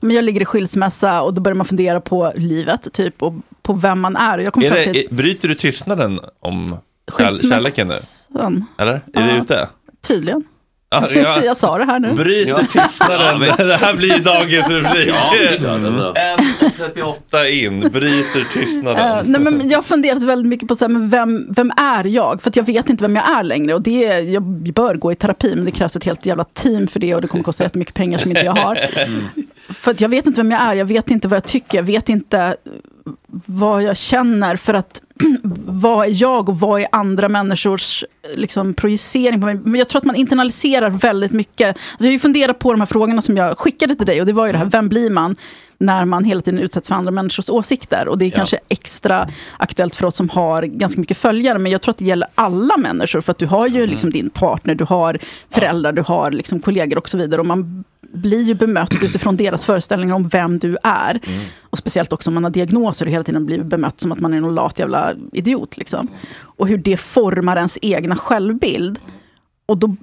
jag 0.00 0.24
ligger 0.24 0.42
i 0.42 0.44
skilsmässa 0.44 1.22
och 1.22 1.34
då 1.34 1.40
börjar 1.42 1.56
man 1.56 1.66
fundera 1.66 2.00
på 2.00 2.32
livet, 2.36 2.88
typ, 2.92 3.22
och 3.22 3.34
på 3.62 3.72
vem 3.72 4.00
man 4.00 4.16
är. 4.16 4.38
Och 4.38 4.44
jag 4.44 4.52
kom 4.52 4.62
Är 4.62 4.70
det, 4.70 4.92
till 4.92 5.06
bryter 5.10 5.48
du 5.48 5.54
tystnaden 5.54 6.20
om 6.40 6.76
kär, 7.18 7.48
kärleken 7.50 7.88
nu? 7.88 7.94
Eller? 8.78 8.92
Är 8.92 9.02
Ja. 9.12 9.20
du 9.22 9.30
ute? 9.42 9.68
Tydligen. 10.06 10.44
Ja, 10.90 11.10
ja. 11.14 11.44
jag 11.44 11.56
sa 11.56 11.78
det 11.78 11.84
här 11.84 11.98
nu. 12.00 12.12
Bryter 12.14 12.66
tystnaden. 12.72 13.40
det 13.68 13.76
här 13.76 13.94
blir 13.96 14.18
dagens 14.18 14.68
rubrik. 14.68 15.08
Ja, 15.08 15.32
det 15.38 15.46
är 15.48 15.58
klart, 15.58 15.84
alltså. 15.84 16.14
1.38 17.32 17.44
in, 17.46 17.80
bryter 17.80 18.52
tystnaden. 18.52 19.18
Eh, 19.18 19.22
nej, 19.24 19.40
men 19.40 19.68
jag 19.68 19.78
har 19.78 19.82
funderat 19.82 20.22
väldigt 20.22 20.48
mycket 20.48 20.68
på 20.68 20.74
så 20.74 20.84
här, 20.84 20.88
men 20.92 21.08
vem, 21.08 21.46
vem 21.52 21.72
är 21.76 22.04
jag? 22.04 22.42
För 22.42 22.50
att 22.50 22.56
jag 22.56 22.64
vet 22.66 22.90
inte 22.90 23.04
vem 23.04 23.16
jag 23.16 23.30
är 23.38 23.42
längre. 23.42 23.74
Och 23.74 23.82
det, 23.82 24.04
är- 24.04 24.18
jag 24.20 24.42
bör 24.72 24.94
gå 24.94 25.12
i 25.12 25.14
terapi, 25.14 25.52
men 25.56 25.64
det 25.64 25.70
krävs 25.70 25.96
ett 25.96 26.04
helt 26.04 26.26
jävla 26.26 26.44
team 26.44 26.86
för 26.88 27.00
det. 27.00 27.14
Och 27.14 27.20
det 27.22 27.28
kommer 27.28 27.44
kosta 27.44 27.64
jättemycket 27.64 27.94
pengar 27.94 28.18
som 28.18 28.30
inte 28.30 28.44
jag 28.44 28.52
har. 28.52 28.78
För 29.74 29.90
att 29.90 30.00
jag 30.00 30.08
vet 30.08 30.26
inte 30.26 30.40
vem 30.40 30.50
jag 30.50 30.60
är, 30.62 30.74
jag 30.74 30.84
vet 30.84 31.10
inte 31.10 31.28
vad 31.28 31.36
jag 31.36 31.44
tycker, 31.44 31.78
jag 31.78 31.82
vet 31.82 32.08
inte 32.08 32.56
vad 33.46 33.82
jag 33.82 33.96
känner. 33.96 34.56
För 34.56 34.74
att 34.74 35.00
vad 35.66 36.06
är 36.06 36.22
jag 36.22 36.48
och 36.48 36.60
vad 36.60 36.80
är 36.80 36.86
andra 36.92 37.28
människors 37.28 38.04
liksom, 38.34 38.74
projicering 38.74 39.40
på 39.40 39.46
mig? 39.46 39.54
Men 39.54 39.74
jag 39.74 39.88
tror 39.88 39.98
att 39.98 40.04
man 40.04 40.16
internaliserar 40.16 40.90
väldigt 40.90 41.32
mycket. 41.32 41.68
Alltså, 41.68 41.84
jag 41.98 42.06
har 42.06 42.12
ju 42.12 42.18
funderat 42.18 42.58
på 42.58 42.72
de 42.72 42.80
här 42.80 42.86
frågorna 42.86 43.22
som 43.22 43.36
jag 43.36 43.58
skickade 43.58 43.94
till 43.96 44.06
dig. 44.06 44.20
Och 44.20 44.26
det 44.26 44.32
var 44.32 44.46
ju 44.46 44.52
det 44.52 44.58
här, 44.58 44.64
vem 44.64 44.88
blir 44.88 45.10
man 45.10 45.36
när 45.78 46.04
man 46.04 46.24
hela 46.24 46.40
tiden 46.40 46.60
utsätts 46.60 46.88
för 46.88 46.94
andra 46.94 47.10
människors 47.10 47.50
åsikter? 47.50 48.08
Och 48.08 48.18
det 48.18 48.24
är 48.24 48.30
kanske 48.30 48.58
extra 48.68 49.28
aktuellt 49.56 49.96
för 49.96 50.06
oss 50.06 50.16
som 50.16 50.28
har 50.28 50.62
ganska 50.62 51.00
mycket 51.00 51.18
följare. 51.18 51.58
Men 51.58 51.72
jag 51.72 51.82
tror 51.82 51.90
att 51.90 51.98
det 51.98 52.04
gäller 52.04 52.28
alla 52.34 52.76
människor. 52.76 53.20
För 53.20 53.30
att 53.30 53.38
du 53.38 53.46
har 53.46 53.66
ju 53.66 53.86
liksom 53.86 54.10
din 54.10 54.30
partner, 54.30 54.74
du 54.74 54.84
har 54.84 55.18
föräldrar, 55.50 55.92
du 55.92 56.02
har 56.02 56.30
liksom 56.30 56.60
kollegor 56.60 56.98
och 56.98 57.08
så 57.08 57.18
vidare. 57.18 57.40
Och 57.40 57.46
man 57.46 57.84
blir 58.12 58.42
ju 58.42 58.54
bemött 58.54 58.94
utifrån 59.02 59.36
deras 59.36 59.64
föreställningar 59.64 60.14
om 60.14 60.28
vem 60.28 60.58
du 60.58 60.76
är. 60.82 61.20
Och 61.70 61.78
speciellt 61.78 62.12
också 62.12 62.30
om 62.30 62.34
man 62.34 62.44
har 62.44 62.50
diagnoser 62.50 63.06
och 63.06 63.12
hela 63.12 63.24
tiden 63.24 63.46
blir 63.46 63.62
bemött 63.62 64.00
som 64.00 64.12
att 64.12 64.20
man 64.20 64.34
är 64.34 64.40
någon 64.40 64.54
lat 64.54 64.78
jävla 64.78 65.14
idiot. 65.32 65.76
Liksom. 65.76 66.08
Och 66.40 66.68
hur 66.68 66.78
det 66.78 66.96
formar 66.96 67.56
ens 67.56 67.78
egna 67.82 68.16
självbild. 68.16 69.00
Och 69.66 69.78
då 69.78 69.96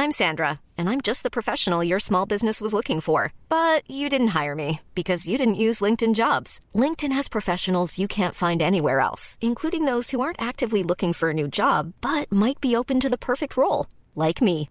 I'm 0.00 0.12
Sandra, 0.12 0.60
and 0.78 0.88
I'm 0.88 1.02
just 1.02 1.24
the 1.24 1.30
professional 1.30 1.84
your 1.84 1.98
small 1.98 2.24
business 2.24 2.62
was 2.62 2.72
looking 2.72 3.02
for. 3.02 3.34
But 3.50 3.82
you 3.86 4.08
didn't 4.08 4.28
hire 4.28 4.54
me 4.54 4.80
because 4.94 5.28
you 5.28 5.36
didn't 5.36 5.62
use 5.66 5.84
LinkedIn 5.84 6.14
jobs. 6.14 6.58
LinkedIn 6.74 7.12
has 7.12 7.28
professionals 7.28 7.98
you 7.98 8.08
can't 8.08 8.34
find 8.34 8.62
anywhere 8.62 9.00
else, 9.00 9.36
including 9.42 9.84
those 9.84 10.10
who 10.10 10.22
aren't 10.22 10.40
actively 10.40 10.82
looking 10.82 11.12
for 11.12 11.28
a 11.28 11.34
new 11.34 11.48
job 11.48 11.92
but 12.00 12.32
might 12.32 12.62
be 12.62 12.74
open 12.74 12.98
to 12.98 13.10
the 13.10 13.18
perfect 13.18 13.58
role, 13.58 13.88
like 14.14 14.40
me. 14.40 14.70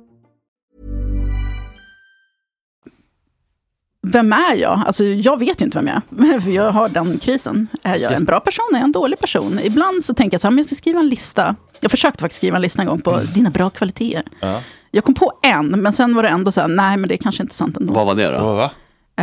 Vem 4.07 4.33
är 4.33 4.55
jag? 4.55 4.83
Alltså, 4.85 5.05
jag 5.05 5.39
vet 5.39 5.61
ju 5.61 5.65
inte 5.65 5.77
vem 5.77 5.87
jag 5.87 6.29
är, 6.35 6.39
för 6.39 6.51
jag 6.51 6.71
har 6.71 6.89
den 6.89 7.17
krisen. 7.17 7.67
Är 7.83 7.95
jag 7.95 8.13
en 8.13 8.25
bra 8.25 8.39
person? 8.39 8.65
Är 8.71 8.77
jag 8.77 8.83
en 8.83 8.91
dålig 8.91 9.19
person? 9.19 9.59
Ibland 9.63 10.03
så 10.03 10.13
tänker 10.13 10.33
jag 10.33 10.41
så 10.41 10.47
här, 10.47 10.51
men 10.51 10.57
jag 10.57 10.67
ska 10.67 10.75
skriva 10.75 10.99
en 10.99 11.09
lista. 11.09 11.55
Jag 11.79 11.91
försökte 11.91 12.21
faktiskt 12.21 12.37
skriva 12.37 12.55
en 12.55 12.61
lista 12.61 12.81
en 12.81 12.87
gång 12.87 13.01
på 13.01 13.19
dina 13.35 13.49
bra 13.49 13.69
kvaliteter. 13.69 14.23
Ja. 14.39 14.61
Jag 14.91 15.03
kom 15.03 15.13
på 15.13 15.31
en, 15.43 15.67
men 15.67 15.93
sen 15.93 16.15
var 16.15 16.23
det 16.23 16.29
ändå 16.29 16.51
så 16.51 16.61
här, 16.61 16.67
nej 16.67 16.97
men 16.97 17.07
det 17.07 17.15
är 17.15 17.17
kanske 17.17 17.43
inte 17.43 17.55
sant 17.55 17.77
ändå. 17.77 17.93
Vad 17.93 18.05
var 18.05 18.15
det 18.15 18.31
då? 18.31 18.69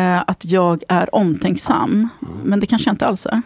Eh, 0.01 0.23
att 0.27 0.45
jag 0.45 0.83
är 0.89 1.15
omtänksam, 1.15 2.09
men 2.45 2.61
det 2.61 2.67
kanske 2.67 2.89
jag 2.89 2.95
inte 2.95 3.07
alls 3.07 3.27
är. 3.27 3.43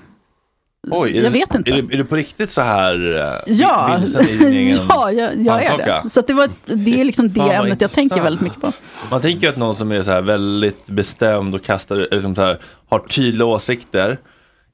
Oj, 0.91 1.11
är 1.11 1.23
Jag 1.23 1.33
det, 1.33 1.39
vet 1.39 1.55
inte. 1.55 1.71
Är 1.71 1.83
du, 1.83 1.95
är 1.95 1.99
du 1.99 2.05
på 2.05 2.17
riktigt 2.17 2.51
så 2.51 2.63
här 2.63 3.17
eh, 3.47 3.55
Ja, 3.55 3.97
vilsen 4.01 4.29
i 4.29 4.37
din 4.37 4.53
egen 4.53 4.77
ja 4.89 5.13
jag, 5.13 5.43
jag 5.47 5.65
är 5.65 5.77
det. 5.77 6.11
Så 6.11 6.21
att 6.21 6.27
det, 6.27 6.35
var, 6.35 6.49
det 6.65 7.01
är 7.01 7.05
liksom 7.05 7.29
det 7.33 7.41
Fan, 7.41 7.51
ämnet 7.51 7.81
jag 7.81 7.91
tänker 7.91 8.23
väldigt 8.23 8.41
mycket 8.43 8.61
på. 8.61 8.73
Man 9.11 9.21
tänker 9.21 9.43
ju 9.47 9.49
att 9.49 9.57
någon 9.57 9.77
som 9.77 9.93
är 9.93 10.03
så 10.03 10.11
här 10.11 10.23
väldigt 10.23 10.87
bestämd 10.87 11.55
och 11.55 11.63
kastar, 11.63 11.97
liksom 12.11 12.35
så 12.35 12.43
här, 12.43 12.59
har 12.89 12.99
tydliga 12.99 13.47
åsikter 13.47 14.19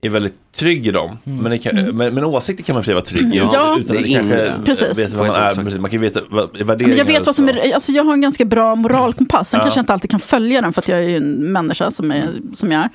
är 0.00 0.09
väldigt 0.11 0.38
trygg 0.56 0.86
i 0.86 0.90
dem. 0.90 1.18
Men, 1.24 1.50
det 1.50 1.59
kan, 1.59 1.74
men, 1.96 2.14
men 2.14 2.24
åsikter 2.24 2.64
kan 2.64 2.74
man 2.74 2.82
för 2.84 2.92
vara 2.92 3.04
trygg 3.04 3.34
i 3.34 3.38
Mm. 3.38 3.50
Ja, 3.52 3.76
utan 3.80 3.96
att 3.96 4.02
det 4.02 4.09
är 4.09 4.14
kanske. 4.14 4.54
Precis. 4.64 4.98
vet 4.98 5.12
vad 5.12 5.26
man 5.26 5.36
är. 5.36 5.54
Precis, 5.54 5.80
Man 5.80 5.90
kan 5.90 6.00
veta 6.00 6.20
vad, 6.30 6.56
värderingar. 6.59 6.88
Men 6.88 6.98
jag 6.98 7.04
vet 7.04 7.26
vad 7.26 7.36
som 7.36 7.44
och 7.48 7.54
så. 7.54 7.61
är, 7.61 7.74
alltså 7.74 7.92
jag 7.92 8.04
har 8.04 8.12
en 8.12 8.20
ganska 8.20 8.44
bra 8.44 8.74
moralkompass. 8.74 9.50
Sen 9.50 9.59
Ja. 9.59 9.64
kanske 9.64 9.78
jag 9.78 9.82
inte 9.82 9.92
alltid 9.92 10.11
kan 10.11 10.20
följa 10.20 10.61
den 10.61 10.72
för 10.72 10.82
att 10.82 10.88
jag 10.88 10.98
är 10.98 11.09
ju 11.09 11.16
en 11.16 11.52
människa 11.52 11.90
som, 11.90 12.11
är, 12.11 12.30
som 12.52 12.72
jag 12.72 12.82
är. 12.82 12.88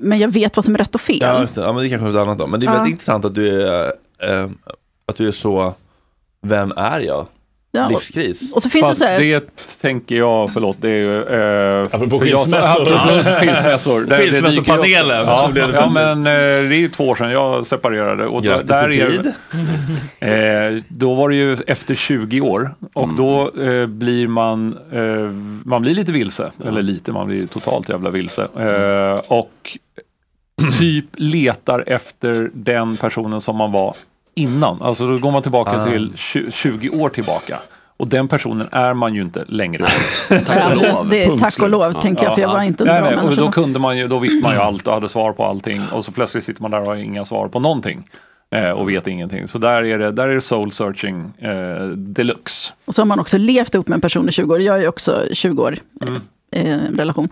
Men 0.00 0.18
jag 0.18 0.28
vet 0.28 0.56
vad 0.56 0.64
som 0.64 0.74
är 0.74 0.78
rätt 0.78 0.94
och 0.94 1.00
fel. 1.00 1.18
Ja, 1.20 1.46
ja, 1.54 1.72
men 1.72 1.82
det 1.82 1.88
kanske 1.88 2.06
är 2.08 2.12
något 2.12 2.22
annat 2.22 2.38
då. 2.38 2.46
Men 2.46 2.60
det 2.60 2.66
är 2.66 2.68
Ja. 2.68 2.72
väldigt 2.72 2.90
intressant 2.90 3.24
att 3.24 3.34
du 3.34 3.62
är, 3.62 3.92
eh, 4.18 4.48
att 5.06 5.16
du 5.16 5.28
är 5.28 5.32
så, 5.32 5.74
vem 6.42 6.72
är 6.76 7.00
jag? 7.00 7.26
Ja, 7.72 7.84
och- 7.84 7.90
Livskris. 7.90 8.52
och 8.52 8.62
så 8.62 8.70
finns 8.70 8.82
det 8.82 8.88
Fast 8.88 9.00
så 9.00 9.06
här- 9.06 9.20
det 9.20 9.44
tänker 9.80 10.14
jag, 10.16 10.52
förlåt, 10.52 10.76
det 10.80 10.88
är 10.90 10.96
ju... 10.96 11.22
Eh, 11.22 11.84
Apropå 11.84 12.18
skilsmässor. 12.18 12.84
Det- 12.84 12.90
det 12.90 13.18
också- 13.18 14.20
Skilsmässopanelen. 14.20 15.26
Ja, 15.26 15.50
det 15.54 15.60
ja 15.60 15.66
dig? 15.66 15.90
men 15.92 16.18
eh, 16.18 16.32
det 16.68 16.74
är 16.74 16.78
ju 16.78 16.88
två 16.88 17.08
år 17.08 17.14
sedan 17.14 17.30
jag 17.30 17.66
separerade. 17.66 18.26
Och 18.26 18.42
då, 18.42 18.48
Grattis 18.48 18.68
där 18.68 18.90
i 18.92 19.00
är, 19.00 19.10
tid. 19.10 19.32
Eh, 20.20 20.82
då 20.88 21.14
var 21.14 21.28
det 21.28 21.34
ju 21.34 21.56
efter 21.66 21.94
20 21.94 22.40
år 22.40 22.74
och 22.92 23.08
då 23.14 23.50
eh, 23.62 23.86
blir 23.86 24.28
man, 24.28 24.78
eh, 24.92 25.30
man 25.68 25.82
blir 25.82 25.94
lite 25.94 26.12
vilse. 26.12 26.50
Eller 26.66 26.82
lite, 26.82 27.12
man 27.12 27.26
blir 27.26 27.46
totalt 27.46 27.88
jävla 27.88 28.10
vilse. 28.10 28.42
Eh, 28.58 29.20
och 29.28 29.78
typ 30.78 31.04
letar 31.12 31.84
efter 31.86 32.50
den 32.54 32.96
personen 32.96 33.40
som 33.40 33.56
man 33.56 33.72
var 33.72 33.94
innan. 34.40 34.82
Alltså 34.82 35.06
då 35.06 35.18
går 35.18 35.30
man 35.30 35.42
tillbaka 35.42 35.70
Ah. 35.70 35.84
till 35.84 36.12
tju- 36.16 36.50
20 36.50 36.88
år 36.90 37.08
tillbaka. 37.08 37.58
Och 37.96 38.08
den 38.08 38.28
personen 38.28 38.68
är 38.72 38.94
man 38.94 39.14
ju 39.14 39.22
inte 39.22 39.44
längre. 39.48 39.86
Alltså, 40.48 41.06
det 41.10 41.24
är 41.24 41.38
tack 41.38 41.62
och 41.62 41.68
lov, 41.70 41.92
tänker 42.00 42.24
jag, 42.24 42.34
för 42.34 42.42
jag 42.42 42.48
var 42.48 42.62
inte 42.62 42.84
en 42.84 42.88
nej, 42.88 43.00
bra 43.00 43.10
nej, 43.10 43.18
och 43.18 43.24
människa. 43.24 43.42
då, 43.42 43.50
kunde 43.50 43.78
man 43.78 43.98
ju, 43.98 44.08
då 44.08 44.18
visste 44.18 44.42
man 44.42 44.54
ju 44.54 44.60
allt 44.60 44.86
och 44.86 44.94
hade 44.94 45.08
svar 45.08 45.32
på 45.32 45.44
allting. 45.44 45.82
Och 45.92 46.04
så 46.04 46.12
plötsligt 46.12 46.44
sitter 46.44 46.62
man 46.62 46.70
där 46.70 46.80
och 46.80 46.86
har 46.86 46.96
inga 46.96 47.24
svar 47.24 47.48
på 47.48 47.60
någonting. 47.60 48.08
Eh, 48.54 48.70
och 48.70 48.88
vet 48.90 49.06
ingenting. 49.06 49.48
Så 49.48 49.58
där 49.58 49.82
är 49.84 49.98
det, 49.98 50.12
där 50.12 50.28
är 50.28 50.34
det 50.34 50.40
soul 50.40 50.72
searching 50.72 51.32
eh, 51.38 51.86
deluxe. 51.88 52.72
Och 52.84 52.94
så 52.94 53.00
har 53.02 53.06
man 53.06 53.20
också 53.20 53.38
levt 53.38 53.74
ihop 53.74 53.88
med 53.88 53.94
en 53.94 54.00
person 54.00 54.28
i 54.28 54.32
20 54.32 54.54
år. 54.54 54.60
Jag 54.60 54.82
är 54.82 54.88
också 54.88 55.24
20 55.32 55.62
år 55.62 55.76
Mm. 56.02 56.20
eh, 56.52 56.96
relation. 56.98 57.28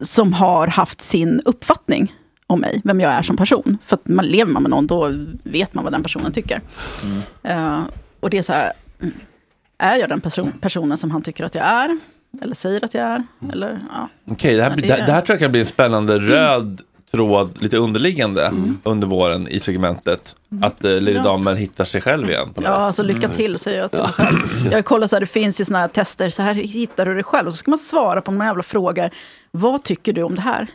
Som 0.00 0.32
har 0.32 0.66
haft 0.66 1.02
sin 1.02 1.40
uppfattning 1.44 2.12
om 2.50 2.60
mig, 2.60 2.80
vem 2.84 3.00
jag 3.00 3.12
är 3.12 3.22
som 3.22 3.36
person. 3.36 3.78
För 3.86 3.96
att 3.96 4.08
man 4.08 4.26
lever 4.26 4.52
man 4.52 4.62
med 4.62 4.70
någon, 4.70 4.86
då 4.86 5.12
vet 5.42 5.74
man 5.74 5.84
vad 5.84 5.92
den 5.92 6.02
personen 6.02 6.32
tycker. 6.32 6.60
Mm. 7.02 7.20
Eh, 7.42 7.80
och 8.20 8.30
det 8.30 8.38
är 8.38 8.42
så 8.42 8.52
här, 8.52 8.72
mm, 9.02 9.14
är 9.78 9.96
jag 9.96 10.08
den 10.08 10.20
person, 10.20 10.52
personen 10.60 10.98
som 10.98 11.10
han 11.10 11.22
tycker 11.22 11.44
att 11.44 11.54
jag 11.54 11.64
är? 11.64 11.98
Eller 12.42 12.54
säger 12.54 12.84
att 12.84 12.94
jag 12.94 13.04
är? 13.04 13.22
Eller, 13.52 13.80
ja. 13.92 14.08
Okej, 14.30 14.56
det, 14.56 14.62
här, 14.62 14.70
Ja, 14.70 14.76
blir- 14.76 14.88
det, 14.88 15.02
det 15.06 15.12
här 15.12 15.20
tror 15.20 15.34
jag 15.34 15.40
kan 15.40 15.50
bli 15.50 15.60
en 15.60 15.66
spännande 15.66 16.18
röd 16.18 16.80
tråd, 17.10 17.62
lite 17.62 17.76
underliggande 17.76 18.52
under 18.82 19.06
våren 19.06 19.48
i 19.48 19.60
segmentet. 19.60 20.36
Att 20.62 20.84
eh, 20.84 20.90
Lady 20.90 21.12
Ja. 21.12 21.22
Damer 21.22 21.54
hittar 21.54 21.84
sig 21.84 22.00
själv 22.00 22.30
igen. 22.30 22.48
Ja, 22.62 22.68
alltså 22.68 23.02
lycka 23.02 23.28
till 23.28 23.58
säger 23.58 23.80
jag 23.80 23.90
till 23.90 24.00
själv. 24.00 24.36
Jag 24.72 24.84
kollar 24.84 25.06
så 25.06 25.16
här, 25.16 25.20
det 25.20 25.26
finns 25.26 25.60
ju 25.60 25.64
sådana 25.64 25.80
här 25.80 25.88
tester, 25.88 26.30
så 26.30 26.42
här 26.42 26.54
hittar 26.54 27.06
du 27.06 27.14
dig 27.14 27.22
själv. 27.22 27.46
Och 27.46 27.52
så 27.52 27.56
ska 27.56 27.70
man 27.70 27.78
svara 27.78 28.20
på 28.20 28.30
några 28.30 28.46
jävla 28.46 28.62
frågor. 28.62 29.10
Vad 29.50 29.84
tycker 29.84 30.12
du 30.12 30.22
om 30.22 30.34
det 30.34 30.42
här? 30.42 30.66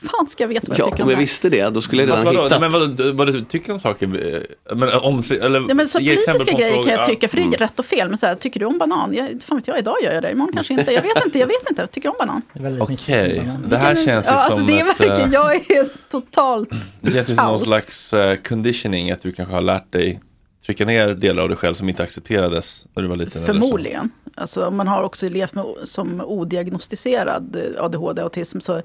Hur 0.00 0.08
fan 0.08 0.26
ska 0.28 0.42
jag 0.42 0.48
veta 0.48 0.66
vad 0.68 0.78
jag 0.78 0.86
Ja, 0.86 0.90
tycker 0.90 1.02
om 1.02 1.06
om 1.06 1.10
jag 1.10 1.16
det 1.16 1.20
här? 1.20 1.20
visste 1.20 1.48
det, 1.48 1.70
då 1.70 1.82
skulle 1.82 2.02
jag 2.02 2.08
redan 2.10 2.24
vadå? 2.24 2.42
hittat. 2.44 2.60
Nej, 2.60 2.70
men 2.70 2.96
vad, 2.96 3.14
vad 3.14 3.26
du 3.32 3.44
tycker 3.44 3.72
om 3.72 3.80
saker? 3.80 4.34
eh, 4.34 4.76
Men, 4.76 4.88
om, 4.98 5.22
eller, 5.42 5.64
Ja, 5.68 5.74
men 5.74 5.88
så 5.88 5.98
politiska 5.98 6.52
grejer 6.52 6.82
kan 6.82 6.92
jag 6.92 7.00
Ja. 7.00 7.04
tycka, 7.04 7.28
för 7.28 7.36
det 7.36 7.42
är 7.42 7.50
rätt 7.50 7.78
och 7.78 7.84
fel. 7.86 8.08
Men 8.08 8.18
så 8.18 8.26
här, 8.26 8.34
tycker 8.34 8.60
du 8.60 8.66
om 8.66 8.78
banan? 8.78 9.14
Jag, 9.14 9.42
fan 9.46 9.56
vet 9.58 9.66
jag, 9.68 9.78
idag 9.78 9.96
gör 10.02 10.12
jag 10.12 10.22
det, 10.22 10.30
imorgon 10.30 10.52
kanske 10.52 10.74
inte. 10.74 10.92
Jag 10.92 11.02
vet 11.02 11.24
inte, 11.24 11.38
jag 11.38 11.46
vet 11.46 11.70
inte. 11.70 11.86
Tycker 11.86 12.08
jag 12.08 12.20
om 12.20 12.42
banan? 12.54 12.80
Okej, 12.80 13.50
det 13.68 13.76
här 13.76 13.94
känns 13.94 14.26
ju 14.26 14.30
ja, 14.30 14.36
alltså 14.36 14.56
som 14.58 14.66
det 14.66 14.80
är 14.80 14.90
ett, 14.90 15.00
verkligen, 15.00 15.20
eh, 15.20 15.32
jag 15.32 15.54
är 15.54 16.10
totalt 16.10 16.70
Det 17.00 17.10
känns 17.10 17.30
ju 17.30 17.34
som 17.34 17.46
någon 17.46 17.60
slags 17.60 18.12
eh, 18.14 18.36
conditioning, 18.36 19.10
att 19.10 19.20
du 19.22 19.32
kanske 19.32 19.54
har 19.54 19.60
lärt 19.62 19.92
dig 19.92 20.20
trycka 20.66 20.84
ner 20.84 21.08
delar 21.14 21.42
av 21.42 21.48
dig 21.48 21.58
själv 21.58 21.74
som 21.74 21.88
inte 21.88 22.02
accepterades 22.02 22.86
när 22.94 23.02
du 23.02 23.08
var 23.08 23.16
liten. 23.16 23.32
eller 23.42 23.46
så. 23.46 23.60
Förmodligen. 23.60 24.10
Alltså, 24.34 24.70
man 24.70 24.88
har 24.88 25.02
också 25.02 25.28
levt 25.28 25.54
med, 25.54 25.64
som 25.84 26.20
odiagnostiserad 26.20 27.56
eh, 27.56 27.84
ADHD-autism 27.84 28.60
så 28.60 28.82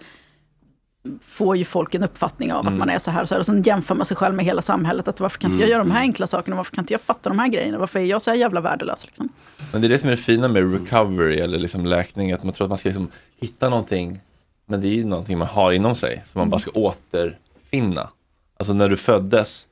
får 1.21 1.57
ju 1.57 1.65
folk 1.65 1.95
en 1.95 2.03
uppfattning 2.03 2.53
av 2.53 2.61
Mm. 2.61 2.73
att 2.73 2.79
man 2.79 2.89
är 2.89 2.99
så 2.99 3.11
här 3.11 3.21
och 3.21 3.29
så 3.29 3.35
här. 3.35 3.39
Och 3.39 3.45
sen 3.45 3.63
jämför 3.63 3.95
man 3.95 4.05
sig 4.05 4.17
själv 4.17 4.35
med 4.35 4.45
hela 4.45 4.61
samhället. 4.61 5.07
Att 5.07 5.19
varför 5.19 5.37
kan 5.39 5.51
inte 5.51 5.61
jag 5.61 5.67
Mm. 5.69 5.71
göra 5.77 5.83
de 5.83 5.91
här 5.91 5.99
enkla 6.01 6.27
sakerna? 6.27 6.55
Varför 6.55 6.75
kan 6.75 6.83
inte 6.83 6.93
jag 6.93 7.01
fatta 7.01 7.29
de 7.29 7.39
här 7.39 7.47
grejerna? 7.47 7.77
Varför 7.77 7.99
är 7.99 8.03
jag 8.03 8.21
så 8.21 8.29
här 8.31 8.37
jävla 8.37 8.61
värdelös? 8.61 9.05
Liksom? 9.05 9.29
Men 9.71 9.81
det 9.81 9.87
är 9.87 9.89
det 9.89 9.99
som 9.99 10.07
är 10.07 10.11
det 10.11 10.17
fina 10.17 10.47
med 10.47 10.73
recovery 10.73 11.39
eller 11.39 11.59
liksom 11.59 11.85
läkning, 11.85 12.31
att 12.31 12.43
man 12.43 12.53
tror 12.53 12.65
att 12.65 12.69
man 12.69 12.77
ska 12.77 12.89
liksom 12.89 13.09
hitta 13.41 13.69
någonting, 13.69 14.19
men 14.65 14.81
det 14.81 14.87
är 14.87 14.93
ju 14.93 15.05
någonting 15.05 15.37
man 15.37 15.47
har 15.47 15.71
inom 15.71 15.95
sig, 15.95 16.23
som 16.31 16.39
man 16.39 16.49
bara 16.49 16.59
ska 16.59 16.71
återfinna. 16.71 18.09
Alltså 18.57 18.73
när 18.73 18.89
du 18.89 18.97
föddes 18.97 19.65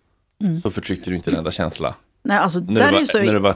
Mm. 0.43 0.61
så 0.61 0.69
förtryckte 0.69 1.09
du 1.09 1.15
inte 1.15 1.31
en 1.31 1.37
enda 1.37 1.51
känsla. 1.51 1.95
Nej, 2.23 2.37
alltså, 2.37 2.59
När, 2.59 2.73
där 2.81 2.91
du 2.91 2.97
var, 2.97 3.05
så... 3.05 3.17
när 3.19 3.33
du 3.33 3.39
var 3.39 3.55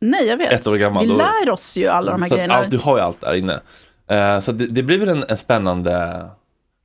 Nej, 0.00 0.26
jag 0.26 0.36
vet. 0.36 0.52
ett 0.52 0.66
år 0.66 0.76
gammal. 0.76 1.04
Vi 1.04 1.10
då- 1.10 1.16
lär 1.16 1.50
oss 1.50 1.76
ju 1.76 1.86
alla 1.88 2.12
de 2.12 2.22
här 2.22 2.28
grejerna. 2.28 2.54
Allt, 2.54 2.70
du 2.70 2.78
har 2.78 2.96
ju 2.96 3.02
allt 3.02 3.20
där 3.20 3.34
inne. 3.34 3.60
Eh, 4.06 4.40
så 4.40 4.52
det, 4.52 4.66
det 4.66 4.82
blir 4.82 4.98
väl 4.98 5.08
en, 5.08 5.24
en 5.28 5.36
spännande... 5.36 6.24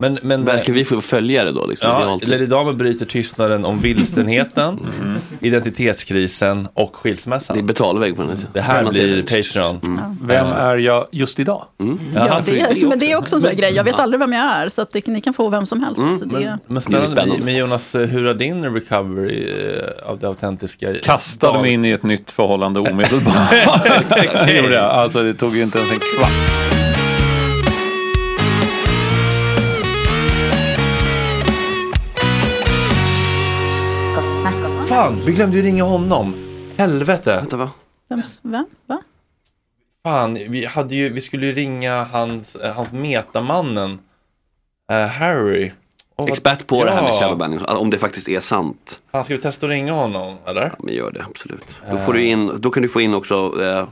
Men, 0.01 0.19
men, 0.21 0.45
Verkar 0.45 0.73
vi 0.73 0.85
få 0.85 1.01
följa 1.01 1.43
det 1.43 1.51
då? 1.51 1.65
Liksom? 1.65 1.89
Är 1.91 2.01
Ja, 2.01 2.11
alltid- 2.11 2.29
Lady 2.29 2.45
Damer 2.45 2.73
bryter 2.73 3.05
tystnaden 3.05 3.65
om 3.65 3.79
vilsenheten, 3.81 4.79
Mm. 5.01 5.17
identitetskrisen 5.39 6.67
och 6.73 6.95
skilsmässan. 6.95 7.55
Det 7.57 7.61
är 7.61 7.63
betalvägg 7.63 8.15
på 8.15 8.21
den. 8.23 8.37
Det 8.53 8.61
här 8.61 8.85
blir. 8.91 9.23
Patreon. 9.23 10.01
Vem 10.21 10.47
är 10.47 10.77
jag 10.77 11.07
just 11.11 11.39
idag? 11.39 11.65
Ja, 12.15 12.41
det, 12.45 12.87
men 12.87 12.99
det 12.99 13.11
är 13.11 13.17
också 13.17 13.35
en 13.35 13.41
sån 13.41 13.49
här 13.49 13.57
grej. 13.57 13.73
Jag 13.73 13.83
vet 13.83 13.99
aldrig 13.99 14.19
vem 14.19 14.33
jag 14.33 14.43
är, 14.45 14.69
så 14.69 14.81
att 14.81 14.91
det, 14.91 15.07
ni 15.07 15.21
kan 15.21 15.33
få 15.33 15.49
vem 15.49 15.65
som 15.65 15.83
helst. 15.83 15.99
Mm, 15.99 16.19
det, 16.19 16.57
men, 16.67 16.81
men 16.89 17.07
spännande. 17.07 17.35
Men 17.43 17.55
Jonas, 17.55 17.95
eh, 17.95 18.07
hur 18.07 18.25
har 18.25 18.33
din 18.33 18.73
recovery 18.73 19.49
eh, 19.49 20.09
av 20.09 20.19
det 20.19 20.27
autentiska? 20.27 20.93
Kastade 21.03 21.61
mig 21.61 21.71
in 21.71 21.85
i 21.85 21.91
ett 21.91 22.03
nytt 22.03 22.31
förhållande 22.31 22.79
omedelbart. 22.79 23.49
det 24.47 24.57
gjorde 24.57 24.73
jag. 24.73 24.83
Alltså 24.83 25.23
det 25.23 25.33
tog 25.33 25.55
ju 25.55 25.63
inte 25.63 25.77
ens 25.77 25.91
en 25.91 25.99
kvart. 25.99 26.68
Fan, 34.89 35.15
vi 35.25 35.31
glömde 35.31 35.57
ju 35.57 35.63
ringa 35.63 35.83
honom. 35.83 36.35
Helvete. 36.77 37.35
Vänta, 37.35 37.57
va? 37.57 37.69
vem, 38.09 38.21
vem? 38.41 38.65
Va? 38.85 39.01
Fan, 40.03 40.33
vi, 40.33 40.65
hade 40.65 40.95
ju, 40.95 41.09
vi 41.09 41.21
skulle 41.21 41.45
ju 41.45 41.51
ringa 41.51 42.03
hans, 42.03 42.55
eh, 42.55 42.73
hans 42.73 42.91
metamannen 42.91 43.99
eh, 44.91 45.07
Harry. 45.07 45.71
expert 46.27 46.67
på 46.67 46.85
det 46.85 46.91
här 46.91 47.03
med 47.03 47.13
shadowbanning, 47.13 47.65
om 47.65 47.89
det 47.89 47.97
faktiskt 47.97 48.29
är 48.29 48.39
sant. 48.39 48.99
Fan, 49.11 49.23
ska 49.23 49.35
vi 49.35 49.41
testa 49.41 49.65
att 49.65 49.69
ringa 49.69 49.93
honom 49.93 50.35
eller? 50.45 50.61
Ja, 50.61 50.69
men 50.79 50.93
gör 50.93 51.11
det 51.11 51.23
absolut. 51.29 51.65
Då, 51.89 51.95
Eh. 51.97 52.05
får 52.05 52.13
du 52.13 52.23
in, 52.25 52.51
då 52.59 52.69
kan 52.69 52.83
du 52.83 52.89
få 52.89 53.01
in 53.01 53.13
också 53.13 53.61
eh, 53.63 53.87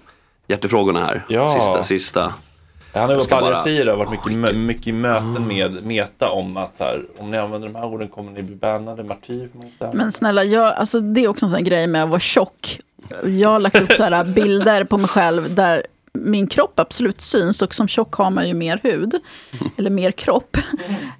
hjärtefrågorna 0.48 1.06
här. 1.06 1.26
Ja. 1.30 1.54
Sista, 1.56 1.84
sista. 1.84 2.34
Han 3.00 3.10
har 3.10 3.16
ju 3.16 3.22
på 3.24 3.28
bara- 3.30 3.46
Al 3.46 3.52
Jazeera 3.52 3.94
och 3.94 4.00
varit 4.00 4.56
mycket, 4.56 4.88
i 4.88 4.92
möten 4.92 5.48
med 5.48 5.86
Meta 5.86 6.30
om 6.30 6.58
att 6.58 6.80
här, 6.80 7.06
om 7.18 7.32
ni 7.32 7.38
använder 7.38 7.68
de 7.68 7.76
här 7.76 7.86
orden 7.86 8.08
kommer 8.08 8.32
ni 8.32 8.44
bli 8.44 8.56
bannade, 8.56 9.04
martyr 9.04 9.44
inte 9.44 9.60
använda. 9.80 10.04
Men 10.04 10.12
snälla, 10.12 10.44
jag, 10.44 10.74
alltså, 10.74 11.00
det 11.00 11.22
är 11.24 11.28
också 11.28 11.46
en 11.46 11.50
sån 11.50 11.58
här 11.58 11.66
grej 11.66 11.88
med 11.88 12.04
att 12.04 12.10
vara 12.10 12.20
tjock. 12.20 12.80
Jag 13.26 13.50
har 13.50 13.60
lagt 13.60 13.82
upp 13.82 13.92
så 13.92 14.04
här 14.04 14.24
bilder 14.26 14.84
på 14.84 14.98
mig 14.98 15.08
själv 15.08 15.56
där 15.56 15.84
min 16.14 16.48
kropp 16.48 16.80
absolut 16.80 17.22
syns 17.22 17.62
och 17.62 17.76
som 17.76 17.88
tjock 17.88 18.14
har 18.16 18.32
man 18.32 18.48
ju 18.48 18.54
mer 18.54 18.80
hud. 18.84 19.16
Eller 19.78 19.90
mer 19.90 20.12
kropp. 20.12 20.58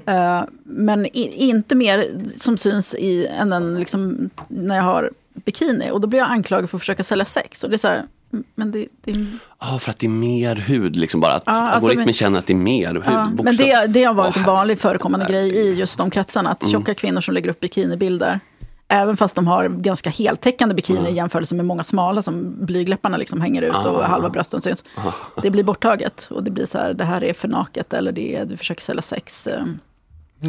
Eh, 0.06 0.42
men 0.64 1.06
i, 1.06 1.34
inte 1.50 1.76
mer 1.76 2.06
som 2.36 2.58
syns 2.58 2.96
i, 2.96 3.28
än 3.28 3.50
den, 3.50 3.80
liksom, 3.80 4.30
när 4.48 4.76
jag 4.76 4.84
har 4.84 5.12
bikini. 5.34 5.92
Och 5.92 6.02
då 6.02 6.08
blir 6.08 6.20
jag 6.20 6.30
anklagad 6.30 6.70
för 6.70 6.78
att 6.78 6.82
försöka 6.82 7.04
sälja 7.04 7.26
sex. 7.26 7.64
Och 7.64 7.70
det 7.70 7.76
är 7.76 7.78
så 7.78 7.88
här, 7.88 8.04
men 8.56 8.72
det, 8.72 8.88
det 9.04 9.26
Ja, 9.60 9.80
för 9.80 9.90
att 9.92 10.00
det 10.00 10.06
är 10.08 10.10
mer 10.10 10.56
hud, 10.56 10.96
liksom 10.96 11.20
bara 11.22 11.34
att 11.34 11.44
Ja, 11.46 11.52
alltså, 11.54 11.76
algoritmen 11.76 12.06
men- 12.06 12.14
känner 12.14 12.40
att 12.40 12.48
det 12.48 12.54
är 12.54 12.58
mer 12.58 12.94
hud. 12.94 13.04
Ja, 13.06 13.30
men 13.44 13.58
det, 13.58 13.86
det 13.88 14.04
har 14.04 14.14
varit 14.14 14.38
en 14.38 14.44
vanlig 14.44 14.80
förekommande 14.80 15.26
grej 15.26 15.50
i 15.56 15.74
just 15.74 15.98
de 15.98 16.10
kretsarna. 16.10 16.50
Att 16.50 16.64
Mm. 16.64 16.72
tjocka 16.72 16.94
kvinnor 16.94 17.22
som 17.22 17.34
lägger 17.34 17.50
upp 17.50 17.60
bikinibilder. 17.60 18.40
Även 18.90 19.18
fast 19.18 19.36
de 19.36 19.48
har 19.48 19.70
ganska 19.70 20.10
heltäckande 20.10 20.76
bikini 20.76 21.10
i 21.10 21.14
jämförelse 21.14 21.56
med 21.56 21.66
många 21.66 21.84
smala 21.84 22.22
som 22.22 22.66
blygläpparna 22.66 23.18
liksom 23.18 23.42
hänger 23.42 23.62
ut 23.62 23.76
och 23.86 24.04
Ah. 24.04 24.06
halva 24.08 24.30
brösten 24.30 24.62
syns. 24.62 24.84
Det 25.42 25.50
blir 25.50 25.64
borttaget 25.64 26.28
och 26.32 26.44
det 26.44 26.52
blir 26.52 26.66
så 26.66 26.78
här, 26.78 26.94
det 26.94 27.04
här 27.04 27.24
är 27.24 27.34
för 27.34 27.48
naket 27.48 27.94
eller 27.94 28.12
det 28.12 28.36
är, 28.36 28.46
du 28.46 28.58
försöker 28.58 28.82
sälja 28.82 29.02
sex 29.02 29.48
eh, 29.48 29.64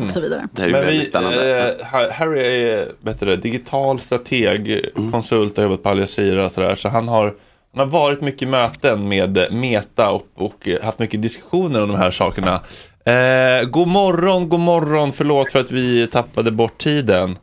och 0.07 0.12
så 0.12 0.20
vidare. 0.20 0.49
Det 0.53 0.62
här 0.62 0.68
är 0.68 0.72
Men 0.72 0.84
väldigt 0.84 1.01
vi, 1.01 1.05
spännande. 1.11 1.68
Eh, 1.80 1.86
Ha- 1.86 2.11
Harry 2.12 2.41
är 2.41 3.26
det, 3.26 3.36
digital 3.36 3.99
strateg, 4.01 4.91
Mm. 4.97 5.12
konsult, 5.12 5.57
har 5.57 5.64
jobbat 5.64 5.82
på 5.82 5.89
Al 5.89 5.99
Jazeera 5.99 6.47
och 6.47 6.53
sådär. 6.53 6.74
Så 6.74 6.89
han 6.89 7.09
har, 7.09 7.34
han 7.72 7.80
har 7.80 7.86
varit 7.86 8.20
mycket 8.20 8.48
möten 8.48 9.08
med 9.08 9.52
Meta 9.52 10.10
och, 10.10 10.26
och 10.34 10.68
haft 10.82 10.98
mycket 10.98 11.22
diskussioner 11.22 11.82
om 11.82 11.88
de 11.88 11.96
här 11.98 12.10
sakerna. 12.10 12.62
Eh, 13.04 13.64
god 13.68 13.88
morgon, 13.88 14.48
god 14.48 14.60
morgon, 14.60 15.12
förlåt 15.12 15.52
för 15.52 15.58
att 15.58 15.70
vi 15.70 16.06
tappade 16.06 16.50
bort 16.50 16.78
tiden. 16.78 17.38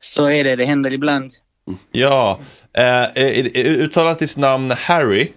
Så 0.00 0.26
är 0.26 0.44
det, 0.44 0.56
det 0.56 0.64
händer 0.64 0.92
ibland. 0.92 1.30
Ja, 1.92 2.40
eh, 2.72 3.24
uttalat 3.56 4.18
ditt 4.18 4.36
namn 4.36 4.70
Harry? 4.70 5.32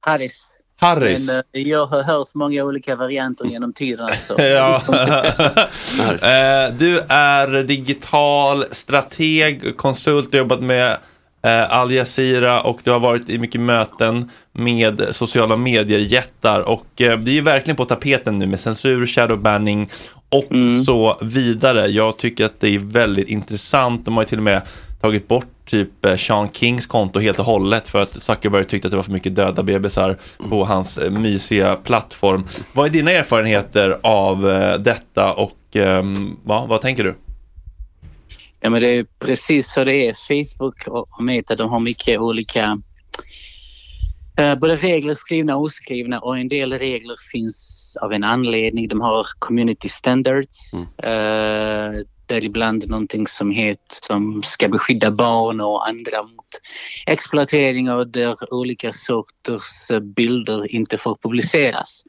Harris. 0.00 0.46
Harris. 0.76 1.26
Men 1.26 1.42
eh, 1.52 1.68
jag 1.68 1.86
har 1.86 2.02
hört 2.02 2.34
många 2.34 2.64
olika 2.64 2.96
varianter 2.96 3.44
genom 3.44 3.72
tiden. 3.72 4.10
Så. 4.12 4.34
Ja. 4.42 4.82
Eh, 6.02 6.74
du 6.74 6.98
är 7.08 7.62
digital 7.62 8.64
strateg, 8.72 9.76
konsult, 9.76 10.34
jobbat 10.34 10.60
med 10.60 10.98
eh, 11.42 11.78
Al 11.78 11.92
Jazeera 11.92 12.60
och 12.60 12.80
du 12.84 12.90
har 12.90 13.00
varit 13.00 13.28
i 13.28 13.38
mycket 13.38 13.60
möten 13.60 14.30
med 14.52 15.06
sociala 15.10 15.56
medier-jättar 15.56 16.60
och 16.60 17.02
eh, 17.02 17.18
det 17.18 17.30
är 17.30 17.34
ju 17.34 17.40
verkligen 17.40 17.76
på 17.76 17.84
tapeten 17.84 18.38
nu 18.38 18.46
med 18.46 18.60
censur, 18.60 19.06
shadowbanning 19.06 19.90
och 20.28 20.48
så 20.86 21.18
vidare. 21.22 21.86
Jag 21.86 22.18
tycker 22.18 22.46
att 22.46 22.60
det 22.60 22.74
är 22.74 22.78
väldigt 22.78 23.28
intressant. 23.28 24.04
De 24.04 24.14
har 24.14 24.22
ju 24.22 24.28
till 24.28 24.38
och 24.38 24.44
med 24.44 24.62
tagit 25.00 25.28
bort 25.28 25.46
typ 25.64 26.04
eh, 26.04 26.16
Sean 26.16 26.48
Kings 26.52 26.86
konto 26.86 27.20
helt 27.20 27.38
och 27.38 27.44
hållet 27.44 27.88
för 27.88 28.00
att 28.02 28.08
Zuckerberg 28.08 28.64
tyckte 28.64 28.88
att 28.88 28.90
det 28.90 28.96
var 28.96 29.04
för 29.04 29.12
mycket 29.12 29.36
döda 29.36 29.62
bebisar 29.62 30.16
på 30.50 30.64
hans 30.64 30.98
eh, 30.98 31.10
mysiga 31.10 31.76
plattform. 31.76 32.44
Vad 32.72 32.86
är 32.86 32.90
dina 32.90 33.10
erfarenheter 33.10 33.98
av 34.02 34.50
eh, 34.50 34.78
detta 34.78 35.32
och 35.32 35.58
ehm, 35.72 36.36
va, 36.44 36.66
vad 36.68 36.80
tänker 36.80 37.04
du? 37.04 37.14
Ja, 38.64 38.70
men 38.70 38.80
det 38.80 38.88
är 38.88 39.06
precis 39.18 39.72
så 39.72 39.84
det 39.84 40.08
är. 40.08 40.14
Facebook 40.14 40.86
och 40.86 41.24
Meta 41.24 41.56
de 41.56 41.70
har 41.70 41.80
mycket 41.80 42.20
olika 42.20 42.78
eh, 44.38 44.54
både 44.54 44.76
regler 44.76 45.14
skrivna 45.14 45.56
och 45.56 45.62
oskrivna 45.62 46.20
och 46.20 46.38
en 46.38 46.48
del 46.48 46.78
regler 46.78 47.16
finns 47.32 47.96
av 48.00 48.12
en 48.12 48.24
anledning. 48.24 48.88
De 48.88 49.00
har 49.00 49.26
community 49.38 49.88
standards. 49.88 50.74
Eh, 50.98 51.92
däribland 52.26 52.88
någonting 52.88 53.26
som 53.26 53.50
heter 53.50 53.96
som 54.02 54.42
ska 54.42 54.68
beskydda 54.68 55.10
barn 55.10 55.60
och 55.60 55.88
andra 55.88 56.22
mot 56.22 56.60
exploatering 57.06 57.90
och 57.90 58.08
där 58.08 58.54
olika 58.54 58.92
sorters 58.92 59.90
eh, 59.90 60.00
bilder 60.00 60.74
inte 60.74 60.98
får 60.98 61.18
publiceras. 61.22 62.04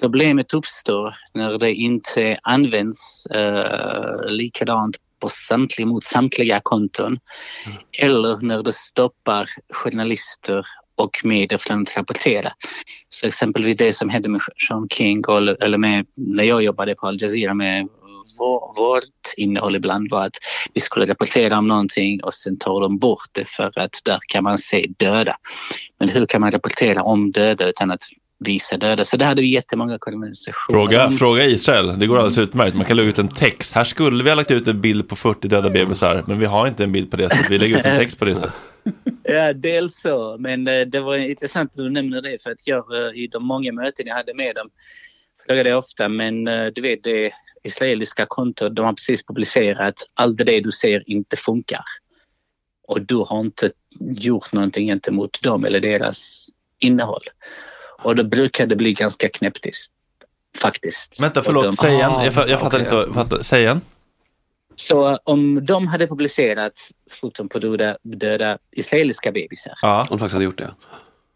Problemet 0.00 0.54
uppstår 0.54 1.14
när 1.34 1.58
det 1.58 1.74
inte 1.74 2.38
används 2.42 3.26
eh, 3.26 4.30
likadant 4.30 4.96
på 5.24 5.28
samtliga, 5.28 5.86
mot 5.86 6.04
samtliga 6.04 6.60
konton 6.62 7.18
eller 8.02 8.36
när 8.42 8.62
det 8.62 8.72
stoppar 8.72 9.48
journalister 9.72 10.66
och 10.96 11.20
medier 11.24 11.58
från 11.58 11.82
att 11.82 11.96
rapportera. 11.96 12.52
Så 13.08 13.26
exempelvis 13.26 13.76
det 13.76 13.92
som 13.92 14.08
hände 14.08 14.28
med 14.28 14.40
Sean 14.68 14.88
King 14.88 15.24
och, 15.24 15.62
eller 15.62 15.78
med, 15.78 16.06
när 16.16 16.44
jag 16.44 16.62
jobbade 16.62 16.94
på 16.94 17.06
Al 17.06 17.22
Jazeera 17.22 17.54
med 17.54 17.88
vår, 18.38 18.74
vårt 18.76 19.34
innehåll 19.36 19.76
ibland 19.76 20.10
var 20.10 20.26
att 20.26 20.36
vi 20.74 20.80
skulle 20.80 21.06
rapportera 21.06 21.58
om 21.58 21.66
någonting 21.66 22.24
och 22.24 22.34
sen 22.34 22.58
tar 22.58 22.80
de 22.80 22.98
bort 22.98 23.28
det 23.32 23.48
för 23.48 23.78
att 23.78 24.00
där 24.04 24.18
kan 24.28 24.44
man 24.44 24.58
se 24.58 24.86
döda. 24.98 25.36
Men 25.98 26.08
hur 26.08 26.26
kan 26.26 26.40
man 26.40 26.50
rapportera 26.50 27.02
om 27.02 27.30
döda 27.30 27.68
utan 27.68 27.90
att 27.90 28.02
visa 28.38 28.76
döda? 28.76 29.04
Så 29.04 29.16
det 29.16 29.24
hade 29.24 29.42
vi 29.42 29.48
jättemånga 29.48 29.98
konversationer 29.98 30.78
Fråga, 30.80 31.10
fråga 31.10 31.44
Israel, 31.44 31.98
det 31.98 32.06
går 32.06 32.16
alldeles 32.16 32.38
utmärkt. 32.38 32.76
Man 32.76 32.86
kan 32.86 32.96
lägga 32.96 33.08
ut 33.08 33.18
en 33.18 33.28
text. 33.28 33.74
Här 33.74 33.84
skulle 33.84 34.24
vi 34.24 34.30
ha 34.30 34.36
lagt 34.36 34.50
ut 34.50 34.68
en 34.68 34.80
bild 34.80 35.08
på 35.08 35.16
40 35.16 35.48
döda 35.48 35.70
bebisar, 35.70 36.24
men 36.26 36.38
vi 36.38 36.46
har 36.46 36.66
inte 36.66 36.84
en 36.84 36.92
bild 36.92 37.10
på 37.10 37.16
det, 37.16 37.30
så 37.30 37.36
vi 37.48 37.58
lägger 37.58 37.78
ut 37.78 37.84
en 37.84 37.98
text 37.98 38.18
på 38.18 38.24
det 38.24 38.30
istället. 38.30 38.54
Ja, 39.26 39.52
dels 39.52 40.00
så. 40.00 40.36
Men 40.38 40.68
eh, 40.68 40.80
det 40.80 41.00
var 41.00 41.16
intressant 41.16 41.70
att 41.70 41.76
du 41.76 41.90
nämner 41.90 42.22
det 42.22 42.42
för 42.42 42.50
att 42.50 42.66
jag 42.66 42.84
eh, 42.96 43.22
i 43.22 43.26
de 43.26 43.46
många 43.46 43.72
möten 43.72 44.06
jag 44.06 44.14
hade 44.14 44.34
med 44.34 44.54
dem 44.54 44.70
frågade 45.46 45.74
ofta, 45.74 46.08
men 46.08 46.48
eh, 46.48 46.66
du 46.66 46.80
vet 46.80 47.02
det 47.02 47.30
israeliska 47.62 48.26
kontot, 48.28 48.76
de 48.76 48.84
har 48.84 48.92
precis 48.92 49.26
publicerat 49.26 49.94
allt 50.14 50.38
det 50.38 50.60
du 50.60 50.72
ser 50.72 51.10
inte 51.10 51.36
funkar. 51.36 51.84
Och 52.88 53.02
du 53.02 53.16
har 53.16 53.40
inte 53.40 53.70
gjort 54.00 54.52
någonting 54.52 54.86
gentemot 54.86 55.42
dem 55.42 55.64
eller 55.64 55.80
deras 55.80 56.46
innehåll. 56.78 57.22
Och 58.04 58.16
då 58.16 58.24
brukar 58.24 58.66
det 58.66 58.76
bli 58.76 58.92
ganska 58.92 59.28
knäpptyst. 59.28 59.90
Faktiskt. 60.58 61.20
Vänta, 61.20 61.42
förlåt, 61.42 61.64
de- 61.64 61.76
säg 61.76 61.94
igen. 61.94 62.12
Jag, 62.24 62.32
fa- 62.32 62.48
jag 62.48 62.60
fattar 62.60 62.78
inte. 62.78 62.94
vad- 62.94 63.14
Fattar, 63.14 63.42
säg 63.42 63.62
igen. 63.62 63.80
Så 64.76 65.18
om 65.24 65.64
de 65.66 65.86
hade 65.86 66.06
publicerat 66.06 66.72
foton 67.10 67.48
på 67.48 67.58
döda, 67.58 67.96
döda 68.02 68.58
israeliska 68.72 69.32
bebisar 69.32 69.72
Ja. 69.82 70.00
Om 70.00 70.06
de 70.10 70.18
faktiskt 70.18 70.32
hade 70.32 70.44
gjort 70.44 70.58
det. 70.58 70.74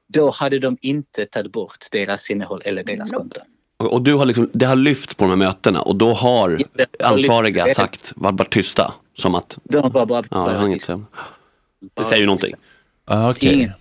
då 0.09 0.31
hade 0.31 0.59
de 0.59 0.77
inte 0.81 1.27
tagit 1.27 1.53
bort 1.53 1.77
deras 1.93 2.31
innehåll 2.31 2.63
eller 2.65 2.85
deras 2.85 3.11
konto. 3.11 3.41
Och, 3.77 3.93
och 3.93 4.03
du 4.03 4.15
har 4.15 4.27
liksom, 4.27 4.51
det 4.53 4.67
har 4.67 4.77
lyfts 4.77 5.15
på 5.15 5.25
de 5.25 5.29
här 5.31 5.37
mötena 5.37 5.83
och 5.83 5.97
då 5.97 6.13
har 6.13 6.59
ansvariga 7.05 7.65
lyfts. 7.65 7.77
sagt, 7.77 8.13
var 8.17 8.33
bara 8.33 8.49
tysta. 8.49 8.95
Som 9.15 9.35
att, 9.35 9.59
De 9.65 9.93
var 9.93 10.07
bara, 10.07 10.25
ja, 10.31 10.53
jag 10.53 10.59
har 10.59 10.67
inget. 10.67 10.89
Det 11.95 12.05
säger 12.05 12.21
ju 12.21 12.27
någonting. 12.27 12.55
Ah, 13.05 13.35
Ingen. 13.41 13.73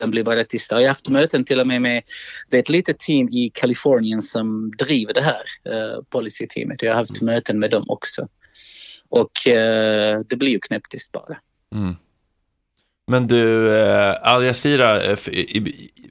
De 0.00 0.10
blir 0.10 0.24
bara. 0.24 0.40
Och 0.40 0.46
jag 0.70 0.76
har 0.76 0.88
haft 0.88 1.08
möten 1.08 1.44
till 1.44 1.60
och 1.60 1.66
med 1.66 1.82
med 1.82 2.02
det 2.48 2.56
är 2.56 2.60
ett 2.60 2.68
litet 2.68 2.98
team 2.98 3.28
i 3.28 3.50
Kalifornien 3.54 4.22
som 4.22 4.72
driver 4.78 5.14
det 5.14 5.20
här 5.20 5.42
uh, 5.68 6.02
policyteamet. 6.10 6.82
Jag 6.82 6.90
har 6.92 6.96
haft 6.96 7.22
möten 7.22 7.58
med 7.58 7.70
dem 7.70 7.84
också. 7.88 8.28
Och 9.08 9.48
eh, 9.48 10.20
det 10.28 10.36
blir 10.36 10.50
ju 10.50 10.60
knäpptyst 10.60 11.12
bara. 11.12 11.36
Mm. 11.74 11.96
Men 13.10 13.26
du, 13.26 13.74
eh, 13.80 14.14
Al 14.22 14.44
Jazeera, 14.44 15.02
eh, 15.02 15.16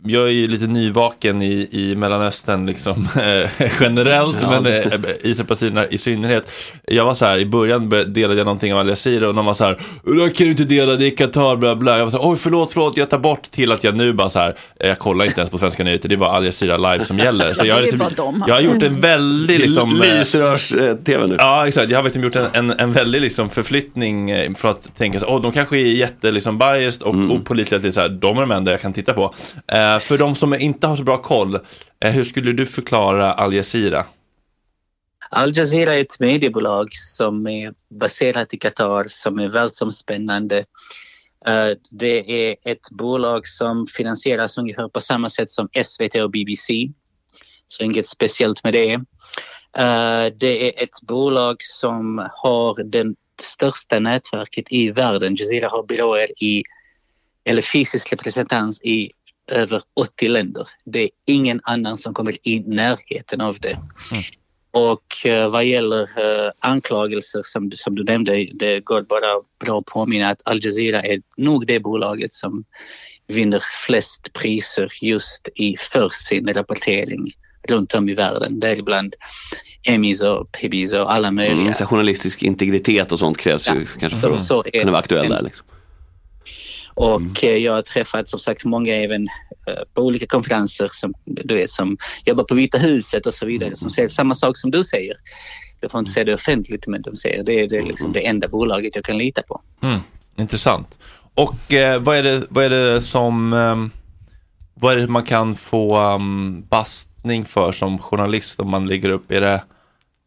jag 0.05 0.23
är 0.23 0.31
ju 0.31 0.47
lite 0.47 0.67
nyvaken 0.67 1.41
i, 1.41 1.67
i 1.71 1.95
Mellanöstern 1.95 2.65
liksom, 2.65 3.07
eh, 3.15 3.69
generellt, 3.79 4.37
Ja. 4.41 4.49
men 4.61 4.65
eh, 4.73 4.81
Israel-Palestina 5.21 5.87
i 5.87 5.97
synnerhet. 5.97 6.51
Jag 6.87 7.05
var 7.05 7.13
så 7.13 7.25
här, 7.25 7.39
i 7.39 7.45
början 7.45 7.89
bör- 7.89 8.03
delade 8.05 8.37
jag 8.39 8.45
någonting 8.45 8.73
av 8.73 8.79
Al 8.79 8.89
Jazeera 8.89 9.27
och 9.27 9.35
de 9.35 9.45
var 9.45 9.53
så 9.53 9.63
här, 9.65 9.79
det 10.03 10.29
kan 10.35 10.45
du 10.45 10.51
inte 10.51 10.63
dela, 10.63 10.95
det 10.95 11.05
är 11.07 11.15
Qatar, 11.17 11.55
bla 11.55 11.75
bla. 11.75 11.97
Jag 11.97 12.03
var 12.05 12.11
så 12.11 12.17
här, 12.21 12.29
oj 12.31 12.37
förlåt, 12.37 12.73
förlåt, 12.73 12.97
jag 12.97 13.09
tar 13.09 13.19
bort 13.19 13.51
till 13.51 13.71
att 13.71 13.83
jag 13.83 13.95
nu 13.97 14.13
bara 14.13 14.29
så 14.29 14.39
här, 14.39 14.55
eh, 14.79 14.87
jag 14.89 14.99
kollar 14.99 15.25
inte 15.25 15.39
ens 15.39 15.49
på 15.49 15.57
svenska 15.57 15.83
nyheter, 15.83 16.09
det 16.09 16.15
är 16.15 16.17
bara 16.17 16.29
Al 16.29 16.45
Jazeera 16.45 16.77
live 16.77 17.05
som 17.05 17.17
gäller. 17.19 17.53
Så 17.53 17.61
Ja, 17.65 17.65
jag, 17.67 17.75
har 17.75 17.81
det 17.81 17.87
är 17.87 17.91
liksom, 17.91 18.43
jag 18.47 18.53
har 18.53 18.59
alltså. 18.61 18.73
gjort 18.73 18.83
en 18.83 18.99
väldig 19.01 19.59
liksom... 19.59 20.01
eh, 20.01 20.17
Lysrörs-tv 20.17 21.27
nu. 21.27 21.35
Ja, 21.39 21.67
exakt. 21.67 21.91
Jag 21.91 21.97
har 21.97 22.03
liksom 22.03 22.23
gjort 22.23 22.35
en, 22.35 22.47
en, 22.53 22.71
en 22.79 22.91
väldig 22.93 23.21
liksom 23.21 23.49
förflyttning 23.49 24.31
eh, 24.31 24.53
från 24.53 24.71
att 24.71 24.97
tänka 24.97 25.19
så 25.19 25.25
åh, 25.27 25.41
de 25.41 25.51
kanske 25.51 25.77
är 25.77 25.85
jätte 25.85 26.31
liksom 26.31 26.57
biased 26.89 27.03
och 27.03 27.13
Mm. 27.13 27.31
opålitliga 27.31 27.81
till 27.81 27.93
så 27.93 28.01
här, 28.01 28.09
de 28.09 28.37
är 28.37 28.41
de 28.41 28.51
enda 28.51 28.71
jag 28.71 28.81
kan 28.81 28.93
titta 28.93 29.13
på. 29.13 29.33
Eh, 29.67 29.99
för 29.99 30.17
de 30.17 30.35
som 30.35 30.53
inte 30.53 30.87
har 30.87 30.95
så 30.95 31.03
bra 31.03 31.21
koll, 31.21 31.55
eh, 32.03 32.11
hur 32.11 32.23
skulle 32.23 32.51
du 32.53 32.65
förklara 32.65 33.33
Al 33.33 33.53
Jazeera? 33.53 34.05
Al 35.31 35.57
Jazeera 35.57 35.95
är 35.95 36.01
ett 36.01 36.19
mediebolag 36.19 36.87
som 36.93 37.47
är 37.47 37.73
baserat 37.99 38.53
i 38.53 38.57
Qatar 38.57 39.05
som 39.07 39.39
är 39.39 39.47
världsomspännande. 39.49 40.57
Eh, 41.45 41.69
Det 41.91 42.49
är 42.49 42.55
ett 42.65 42.89
bolag 42.91 43.47
som 43.47 43.87
finansieras 43.87 44.57
ungefär 44.57 44.87
på 44.87 44.99
samma 44.99 45.29
sätt 45.29 45.51
som 45.51 45.69
SVT 45.83 46.15
och 46.23 46.31
BBC. 46.31 46.91
Så 47.67 47.83
inget 47.83 48.07
speciellt 48.07 48.63
med 48.63 48.73
det. 48.73 48.93
Eh, 49.77 50.33
det 50.39 50.67
är 50.79 50.83
ett 50.83 51.01
bolag 51.01 51.55
som 51.59 52.29
har 52.31 52.83
det 52.83 53.05
största 53.41 53.99
nätverket 53.99 54.71
i 54.73 54.91
världen. 54.91 55.35
Jazeera 55.35 55.69
har 55.69 55.83
byråer 55.83 56.43
i, 56.43 56.63
eller 57.49 57.61
fysisk 57.61 58.11
representans 58.13 58.81
i 58.81 59.11
över 59.51 59.81
80 59.95 60.27
länder. 60.27 60.67
Det 60.85 60.99
är 61.03 61.09
ingen 61.25 61.61
annan 61.63 61.97
som 61.97 62.13
kommer 62.13 62.47
i 62.47 62.59
närheten 62.59 63.41
av 63.41 63.57
det. 63.59 63.77
Och 64.71 65.25
eh, 65.25 65.49
vad 65.49 65.65
gäller 65.65 66.01
eh, 66.01 66.51
anklagelser 66.59 67.41
som, 67.43 67.71
som 67.71 67.95
du 67.95 68.03
nämnde, 68.03 68.47
det 68.53 68.79
går 68.79 69.01
bara 69.01 69.41
bra 69.65 69.79
att 69.79 69.85
påminna 69.85 70.29
att 70.29 70.41
Al 70.45 70.59
Jazeera 70.65 71.01
är 71.01 71.19
nog 71.37 71.67
det 71.67 71.79
bolaget 71.79 72.33
som 72.33 72.63
vinner 73.27 73.61
flest 73.85 74.33
priser 74.33 74.91
just 75.01 75.49
i 75.55 75.75
för 75.77 76.09
sin 76.09 76.53
rapportering 76.53 77.25
runt 77.69 77.93
om 77.93 78.09
i 78.09 78.13
världen. 78.13 78.59
Däribland 78.59 79.15
Emmys 79.87 80.23
och 80.23 80.51
PBs 80.51 80.93
och 80.93 81.13
alla 81.13 81.31
möjliga. 81.31 81.61
Mm, 81.61 81.73
så 81.73 81.85
journalistisk 81.85 82.43
integritet 82.43 83.11
och 83.11 83.19
sånt 83.19 83.37
krävs 83.37 83.67
ju 83.69 83.85
kanske 83.99 84.19
för 84.19 84.37
så- 84.37 84.59
att 84.59 84.71
kunna 84.71 84.91
vara 84.91 84.99
aktuell 85.01 85.29
där. 85.29 85.41
Liksom. 85.43 85.65
Och 86.99 87.43
eh, 87.43 87.57
jag 87.57 87.73
har 87.73 87.81
träffat 87.81 88.29
som 88.29 88.39
sagt 88.39 88.65
många 88.65 88.95
även 88.95 89.27
eh, 89.67 89.83
på 89.93 90.01
olika 90.01 90.27
konferenser 90.27 90.89
som, 90.91 91.13
du 91.25 91.55
vet, 91.55 91.69
som 91.69 91.97
jobbar 92.25 92.43
på 92.43 92.55
Vita 92.55 92.77
huset 92.77 93.25
och 93.25 93.33
så 93.33 93.45
vidare 93.45 93.75
som 93.75 93.89
säger 93.89 94.07
samma 94.07 94.35
sak 94.35 94.57
som 94.57 94.71
du 94.71 94.83
säger. 94.83 95.15
Jag 95.81 95.91
får 95.91 95.99
inte 95.99 96.11
säga 96.11 96.23
det 96.23 96.33
offentligt 96.33 96.87
men 96.87 97.01
de 97.01 97.15
säger 97.15 97.43
det 97.43 97.59
är, 97.59 97.69
det 97.69 97.77
är 97.77 97.83
liksom 97.83 98.11
det 98.11 98.25
enda 98.25 98.47
bolaget 98.47 98.95
jag 98.95 99.05
kan 99.05 99.17
lita 99.17 99.41
på. 99.41 99.61
Mm, 99.81 99.99
intressant. 100.37 100.97
Och 101.33 101.73
eh, 101.73 102.01
vad, 102.01 102.17
är 102.17 102.23
det, 102.23 102.43
vad 102.49 102.65
är 102.65 102.69
det 102.69 103.01
som 103.01 103.53
ehm, 103.53 103.91
vad 104.73 104.93
är 104.93 104.97
det 104.97 105.07
man 105.07 105.23
kan 105.23 105.55
få 105.55 106.13
um, 106.15 106.65
bastning 106.69 107.45
för 107.45 107.71
som 107.71 107.99
journalist 107.99 108.59
om 108.59 108.69
man 108.69 108.87
lägger 108.87 109.09
upp? 109.09 109.31
Är 109.31 109.41
det, 109.41 109.63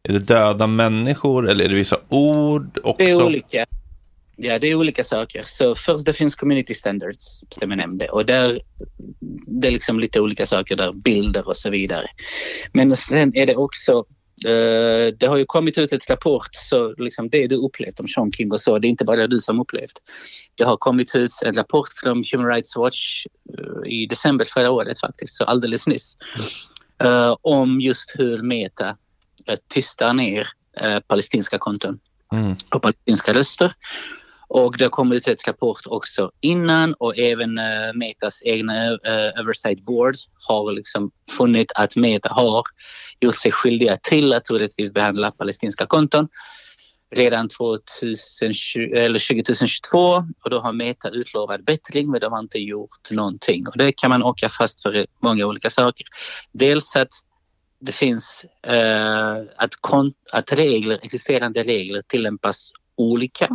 är 0.03 0.13
det 0.13 0.19
döda 0.19 0.67
människor 0.67 1.49
eller 1.49 1.65
är 1.65 1.69
det 1.69 1.75
vissa 1.75 1.97
ord 2.09 2.79
också? 2.83 3.05
Det 3.05 3.11
är 3.11 3.27
olika. 3.27 3.67
Ja, 4.45 4.59
det 4.59 4.67
är 4.67 4.75
olika 4.75 5.05
saker. 5.05 5.43
Så 5.47 5.75
först 5.75 6.05
det 6.07 6.13
finns 6.13 6.35
community 6.35 6.75
standards 6.75 7.41
som 7.51 7.71
jag 7.71 7.77
nämnde 7.77 8.09
och 8.09 8.27
där 8.27 8.61
det 9.61 9.69
är 9.69 9.73
liksom 9.73 10.01
lite 10.01 10.21
olika 10.21 10.47
saker 10.47 10.77
där, 10.77 10.93
bilder 10.93 11.49
och 11.49 11.57
så 11.57 11.71
vidare. 11.71 12.07
Men 12.73 12.97
sen 12.97 13.37
är 13.37 13.47
det 13.47 13.57
också 13.57 13.93
eh, 14.45 15.15
det 15.19 15.27
har 15.27 15.37
ju 15.37 15.45
kommit 15.45 15.79
ut 15.79 15.93
ett 15.93 16.11
rapport 16.11 16.49
så 16.53 16.95
liksom 16.99 17.29
det 17.29 17.47
du 17.47 17.57
upplevt 17.57 18.01
om 18.01 18.09
Sean 18.09 18.33
Kim 18.33 18.53
och 18.53 18.61
så, 18.61 18.79
det 18.79 18.87
är 18.87 18.91
inte 18.91 19.05
bara 19.05 19.27
du 19.27 19.39
som 19.41 19.61
upplevt. 19.61 19.93
Det 20.55 20.65
har 20.65 20.77
kommit 20.77 21.15
ut 21.17 21.33
en 21.45 21.55
rapport 21.55 21.89
från 22.03 22.25
Human 22.33 22.49
Rights 22.49 22.77
Watch 22.77 23.27
eh, 23.59 23.93
i 23.93 24.07
december 24.07 24.45
förra 24.45 24.71
året 24.71 25.01
faktiskt, 25.01 25.35
så 25.35 25.45
alldeles 25.45 25.87
nyss. 25.87 26.19
eh, 27.05 27.37
om 27.43 27.81
just 27.81 28.15
hur 28.19 28.43
Meta 28.43 28.89
uh, 28.89 29.57
tystar 29.75 30.13
ner 30.15 30.47
palestinska 31.09 31.59
konton 31.59 31.99
Mm. 32.33 32.57
på 32.71 32.81
palestinska 32.81 33.33
röster. 33.33 33.73
Och 34.55 34.77
det 34.79 34.85
har 34.85 34.91
kommit 34.91 35.29
ett 35.29 35.49
rapport 35.49 35.81
också 35.87 36.31
innan 36.41 36.95
och 36.95 37.19
även 37.19 37.59
uh, 37.59 37.95
Metas 37.95 38.43
egna 38.45 38.91
uh, 38.91 39.41
Oversight 39.41 39.81
Board 39.81 40.15
har 40.49 40.73
liksom 40.73 41.11
funnit 41.31 41.73
att 41.75 41.97
Meta 41.97 42.29
har 42.29 42.63
gjort 43.21 43.37
sig 43.37 43.53
skyldiga 43.53 43.97
till 44.03 44.33
att 44.33 44.51
orättvist 44.51 44.95
behandla 44.95 45.31
palestinska 45.31 45.87
konton 45.87 46.29
redan 47.15 47.49
2020, 47.49 48.81
eller 48.81 49.29
2022 49.35 49.99
och 50.45 50.51
då 50.51 50.61
har 50.61 50.73
Meta 50.73 51.09
utlovat 51.11 51.65
bättring 51.65 52.11
men 52.11 52.21
de 52.21 52.33
har 52.33 52.41
inte 52.41 52.59
gjort 52.59 53.11
någonting. 53.11 53.69
Och 53.69 53.79
det 53.79 53.93
kan 53.93 54.11
man 54.11 54.23
åka 54.23 54.49
fast 54.49 54.83
för 54.83 55.07
många 55.23 55.47
olika 55.47 55.71
saker. 55.71 56.07
Dels 56.53 56.97
att 56.97 57.13
det 57.81 57.93
finns 57.93 58.47
eh, 58.67 59.37
att, 59.57 59.75
att 60.33 60.53
regler, 60.53 60.99
existerande 61.03 61.63
regler 61.63 62.03
tillämpas 62.09 62.73
olika. 62.97 63.49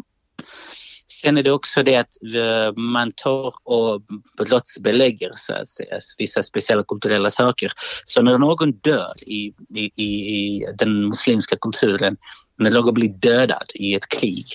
Sen 1.21 1.37
är 1.37 1.43
det 1.43 1.51
också 1.51 1.83
det 1.83 1.95
att 1.95 2.13
eh, 2.35 2.73
man 2.75 3.11
tar 3.11 3.53
och 3.63 4.01
brottsbelägger 4.37 5.31
så 5.35 5.53
att 5.53 5.69
säga, 5.69 5.97
vissa 6.17 6.43
speciella 6.43 6.83
kulturella 6.83 7.31
saker. 7.31 7.71
Så 8.05 8.21
när 8.21 8.37
någon 8.37 8.71
dör 8.71 9.13
i, 9.21 9.53
i, 9.75 10.03
i, 10.03 10.65
den 10.77 11.07
muslimska 11.07 11.55
kulturen, 11.61 12.17
när 12.57 12.71
någon 12.71 12.93
blir 12.93 13.09
dödad 13.09 13.67
i 13.73 13.93
ett 13.95 14.09
krig, 14.09 14.45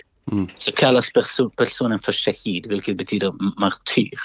så 0.59 0.73
kallas 0.73 1.13
perso- 1.13 1.51
personen 1.57 2.01
för 2.01 2.13
shahid, 2.13 2.67
vilket 2.69 2.97
betyder 2.97 3.33
martyr. 3.61 4.19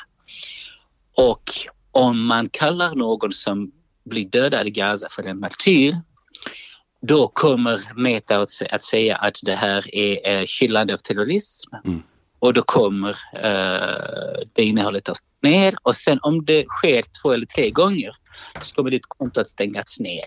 Och 1.15 1.43
om 1.91 2.25
man 2.25 2.49
kallar 2.49 2.95
någon 2.95 3.31
som 3.31 3.71
blir 4.05 4.25
dödad 4.25 4.67
i 4.67 4.69
Gaza 4.69 5.07
för 5.11 5.27
en 5.27 5.39
martyr, 5.39 5.95
då 7.01 7.27
kommer 7.27 7.81
Meta 7.95 8.39
att, 8.39 8.49
sä- 8.49 8.67
att 8.71 8.83
säga 8.83 9.15
att 9.15 9.38
det 9.43 9.55
här 9.55 9.95
är 9.95 10.38
eh, 10.38 10.45
hyllande 10.61 10.93
av 10.93 10.97
terrorism. 10.97 11.75
Och 12.39 12.53
då 12.53 12.61
kommer 12.61 13.09
eh, 13.33 14.45
det 14.53 14.63
innehållet 14.63 15.05
tas 15.05 15.17
ner 15.43 15.73
och 15.83 15.95
sen 15.95 16.19
om 16.21 16.45
det 16.45 16.65
sker 16.67 17.03
två 17.21 17.31
eller 17.33 17.45
tre 17.45 17.69
gånger 17.69 18.11
så 18.61 18.75
kommer 18.75 18.91
ditt 18.91 19.05
konto 19.07 19.41
att 19.41 19.47
stängas 19.47 19.99
ner. 19.99 20.23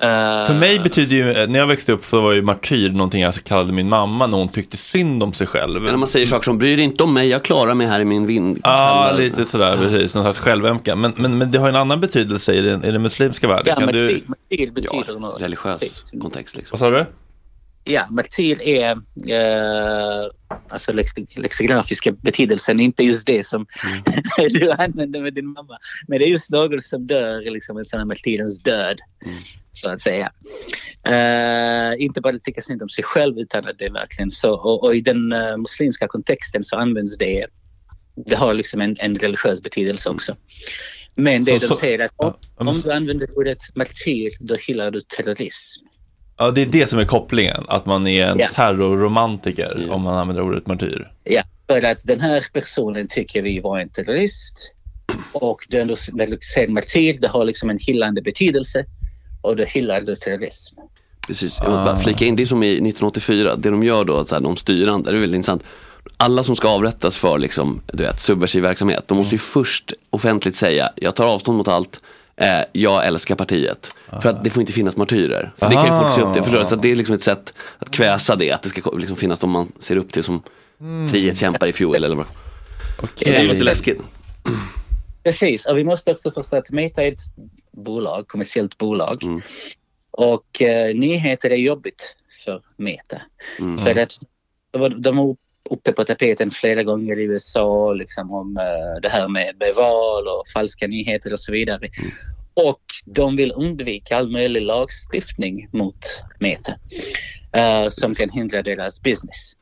Eh, 0.00 0.46
För 0.46 0.54
mig 0.54 0.80
betyder 0.80 1.16
ju, 1.16 1.46
när 1.46 1.58
jag 1.58 1.66
växte 1.66 1.92
upp 1.92 2.04
så 2.04 2.20
var 2.20 2.32
ju 2.32 2.42
martyr 2.42 2.90
någonting 2.90 3.22
jag 3.22 3.34
kallade 3.34 3.72
min 3.72 3.88
mamma 3.88 4.26
när 4.26 4.38
hon 4.38 4.48
tyckte 4.48 4.76
synd 4.76 5.22
om 5.22 5.32
sig 5.32 5.46
själv. 5.46 5.82
Men 5.82 5.90
när 5.90 5.96
man 5.98 6.08
säger 6.08 6.26
saker 6.26 6.44
som 6.44 6.58
bryr 6.58 6.78
inte 6.78 7.02
om 7.02 7.14
mig, 7.14 7.28
jag 7.28 7.44
klarar 7.44 7.74
mig 7.74 7.86
här 7.86 8.00
i 8.00 8.04
min 8.04 8.26
vind. 8.26 8.60
Ja, 8.62 9.12
lite 9.18 9.44
sådär, 9.44 9.76
precis. 9.76 10.14
Någon 10.14 10.24
slags 10.24 10.38
självömkan. 10.38 11.00
Men, 11.00 11.12
men, 11.16 11.38
men 11.38 11.50
det 11.50 11.58
har 11.58 11.68
en 11.68 11.76
annan 11.76 12.00
betydelse 12.00 12.54
i 12.54 12.60
den, 12.60 12.84
i 12.84 12.92
den 12.92 13.02
muslimska 13.02 13.48
världen. 13.48 13.66
Ja, 13.66 13.74
Kan 13.74 13.86
martyr, 13.86 13.98
du... 14.08 14.22
martyr 14.26 14.70
betyder 14.70 15.18
något. 15.20 15.42
Religiös 15.42 16.12
kontext 16.20 16.56
liksom. 16.56 16.78
Vad 16.80 16.92
sa 16.92 16.98
du? 16.98 17.06
Ja, 17.88 18.06
martyr 18.10 18.62
är 18.62 18.90
eh, 19.30 20.30
alltså 20.68 20.92
lex, 20.92 21.10
lexigrafiska 21.36 22.12
betydelsen, 22.12 22.80
inte 22.80 23.04
just 23.04 23.26
det 23.26 23.46
som 23.46 23.66
du 24.50 24.70
använder 24.70 25.20
med 25.20 25.34
din 25.34 25.46
mamma. 25.46 25.78
Men 26.08 26.18
det 26.18 26.24
är 26.24 26.28
just 26.28 26.50
någon 26.50 26.80
som 26.80 27.06
dör, 27.06 27.50
liksom 27.50 27.78
en 27.78 27.84
sån 27.84 27.98
här 27.98 28.04
martyrens 28.04 28.62
död, 28.62 28.98
så 29.72 29.90
att 29.90 30.00
säga. 30.02 30.32
Eh, 31.06 32.04
inte 32.04 32.20
bara 32.20 32.38
tycka 32.38 32.62
synd 32.62 32.82
om 32.82 32.88
sig 32.88 33.04
själv 33.04 33.38
utan 33.38 33.66
att 33.66 33.78
det 33.78 33.84
är 33.84 33.92
verkligen 33.92 34.30
så. 34.30 34.52
Och, 34.52 34.84
och 34.84 34.96
i 34.96 35.00
den 35.00 35.32
eh, 35.32 35.56
muslimska 35.56 36.08
kontexten 36.08 36.64
så 36.64 36.76
används 36.76 37.18
det, 37.18 37.46
det 38.26 38.34
har 38.34 38.54
liksom 38.54 38.80
en, 38.80 38.96
en 38.98 39.14
religiös 39.14 39.62
betydelse 39.62 40.10
också. 40.10 40.36
Men 41.14 41.44
det 41.44 41.60
Så- 41.60 41.74
de 41.74 41.80
säger 41.80 41.98
att 41.98 42.12
om, 42.16 42.34
om 42.68 42.80
du 42.84 42.92
använder 42.92 43.38
ordet 43.38 43.58
martyr, 43.74 44.30
då 44.40 44.54
hyllar 44.54 44.90
du 44.90 45.00
terrorism. 45.00 45.86
Ja, 46.38 46.50
det 46.50 46.62
är 46.62 46.66
det 46.66 46.90
som 46.90 46.98
är 46.98 47.04
kopplingen. 47.04 47.64
Att 47.68 47.86
man 47.86 48.06
är 48.06 48.26
en 48.26 48.38
Ja. 48.38 48.48
terrorromantiker 48.54 49.88
om 49.90 50.02
man 50.02 50.18
använder 50.18 50.42
ordet 50.42 50.66
martyr. 50.66 51.10
Ja, 51.24 51.42
för 51.66 51.84
att 51.84 52.06
den 52.06 52.20
här 52.20 52.46
personen 52.52 53.08
tycker 53.08 53.42
vi 53.42 53.60
var 53.60 53.78
en 53.78 53.88
terrorist 53.88 54.72
och 55.32 55.66
den, 55.68 55.96
säger 55.96 56.68
martyr, 56.68 57.16
det 57.20 57.28
har 57.28 57.44
liksom 57.44 57.70
en 57.70 57.78
hyllande 57.86 58.22
betydelse 58.22 58.84
och 59.42 59.56
då 59.56 59.64
hyllar 59.64 60.00
du 60.00 60.16
terrorism. 60.16 60.76
Precis, 61.26 61.58
jag 61.62 61.70
måste 61.70 61.84
bara 61.84 61.96
flika 61.96 62.24
in, 62.24 62.36
det 62.36 62.42
är 62.42 62.46
som 62.46 62.62
i 62.62 62.72
1984, 62.72 63.56
det 63.56 63.70
de 63.70 63.82
gör 63.82 64.04
då, 64.04 64.24
så 64.24 64.34
här, 64.34 64.42
de 64.42 64.56
styrande, 64.56 65.10
det 65.10 65.16
är 65.16 65.20
väldigt 65.20 65.36
intressant. 65.36 65.62
Alla 66.16 66.42
som 66.42 66.56
ska 66.56 66.68
avrättas 66.68 67.16
för 67.16 67.38
liksom, 67.38 67.80
du 67.92 68.02
vet, 68.02 68.20
subversiv 68.20 68.62
verksamhet, 68.62 69.04
de 69.08 69.18
måste 69.18 69.34
ju 69.34 69.38
först 69.38 69.92
offentligt 70.10 70.56
säga, 70.56 70.90
jag 70.96 71.14
tar 71.16 71.26
avstånd 71.26 71.58
mot 71.58 71.68
allt, 71.68 72.00
eh, 72.36 72.60
jag 72.72 73.06
älskar 73.06 73.34
partiet. 73.34 73.94
För 74.22 74.28
att 74.28 74.44
det 74.44 74.50
får 74.50 74.60
inte 74.60 74.72
finnas 74.72 74.96
martyrer. 74.96 75.52
För 75.56 75.68
det 75.68 75.74
kan 75.74 75.84
ju 75.84 76.02
folk 76.02 76.14
se 76.14 76.20
upp 76.20 76.32
till, 76.32 76.42
förstår 76.42 76.58
du? 76.58 76.64
Så 76.64 76.76
det 76.76 76.90
är 76.90 76.96
liksom 76.96 77.14
ett 77.14 77.22
sätt 77.22 77.54
att 77.78 77.90
kväsa 77.90 78.36
det, 78.36 78.52
att 78.52 78.62
det 78.62 78.68
ska 78.68 78.90
liksom 78.90 79.16
finnas 79.16 79.38
de 79.40 79.50
man 79.50 79.72
ser 79.78 79.96
upp 79.96 80.12
till 80.12 80.22
som 80.22 80.42
Mm. 80.80 81.08
frihetskämpar 81.08 81.66
i 81.66 81.72
fjol 81.72 81.94
eller 81.94 82.16
vad. 82.16 82.26
Så 82.98 83.06
det 83.24 83.36
är 83.36 83.42
lite 83.42 83.64
läskigt. 83.64 84.00
Precis, 85.22 85.66
och 85.66 85.78
vi 85.78 85.84
måste 85.84 86.12
också 86.12 86.30
förstå 86.30 86.56
att 86.56 86.70
Meta 86.70 87.02
är 87.04 87.12
ett 87.12 87.20
bolag, 87.72 88.28
kommersiellt 88.28 88.78
bolag. 88.78 89.22
Och 90.10 90.62
eh, 90.62 90.94
nyheter 90.94 91.50
är 91.50 91.56
jobbigt 91.56 92.16
för 92.44 92.62
Meta. 92.76 93.20
Mm. 93.58 93.84
För 93.84 94.00
att 94.00 94.18
de 94.72 95.02
de 95.02 95.36
uppe 95.70 95.92
på 95.92 96.04
tapeten 96.04 96.50
flera 96.50 96.82
gånger 96.82 97.18
i 97.18 97.22
USA 97.22 97.92
liksom 97.92 98.30
om 98.30 98.56
eh, 98.56 99.00
det 99.02 99.08
här 99.08 99.28
med 99.28 99.56
beval 99.58 100.28
och 100.28 100.48
falska 100.52 100.86
nyheter 100.86 101.32
och 101.32 101.40
så 101.40 101.52
vidare. 101.52 101.88
Och 102.54 102.82
de 103.04 103.36
vill 103.36 103.52
undvika 103.52 104.16
all 104.16 104.30
möjlig 104.30 104.62
lagstiftning 104.62 105.68
mot 105.72 106.22
Meta 106.38 106.72
eh, 107.52 107.88
som 107.88 108.14
kan 108.14 108.30
hindra 108.30 108.62
deras 108.62 109.02
business. 109.02 109.56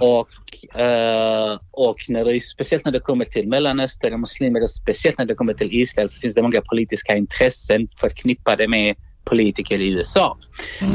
Och, 0.00 0.80
eh, 0.80 1.58
och 1.70 1.96
när 2.08 2.24
det, 2.24 2.40
speciellt 2.40 2.84
när 2.84 2.92
det 2.92 3.00
kommer 3.00 3.24
till 3.24 3.48
Mellanöstern 3.48 4.12
och 4.12 4.20
muslimer 4.20 4.62
och 4.62 4.70
speciellt 4.70 5.18
när 5.18 5.24
det 5.24 5.34
kommer 5.34 5.52
till 5.52 5.68
Israel 5.72 6.08
så 6.08 6.20
finns 6.20 6.34
det 6.34 6.42
många 6.42 6.60
politiska 6.60 7.16
intressen 7.16 7.88
förknippade 8.00 8.68
med 8.68 8.96
politiker 9.24 9.80
i 9.80 9.92
USA. 9.92 10.38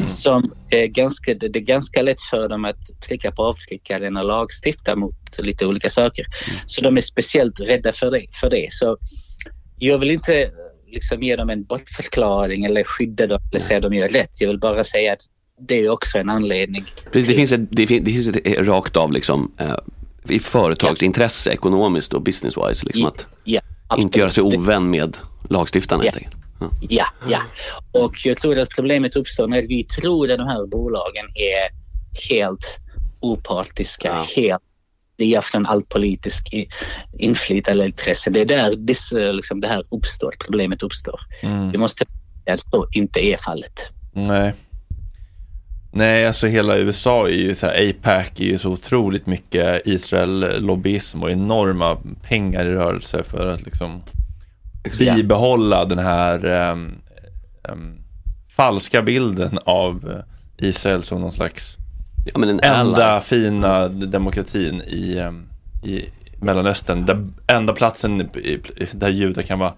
Som 0.07 0.53
är 0.69 0.85
ganska, 0.87 1.33
det 1.33 1.45
är 1.55 1.59
ganska 1.59 2.01
lätt 2.01 2.21
för 2.21 2.49
dem 2.49 2.65
att 2.65 3.01
trycka 3.07 3.31
på 3.31 3.43
avtryckaren 3.43 4.17
och 4.17 4.25
lagstifta 4.25 4.95
mot 4.95 5.15
lite 5.39 5.65
olika 5.65 5.89
saker. 5.89 6.25
Så 6.65 6.81
de 6.81 6.97
är 6.97 7.01
speciellt 7.01 7.59
rädda 7.59 7.93
för 7.93 8.11
det. 8.11 8.25
För 8.31 8.49
det. 8.49 8.67
Så 8.73 8.97
jag 9.77 9.97
vill 9.97 10.11
inte 10.11 10.51
liksom 10.87 11.23
ge 11.23 11.35
dem 11.35 11.49
en 11.49 11.63
bortförklaring 11.63 12.65
eller 12.65 12.83
skydda 12.83 13.27
dem 13.27 13.39
eller 13.51 13.59
säga 13.61 13.77
att 13.77 13.83
de 13.83 13.93
gör 13.93 14.07
rätt. 14.09 14.41
Jag 14.41 14.47
vill 14.47 14.59
bara 14.59 14.83
säga 14.83 15.13
att 15.13 15.19
det 15.59 15.79
är 15.79 15.89
också 15.89 16.17
en 16.17 16.29
anledning. 16.29 16.85
Precis, 17.11 17.27
det 17.29 17.35
finns 17.35 17.51
ett, 17.51 17.61
det 17.71 17.87
finns, 17.87 18.05
det 18.05 18.11
finns 18.11 18.27
ett 18.27 18.67
rakt 18.67 18.97
av 18.97 19.11
liksom, 19.11 19.51
eh, 19.59 19.75
i 20.29 20.39
företagsintresse 20.39 21.51
ekonomiskt 21.51 22.13
och 22.13 22.21
business-wise. 22.21 22.85
Liksom, 22.85 23.05
att 23.05 23.27
Ja, 23.43 23.61
inte 23.97 24.19
göra 24.19 24.29
sig 24.29 24.43
ovän 24.43 24.89
med 24.89 25.17
lagstiftarna 25.49 26.05
Ja. 26.05 26.11
helt 26.11 26.25
enkelt. 26.25 26.46
Ja, 26.81 27.07
ja. 27.27 27.41
Och 27.91 28.25
jag 28.25 28.37
tror 28.37 28.59
att 28.59 28.69
problemet 28.69 29.15
uppstår 29.15 29.47
när 29.47 29.61
vi 29.61 29.83
tror 29.83 30.31
att 30.31 30.37
de 30.37 30.47
här 30.47 30.65
bolagen 30.65 31.25
är 31.35 31.69
helt 32.29 32.81
opartiska, 33.19 34.23
helt 34.35 34.63
fria 35.17 35.41
från 35.41 35.65
allt 35.65 35.89
politiskt 35.89 36.47
inflytande 37.17 37.71
eller 37.71 37.85
intresse. 37.85 38.29
Det 38.29 38.41
är 38.41 38.45
där 38.45 38.87
this, 38.87 39.11
eh, 39.11 39.33
liksom, 39.33 39.61
det 39.61 39.67
här 39.67 39.83
uppstår, 39.89 40.33
problemet 40.45 40.83
uppstår. 40.83 41.19
Mm. 41.41 41.71
Vi 41.71 41.77
måste 41.77 42.05
att 42.51 42.59
så 42.59 42.87
inte 42.91 43.25
är 43.25 43.37
fallet. 43.37 43.89
Nej. 44.13 44.53
Nej, 45.91 46.27
alltså 46.27 46.47
hela 46.47 46.77
USA 46.77 47.27
är 47.27 47.33
ju 47.33 47.55
så 47.55 47.65
här, 47.65 47.89
APAC 47.89 48.39
är 48.39 48.43
ju 48.43 48.57
så 48.57 48.69
otroligt 48.69 49.25
mycket 49.25 49.87
Israel-lobbyism 49.87 51.23
och 51.23 51.31
enorma 51.31 51.97
pengar 52.21 52.65
i 52.65 52.71
rörelse 52.71 53.23
för 53.23 53.47
att 53.47 53.61
liksom 53.61 54.01
bibehålla 54.99 55.85
den 55.85 55.99
här 55.99 56.45
ehm, 56.45 56.95
ehm, 57.69 57.97
falska 58.55 59.01
bilden 59.01 59.59
av 59.65 60.21
Israel 60.57 61.03
som 61.03 61.21
någon 61.21 61.31
slags 61.31 61.77
Ja, 62.33 62.39
men 62.39 62.49
en 62.49 62.59
enda 62.59 63.05
ally. 63.07 63.21
fina 63.21 63.87
demokratin 63.87 64.81
i, 64.81 65.17
ehm, 65.19 65.49
i 65.83 66.05
Mellanöstern. 66.41 67.05
Där 67.05 67.27
enda 67.47 67.73
platsen 67.73 68.29
där 68.91 69.09
judar 69.09 69.41
kan 69.41 69.59
vara 69.59 69.73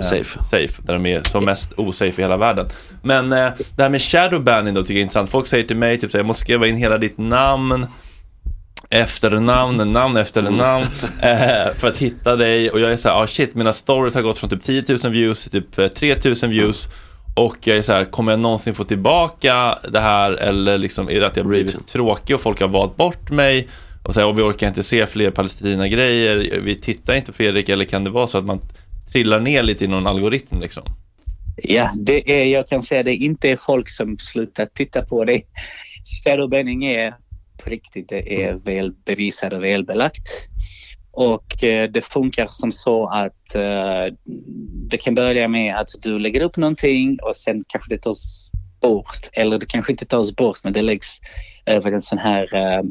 Safe. 0.00 0.44
safe, 0.44 0.82
där 0.82 0.92
de 0.92 1.06
är 1.06 1.22
som 1.30 1.44
mest 1.44 1.72
osafe 1.76 2.20
i 2.20 2.24
hela 2.24 2.36
världen. 2.36 2.66
Men 3.02 3.32
eh, 3.32 3.52
det 3.76 3.82
här 3.82 3.88
med 3.88 4.02
shadow 4.02 4.42
banning 4.42 4.74
då 4.74 4.82
tycker 4.82 4.94
jag 4.94 4.98
är 4.98 5.02
intressant. 5.02 5.30
Folk 5.30 5.46
säger 5.46 5.64
till 5.64 5.76
mig 5.76 5.98
typ 6.00 6.10
så 6.10 6.18
här, 6.18 6.20
jag 6.20 6.26
måste 6.26 6.40
skriva 6.40 6.66
in 6.66 6.76
hela 6.76 6.98
ditt 6.98 7.18
namn 7.18 7.86
efternamn, 8.90 9.92
namn 9.92 10.16
efter 10.16 10.42
namn 10.42 10.86
eh, 11.22 11.74
för 11.74 11.88
att 11.88 11.98
hitta 11.98 12.36
dig. 12.36 12.70
Och 12.70 12.80
jag 12.80 12.92
är 12.92 12.96
så 12.96 13.08
här, 13.08 13.22
ah 13.22 13.26
shit, 13.26 13.54
mina 13.54 13.72
stories 13.72 14.14
har 14.14 14.22
gått 14.22 14.38
från 14.38 14.50
typ 14.50 14.62
10 14.62 14.84
000 14.88 15.12
views 15.12 15.42
till 15.42 15.62
typ 15.62 15.78
eh, 15.78 15.88
3 15.88 16.16
000 16.24 16.34
views. 16.50 16.88
Och 17.36 17.56
jag 17.60 17.76
är 17.76 17.82
så 17.82 17.92
här, 17.92 18.04
kommer 18.04 18.32
jag 18.32 18.40
någonsin 18.40 18.74
få 18.74 18.84
tillbaka 18.84 19.78
det 19.88 20.00
här? 20.00 20.32
Eller 20.32 20.78
liksom 20.78 21.10
är 21.10 21.20
det 21.20 21.26
att 21.26 21.36
jag 21.36 21.46
blivit 21.46 21.86
tråkig 21.86 22.34
och 22.34 22.40
folk 22.40 22.60
har 22.60 22.68
valt 22.68 22.96
bort 22.96 23.30
mig? 23.30 23.68
Och 24.04 24.14
så 24.14 24.20
här, 24.20 24.26
och 24.26 24.38
vi 24.38 24.42
orkar 24.42 24.68
inte 24.68 24.82
se 24.82 25.06
fler 25.06 25.30
Palestina-grejer, 25.30 26.60
vi 26.60 26.74
tittar 26.74 27.14
inte 27.14 27.32
Fredrik. 27.32 27.68
Eller 27.68 27.84
kan 27.84 28.04
det 28.04 28.10
vara 28.10 28.26
så 28.26 28.38
att 28.38 28.44
man 28.44 28.60
trillar 29.12 29.40
ner 29.40 29.62
lite 29.62 29.84
i 29.84 29.88
någon 29.88 30.06
algoritm 30.06 30.60
liksom? 30.60 30.82
Ja, 31.56 31.92
det 31.96 32.42
är, 32.42 32.44
jag 32.44 32.68
kan 32.68 32.82
säga 32.82 33.02
det 33.02 33.14
inte 33.14 33.50
är 33.50 33.56
folk 33.56 33.90
som 33.90 34.18
slutar 34.18 34.66
titta 34.66 35.02
på 35.02 35.24
det. 35.24 35.42
Shadowbanning 36.24 36.84
är 36.84 37.14
på 37.66 37.70
riktigt, 37.70 38.08
det 38.08 38.44
är 38.44 38.54
väl 38.54 38.92
bevisat 39.04 39.52
och 39.52 39.64
välbelagt. 39.64 40.28
Och 41.10 41.64
eh, 41.64 41.90
det 41.90 42.00
funkar 42.04 42.46
som 42.46 42.72
så 42.72 43.08
att 43.08 43.54
eh, 43.54 44.14
det 44.90 44.96
kan 44.96 45.14
börja 45.14 45.48
med 45.48 45.76
att 45.76 45.88
du 46.00 46.18
lägger 46.18 46.40
upp 46.40 46.56
någonting 46.56 47.18
och 47.22 47.36
sen 47.36 47.64
kanske 47.68 47.94
det 47.94 48.02
tas 48.02 48.50
bort. 48.80 49.28
Eller 49.32 49.58
det 49.58 49.66
kanske 49.66 49.92
inte 49.92 50.06
tas 50.06 50.36
bort 50.36 50.58
men 50.62 50.72
det 50.72 50.82
läggs 50.82 51.20
över 51.66 51.92
en 51.92 52.02
sån 52.02 52.18
här 52.18 52.54
eh, 52.54 52.82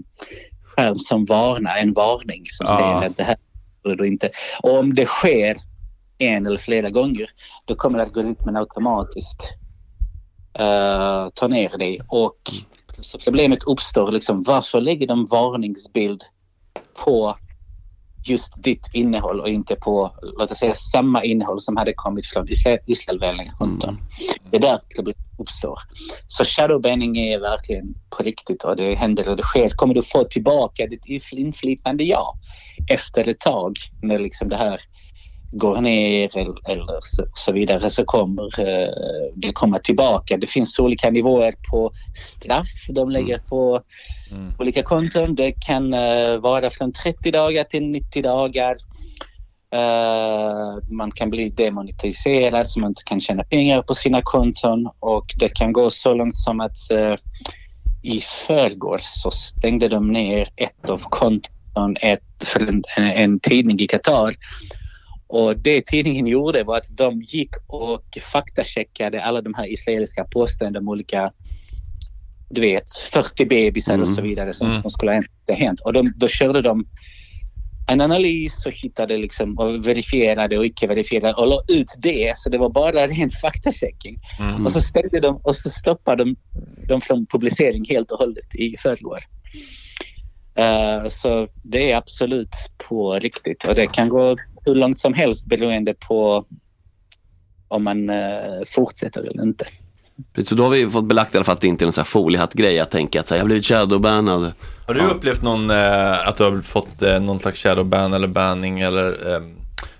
skärm 0.64 0.96
som 0.96 1.26
varnar, 1.26 1.78
en 1.78 1.94
varning 1.94 2.42
som 2.46 2.66
Ja. 2.70 2.76
säger 2.76 3.10
att 3.10 3.18
det 3.18 3.24
här 3.24 3.38
borde 3.84 3.96
du 3.96 4.08
inte. 4.08 4.30
Och 4.64 4.80
om 4.80 4.96
det 4.96 5.06
sker 5.06 5.56
en 6.18 6.46
eller 6.46 6.58
flera 6.58 6.90
gånger 6.90 7.30
då 7.66 7.76
kommer 7.76 8.00
algoritmen 8.00 8.56
automatiskt 8.58 9.54
uh, 10.60 11.30
ta 11.34 11.48
ner 11.48 11.78
dig. 11.78 12.00
Och 12.08 12.38
så 13.02 13.18
problemet 13.18 13.64
uppstår 13.64 14.12
liksom 14.12 14.44
varför 14.44 14.82
lägger 14.82 15.08
de 15.08 15.26
varningsbild 15.26 16.24
på 16.94 17.36
just 18.28 18.64
ditt 18.64 18.90
innehåll 18.94 19.42
och 19.42 19.50
inte 19.50 19.76
på, 19.76 20.12
låt 20.22 20.52
oss 20.52 20.58
säga 20.58 20.74
samma 20.74 21.24
innehåll 21.24 21.60
som 21.60 21.78
hade 21.78 21.94
kommit 21.94 22.26
från 22.26 22.48
Israelvänliga 22.86 23.52
konton. 23.58 23.98
Det 24.52 24.58
är 24.58 24.62
där 24.62 24.80
problemet 24.96 25.18
uppstår. 25.38 25.80
Så 26.28 26.46
shadowbanning 26.46 27.18
är 27.18 27.40
verkligen 27.40 27.96
på 28.10 28.24
riktigt 28.24 28.64
och 28.64 28.76
det 28.76 28.96
händer 28.96 29.30
och 29.30 29.38
det 29.38 29.44
sker. 29.44 29.70
Kommer 29.70 29.94
du 29.94 30.04
få 30.04 30.24
tillbaka 30.24 30.88
ditt 30.88 31.06
infl- 31.06 31.36
inflytande? 31.38 32.04
Ja. 32.04 32.38
Efter 32.92 33.30
ett 33.30 33.40
tag 33.40 33.76
när 34.02 34.20
liksom 34.20 34.50
det 34.50 34.58
här 34.58 34.82
går 35.58 35.82
ner 35.82 36.38
eller, 36.38 36.72
eller 36.72 37.00
så, 37.02 37.26
så 37.34 37.52
vidare 37.52 37.90
så 37.90 38.06
kommer 38.06 38.60
eh, 38.60 39.32
det 39.36 39.52
komma 39.52 39.80
tillbaka. 39.80 40.38
Det 40.38 40.48
finns 40.48 40.80
olika 40.80 41.10
nivåer 41.10 41.54
på 41.72 41.92
straff 42.16 42.88
de 42.90 43.10
lägger 43.10 43.38
på 43.38 43.82
olika 44.60 44.84
konton. 44.84 45.36
Det 45.36 45.52
kan 45.52 45.94
eh, 45.94 46.38
vara 46.38 46.70
från 46.70 46.94
30 46.94 47.32
dagar 47.32 47.64
till 47.64 47.90
90 47.90 48.24
dagar. 48.24 48.76
Eh, 49.74 50.92
man 50.92 51.12
kan 51.12 51.30
bli 51.30 51.50
demonetiserad 51.50 52.68
så 52.68 52.80
man 52.80 52.90
inte 52.90 53.04
kan 53.04 53.22
tjäna 53.22 53.44
pengar 53.44 53.82
på 53.82 53.96
sina 53.96 54.22
konton 54.22 54.90
och 55.00 55.26
det 55.36 55.50
kan 55.50 55.74
gå 55.74 55.90
så 55.90 56.14
långt 56.14 56.38
som 56.38 56.60
att 56.60 56.92
eh, 56.92 57.16
i 58.04 58.20
förrgår 58.20 58.98
så 59.02 59.32
stängde 59.32 59.88
de 59.88 60.12
ner 60.12 60.48
ett 60.56 60.90
av 60.90 61.02
konton 61.10 61.98
ett, 62.02 62.22
för 62.44 62.70
en, 62.70 62.84
en, 62.98 63.12
en 63.12 63.40
tidning 63.40 63.80
i 63.80 63.88
Qatar. 63.88 64.34
Och 65.28 65.58
det 65.58 65.86
tidningen 65.86 66.28
gjorde 66.28 66.64
var 66.64 66.78
att 66.78 66.98
de 66.98 67.22
gick 67.22 67.50
och 67.68 68.18
faktacheckade 68.22 69.24
alla 69.24 69.42
de 69.42 69.54
här 69.54 69.68
israeliska 69.72 70.24
påståendena 70.24 70.80
om 70.80 70.88
olika 70.88 71.32
du 72.50 72.62
vet, 72.62 72.92
40 73.12 73.46
bebisar 73.46 74.00
och 74.00 74.08
så 74.08 74.22
vidare 74.22 74.54
som, 74.54 74.70
Mm. 74.70 74.82
som 74.82 74.92
skulle 74.92 75.12
ha 75.12 75.56
hänt. 75.56 75.80
Och 75.80 75.94
de, 75.94 76.14
då 76.16 76.28
körde 76.28 76.62
de 76.62 76.86
en 77.88 78.02
analys 78.02 78.66
och 78.66 78.72
hittade 78.72 79.18
liksom 79.18 79.58
och 79.58 79.88
verifierade 79.88 80.58
och 80.58 80.66
icke 80.66 80.88
verifierade 80.88 81.34
och 81.34 81.48
la 81.48 81.62
ut 81.68 81.96
det. 81.98 82.38
Så 82.38 82.50
det 82.50 82.58
var 82.58 82.70
bara 82.70 83.08
ren 83.08 83.30
faktachecking. 83.30 84.20
Mm. 84.40 84.66
Och 84.66 84.72
så 84.72 84.82
stängde 84.82 85.20
de 85.20 85.38
och 85.44 85.56
så 85.56 85.70
stoppade 85.70 86.24
de 86.24 86.36
dem 86.88 87.02
från 87.02 87.26
publicering 87.26 87.86
helt 87.90 88.12
och 88.12 88.18
hållet 88.18 88.56
i 88.56 88.78
förrgår. 88.78 89.20
Eh, 90.56 91.10
så 91.10 91.48
det 91.64 91.92
är 91.92 91.98
absolut 91.98 92.56
på 92.90 93.14
riktigt 93.14 93.64
och 93.64 93.76
det 93.76 93.88
kan 93.88 94.10
gå 94.10 94.36
hur 94.66 94.76
långt 94.76 95.00
som 95.00 95.14
helst 95.14 95.46
beroende 95.46 95.94
på 95.94 96.46
om 97.68 97.84
man 97.84 98.10
eh, 98.10 98.16
fortsätter 98.68 99.22
eller 99.22 99.44
inte. 99.44 99.66
Så 100.44 100.56
då 100.56 100.64
har 100.64 100.70
vi 100.70 100.90
fått 100.90 101.06
belagt 101.06 101.34
i 101.36 101.38
alla 101.38 101.44
fall 101.46 101.54
att 101.56 101.62
det 101.62 101.68
inte 101.68 101.86
är 101.86 102.00
en 102.00 102.06
foliehatt-grej 102.06 102.80
att 102.80 102.92
tänka 102.92 103.20
att 103.20 103.28
så 103.28 103.34
här, 103.34 103.40
jag 103.40 103.44
har 103.44 103.48
blivit 103.48 103.66
shadowbannad. 103.66 104.52
Har 104.88 104.94
du 104.94 105.02
upplevt 105.02 105.42
någon, 105.44 105.70
eh, 105.70 106.28
att 106.28 106.38
du 106.38 106.44
har 106.44 106.62
fått 106.62 107.02
eh, 107.02 107.20
någon 107.20 107.40
slags 107.40 107.60
shadowban 107.64 108.14
eller 108.14 108.28
banning 108.28 108.80
eller 108.80 109.34
eh, 109.36 109.42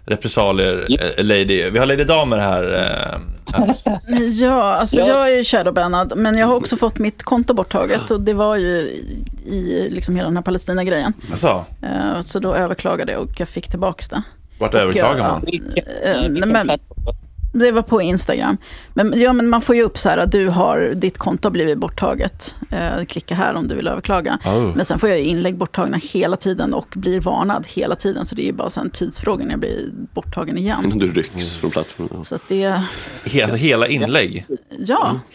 repressalier? 0.06 0.88
Eh, 1.18 1.24
lady, 1.26 1.70
vi 1.70 1.80
har 1.80 1.86
Lady 1.86 2.04
Damer 2.04 2.38
här. 2.38 2.64
Eh, 2.74 3.20
här. 3.58 3.76
Ja, 4.32 4.64
alltså 4.74 5.00
Ja. 5.00 5.08
jag 5.08 5.32
är 5.40 5.44
shadowbannad, 5.44 6.14
men 6.18 6.38
jag 6.38 6.48
har 6.48 6.56
också 6.56 6.78
fått 6.78 6.98
mitt 7.00 7.24
konto 7.24 7.54
borttaget 7.54 8.12
och 8.12 8.22
det 8.22 8.34
var 8.34 8.56
ju 8.56 8.68
i, 8.78 9.20
i 9.46 9.90
liksom 9.90 10.16
hela 10.16 10.28
den 10.28 10.36
här 10.38 10.44
Palestina-grejen. 10.44 11.14
Eh, 11.82 12.22
Så 12.24 12.40
då 12.40 12.54
överklagade 12.56 13.12
jag 13.12 13.22
och 13.22 13.40
jag 13.40 13.50
fick 13.50 13.70
tillbaka 13.70 14.04
det. 14.10 14.24
Vart 14.60 14.74
överklagar 14.74 15.30
man? 15.30 15.46
eh, 16.04 16.30
nej, 16.30 16.50
men, 16.50 16.70
det 17.54 17.72
var 17.72 17.82
på 17.82 18.02
Instagram. 18.02 18.58
Men, 18.94 19.22
ja, 19.22 19.34
men 19.34 19.50
man 19.50 19.62
får 19.62 19.76
ju 19.76 19.82
upp 19.82 19.98
så 19.98 20.10
här 20.10 20.18
att 20.18 20.32
du 20.32 20.48
har, 20.50 20.92
ditt 20.96 21.18
konto 21.18 21.46
har 21.46 21.52
blivit 21.52 21.78
borttaget. 21.78 22.56
Eh, 22.72 23.06
klicka 23.06 23.36
här 23.36 23.54
om 23.54 23.68
du 23.68 23.76
vill 23.76 23.88
överklaga. 23.88 24.40
Oh. 24.46 24.76
Men 24.76 24.86
sen 24.86 25.00
får 25.00 25.10
jag 25.10 25.20
inlägg 25.20 25.58
borttagna 25.58 25.98
hela 25.98 26.38
tiden 26.38 26.74
och 26.74 26.88
blir 26.96 27.20
varnad 27.22 27.68
hela 27.68 27.96
tiden. 27.96 28.26
Så 28.26 28.36
det 28.36 28.42
är 28.42 28.46
ju 28.46 28.54
bara 28.54 28.82
en 28.82 28.90
tidsfråga 28.90 29.44
när 29.46 29.52
jag 29.52 29.60
blir 29.60 29.90
borttagen 30.14 30.58
igen. 30.58 30.86
Innan 30.86 30.98
du 30.98 31.12
rycks 31.12 31.58
från 31.58 31.72
plattformen. 31.72 32.26
Så 32.26 32.36
att 32.36 32.48
det, 32.48 32.66
Alltså 33.44 33.56
hela 33.56 33.88
inlägg? 33.88 34.46
ja. 34.80 35.20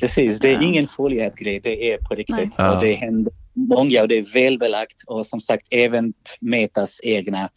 Precis, 0.00 0.38
det 0.40 0.54
är 0.54 0.62
ingen 0.62 0.88
foliehatt-grej, 0.88 1.60
det 1.62 1.92
är 1.92 1.98
på 1.98 2.14
riktigt. 2.14 2.54
Ja. 2.58 2.74
Och 2.76 2.82
det 2.82 2.94
händer 2.94 3.32
många 3.68 4.02
och 4.02 4.08
det 4.08 4.18
är 4.18 4.32
välbelagt. 4.34 4.96
Och 5.06 5.26
som 5.26 5.40
sagt, 5.40 5.66
även 5.70 6.12
Metas 6.40 7.00
egna 7.02 7.48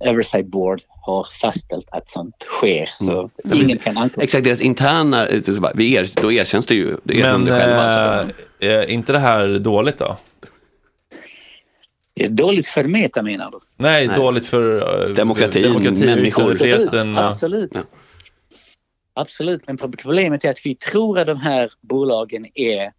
Oversight 0.00 0.46
Board 0.46 0.80
har 0.88 1.26
fastställt 1.40 1.86
att 1.90 2.08
sånt 2.08 2.34
sker. 2.42 2.86
Så 2.86 3.30
Mm. 3.44 3.62
ingen 3.62 3.78
kan 3.78 3.98
anklaga. 3.98 4.24
Exakt, 4.24 4.44
deras 4.44 4.60
interna, 4.60 5.26
vi 5.74 5.94
er, 5.94 6.06
då 6.22 6.32
erkänns 6.32 6.66
det 6.66 6.74
ju. 6.74 6.96
Det 7.04 7.20
Men 7.22 7.46
själva. 7.46 8.24
Så. 8.28 8.66
eh, 8.66 8.72
är 8.72 8.90
inte 8.90 9.12
det 9.12 9.18
här 9.18 9.58
dåligt 9.58 9.98
då? 9.98 10.16
Det 12.14 12.24
är 12.24 12.28
dåligt 12.28 12.66
för 12.66 12.84
Meta 12.84 13.22
menar 13.22 13.50
du? 13.50 13.58
Nej, 13.76 14.06
Nej. 14.06 14.16
dåligt 14.16 14.46
för 14.46 15.04
eh, 15.08 15.14
Demokratin, 15.14 15.62
demokratin 15.62 16.06
människor. 16.06 16.56
ja. 16.66 17.28
Absolut. 17.28 17.72
Absolut, 19.14 19.66
men 19.66 19.78
problemet 19.78 20.44
är 20.44 20.50
att 20.50 20.66
vi 20.66 20.74
tror 20.74 21.18
att 21.18 21.26
de 21.26 21.36
här 21.40 21.70
bolagen 21.80 22.46
är 22.54 22.92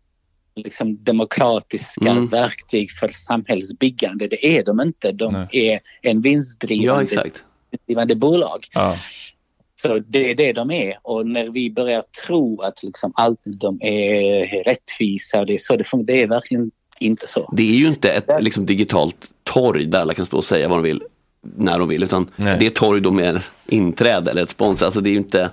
liksom 0.63 1.03
demokratiska 1.03 2.09
Mm. 2.09 2.27
verktyg 2.27 2.91
för 2.91 3.07
samhällsbyggande. 3.07 4.27
Det 4.27 4.45
är 4.45 4.63
de 4.63 4.81
inte. 4.81 5.11
De 5.11 5.47
är 5.51 5.79
en 6.01 6.21
vinstdrivande 6.21 7.15
Ja, 7.15 7.23
vinstdrivande 7.71 8.15
bolag. 8.15 8.65
Ja. 8.73 8.95
Så 9.81 9.99
det 9.99 10.31
är 10.31 10.35
det 10.35 10.53
de 10.53 10.71
är. 10.71 10.97
Och 11.01 11.27
när 11.27 11.49
vi 11.49 11.71
börjar 11.71 12.03
tro 12.25 12.61
att 12.61 12.83
liksom 12.83 13.11
allt 13.15 13.39
de 13.45 13.81
är 13.81 14.63
rättvisa 14.63 15.39
och 15.39 15.45
det 15.45 15.53
är 15.53 15.57
så 15.57 15.75
det 15.75 15.83
funkar, 15.83 16.13
det 16.13 16.21
är 16.21 16.27
verkligen 16.27 16.71
inte 16.99 17.27
så. 17.27 17.53
Det 17.57 17.63
är 17.63 17.75
ju 17.75 17.87
inte 17.87 18.11
ett 18.11 18.29
liksom, 18.39 18.65
digitalt 18.65 19.15
torg 19.43 19.85
där 19.85 19.99
alla 19.99 20.13
kan 20.13 20.25
stå 20.25 20.37
och 20.37 20.45
säga 20.45 20.67
vad 20.67 20.77
de 20.77 20.83
vill 20.83 21.03
när 21.41 21.79
de 21.79 21.89
vill. 21.89 22.03
Utan 22.03 22.29
det 22.35 22.65
är 22.65 22.69
torg 22.69 23.01
då 23.01 23.11
med 23.11 23.41
inträde 23.67 24.31
eller 24.31 24.43
ett 24.43 24.49
sponsor. 24.49 24.85
Alltså 24.85 25.01
det 25.01 25.09
är 25.09 25.11
ju 25.11 25.17
inte 25.17 25.49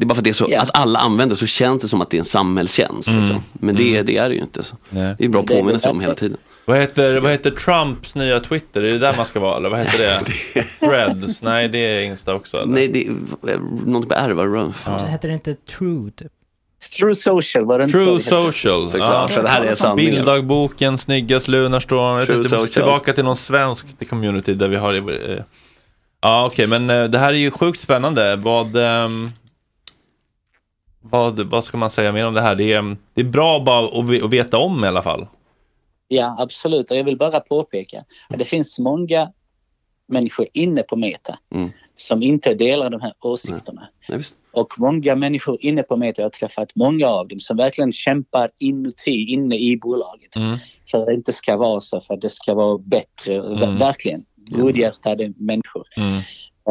det 0.00 0.04
är 0.04 0.06
bara 0.06 0.14
för 0.14 0.20
att 0.20 0.24
det 0.24 0.30
är 0.30 0.32
så, 0.32 0.56
att 0.56 0.70
alla 0.76 0.98
använder 0.98 1.36
så 1.36 1.46
känns 1.46 1.82
det 1.82 1.88
som 1.88 2.00
att 2.00 2.10
det 2.10 2.16
är 2.16 2.18
en 2.18 2.24
samhällstjänst. 2.24 3.08
Mm. 3.08 3.20
Liksom. 3.20 3.42
Men 3.52 3.76
det, 3.76 4.02
det 4.02 4.16
är 4.16 4.28
det 4.28 4.34
ju 4.34 4.40
inte. 4.40 4.62
Så. 4.62 4.76
Nej. 4.90 5.14
Det 5.18 5.24
är 5.24 5.28
bra 5.28 5.40
att 5.40 5.46
påminna 5.46 5.78
sig 5.78 5.90
om 5.90 6.00
hela 6.00 6.14
tiden. 6.14 6.36
Vad 6.64 6.78
heter, 6.78 7.20
vad 7.20 7.32
heter 7.32 7.50
Trumps 7.50 8.14
nya 8.14 8.40
Twitter? 8.40 8.82
Är 8.82 8.92
det 8.92 8.98
där 8.98 9.16
man 9.16 9.26
ska 9.26 9.40
vara 9.40 9.56
eller 9.56 9.68
vad 9.68 9.78
heter 9.78 9.98
det? 9.98 10.20
Threads? 10.80 11.42
Nej 11.42 11.68
det 11.68 11.78
är 11.78 12.00
Insta 12.00 12.34
också 12.34 12.56
eller? 12.56 12.72
Nej, 12.72 12.88
det 12.88 13.06
är 13.06 13.58
något 13.86 14.08
på 14.08 14.14
R, 14.14 14.30
vad 14.30 14.72
Det 15.04 15.10
heter 15.10 15.28
inte 15.28 15.54
True 15.54 16.10
typ. 16.10 16.32
True 16.98 17.14
Social 17.14 17.64
var 17.64 17.78
den 17.78 17.92
True 17.92 18.20
Social. 18.20 18.88
Såklart, 18.88 19.32
så 19.32 19.42
det 19.42 19.48
här 19.48 19.62
är 19.62 19.74
sanningen. 19.74 20.14
Bilddagboken, 20.14 20.98
Snyggast 20.98 21.48
Lunarstorm. 21.48 22.26
True 22.26 22.44
Social. 22.44 22.68
tillbaka 22.68 23.12
till 23.12 23.24
någon 23.24 23.36
svensk 23.36 24.08
community 24.08 24.54
där 24.54 24.68
vi 24.68 24.76
har... 24.76 24.94
eh, 24.94 25.42
Ja 26.22 26.46
okej, 26.46 26.66
men 26.66 26.90
eh, 26.90 27.04
det 27.04 27.18
här 27.18 27.28
är 27.28 27.38
ju 27.38 27.50
sjukt 27.50 27.80
spännande. 27.80 28.36
Vad, 28.36 28.76
ehm, 28.76 29.30
vad, 31.02 31.40
vad 31.40 31.64
ska 31.64 31.76
man 31.76 31.90
säga 31.90 32.12
mer 32.12 32.26
om 32.26 32.34
det 32.34 32.40
här? 32.40 32.54
Det 32.54 32.72
är, 32.72 32.96
det 33.14 33.20
är 33.20 33.24
bra 33.24 33.60
bara 33.60 34.00
att, 34.00 34.08
ve- 34.08 34.24
att 34.24 34.30
veta 34.32 34.58
om 34.58 34.84
i 34.84 34.88
alla 34.88 35.02
fall. 35.02 35.26
Ja, 36.08 36.36
absolut. 36.38 36.90
Och 36.90 36.96
jag 36.96 37.04
vill 37.04 37.16
bara 37.18 37.40
påpeka 37.40 38.04
att 38.28 38.38
det 38.38 38.44
finns 38.44 38.78
många 38.78 39.32
människor 40.08 40.46
inne 40.52 40.82
på 40.82 40.96
Meta 40.96 41.38
Mm. 41.54 41.70
som 41.96 42.22
inte 42.22 42.54
delar 42.54 42.90
de 42.90 43.00
här 43.00 43.12
åsikterna. 43.20 43.88
Ja, 44.08 44.16
visst. 44.16 44.36
Och 44.52 44.74
många 44.78 45.16
människor 45.16 45.56
inne 45.60 45.82
på 45.82 45.96
Meta, 45.96 46.22
jag 46.22 46.24
har 46.26 46.30
träffat 46.30 46.72
många 46.74 47.06
av 47.08 47.28
dem 47.28 47.40
som 47.40 47.56
verkligen 47.56 47.92
kämpar 47.92 48.50
inuti, 48.58 49.26
inne 49.32 49.56
i 49.58 49.76
bolaget. 49.82 50.34
För 50.90 50.98
att 50.98 51.06
det 51.06 51.14
inte 51.14 51.32
ska 51.32 51.56
vara 51.56 51.80
så, 51.80 52.00
för 52.00 52.14
att 52.14 52.20
det 52.20 52.28
ska 52.30 52.54
vara 52.54 52.78
bättre. 52.78 53.36
Mm. 53.36 53.76
Verkligen. 53.76 54.24
Godhjärtade 54.36 55.32
människor. 55.36 55.84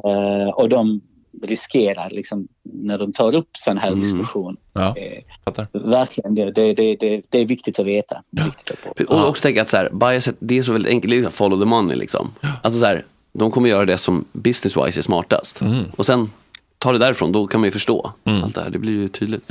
Eh, 0.05 0.49
och 0.49 0.69
de 0.69 1.01
riskerar 1.43 2.09
liksom, 2.09 2.47
när 2.63 2.97
de 2.97 3.13
tar 3.13 3.36
upp 3.36 3.49
sån 3.57 3.77
här 3.77 3.95
diskussion. 3.95 4.57
Ja, 4.73 4.95
eh, 4.97 5.23
verkligen, 5.71 6.36
det, 6.36 6.51
det, 6.51 6.73
det, 6.73 6.95
det, 6.95 7.21
det 7.30 7.39
är 7.39 7.45
viktigt 7.45 7.80
att 7.80 7.86
veta. 7.86 8.21
Viktigt 8.30 8.88
att. 8.88 9.01
Och 9.01 9.27
också 9.27 9.41
tänka 9.41 9.61
att 9.61 9.69
så 9.69 9.77
här, 9.77 9.89
biaset, 9.89 10.36
det 10.39 10.57
är 10.57 10.63
så 10.63 10.73
väldigt 10.73 10.89
enkelt, 10.89 11.13
liksom 11.13 11.32
follow 11.32 11.59
the 11.59 11.65
money 11.65 11.95
liksom. 11.95 12.32
Alltså 12.63 12.80
så 12.80 12.86
här, 12.86 13.05
de 13.34 13.51
kommer 13.51 13.69
göra 13.69 13.86
det 13.86 13.97
som 13.97 14.25
business-wise 14.34 14.97
är 14.97 15.01
smartast. 15.01 15.61
Och 15.95 16.05
sen 16.05 16.32
ta 16.77 16.91
det 16.91 16.97
därifrån, 16.97 17.32
då 17.32 17.47
kan 17.47 17.61
man 17.61 17.67
ju 17.67 17.71
förstå 17.71 18.13
allt 18.23 18.55
det 18.55 18.61
här. 18.61 18.69
Det 18.69 18.80
blir 18.80 18.91
ju 18.91 19.07
tydligt. 19.07 19.43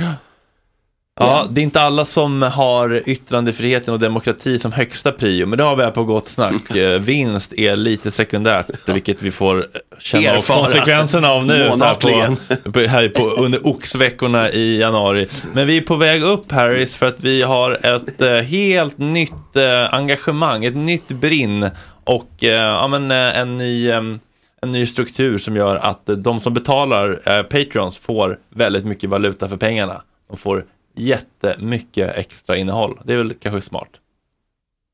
Ja, 1.19 1.47
det 1.49 1.61
är 1.61 1.63
inte 1.63 1.81
alla 1.81 2.05
som 2.05 2.41
har 2.41 3.09
yttrandefriheten 3.09 3.93
och 3.93 3.99
demokrati 3.99 4.59
som 4.59 4.71
högsta 4.71 5.11
prio, 5.11 5.45
men 5.45 5.57
det 5.57 5.63
har 5.63 5.75
vi 5.75 5.83
här 5.83 5.91
på 5.91 6.03
Gott 6.03 6.29
Snack. 6.29 6.55
Eh, 6.79 6.99
Vinst 6.99 7.53
är 7.53 7.75
lite 7.75 8.11
sekundärt, 8.11 8.65
vilket 8.85 9.21
vi 9.21 9.31
får 9.31 9.67
känna 9.99 10.31
av 10.31 10.41
konsekvenserna 10.41 11.31
av 11.31 11.45
nu 11.45 11.63
här 11.63 11.95
på, 12.71 12.79
här 12.79 13.09
på, 13.09 13.29
under 13.29 13.67
oxveckorna 13.67 14.49
i 14.49 14.79
januari. 14.79 15.27
Men 15.53 15.67
vi 15.67 15.77
är 15.77 15.81
på 15.81 15.95
väg 15.95 16.23
upp 16.23 16.51
Harris 16.51 16.95
för 16.95 17.05
att 17.05 17.19
vi 17.19 17.41
har 17.41 17.85
ett 17.85 18.21
eh, 18.21 18.31
helt 18.31 18.97
nytt 18.97 19.55
eh, 19.55 19.93
engagemang, 19.93 20.65
ett 20.65 20.75
nytt 20.75 21.07
brinn 21.07 21.69
och 22.03 22.43
eh, 22.43 22.49
ja, 22.49 22.87
men, 22.87 23.11
en, 23.11 23.57
ny, 23.57 23.91
en 23.91 24.19
ny 24.65 24.85
struktur 24.85 25.37
som 25.37 25.55
gör 25.55 25.75
att 25.75 26.09
de 26.23 26.41
som 26.41 26.53
betalar 26.53 27.19
eh, 27.25 27.43
Patreons 27.43 27.97
får 27.97 28.37
väldigt 28.49 28.85
mycket 28.85 29.09
valuta 29.09 29.47
för 29.47 29.57
pengarna. 29.57 30.01
De 30.29 30.37
får 30.37 30.65
jättemycket 30.99 32.15
extra 32.15 32.57
innehåll. 32.57 32.99
Det 33.05 33.13
är 33.13 33.17
väl 33.17 33.33
kanske 33.33 33.61
smart. 33.69 33.89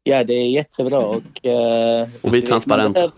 Ja, 0.03 0.24
det 0.24 0.34
är 0.34 0.49
jättebra. 0.49 0.99
Och, 0.99 1.45
eh, 1.45 2.08
Och 2.22 2.34
vi 2.34 2.38
är 2.38 2.47
transparenta. 2.47 3.12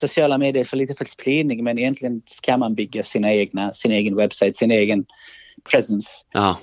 Sociala 0.00 0.38
medier 0.38 0.64
för 0.64 0.76
lite 0.76 0.94
för 0.94 1.04
spridning 1.04 1.64
men 1.64 1.78
egentligen 1.78 2.22
ska 2.26 2.56
man 2.56 2.74
bygga 2.74 3.02
sina 3.02 3.32
egna, 3.34 3.72
sin 3.72 3.92
egen 3.92 4.16
webbsite, 4.16 4.58
sin 4.58 4.70
egen 4.70 5.04
presence. 5.70 6.08
Ja. 6.32 6.58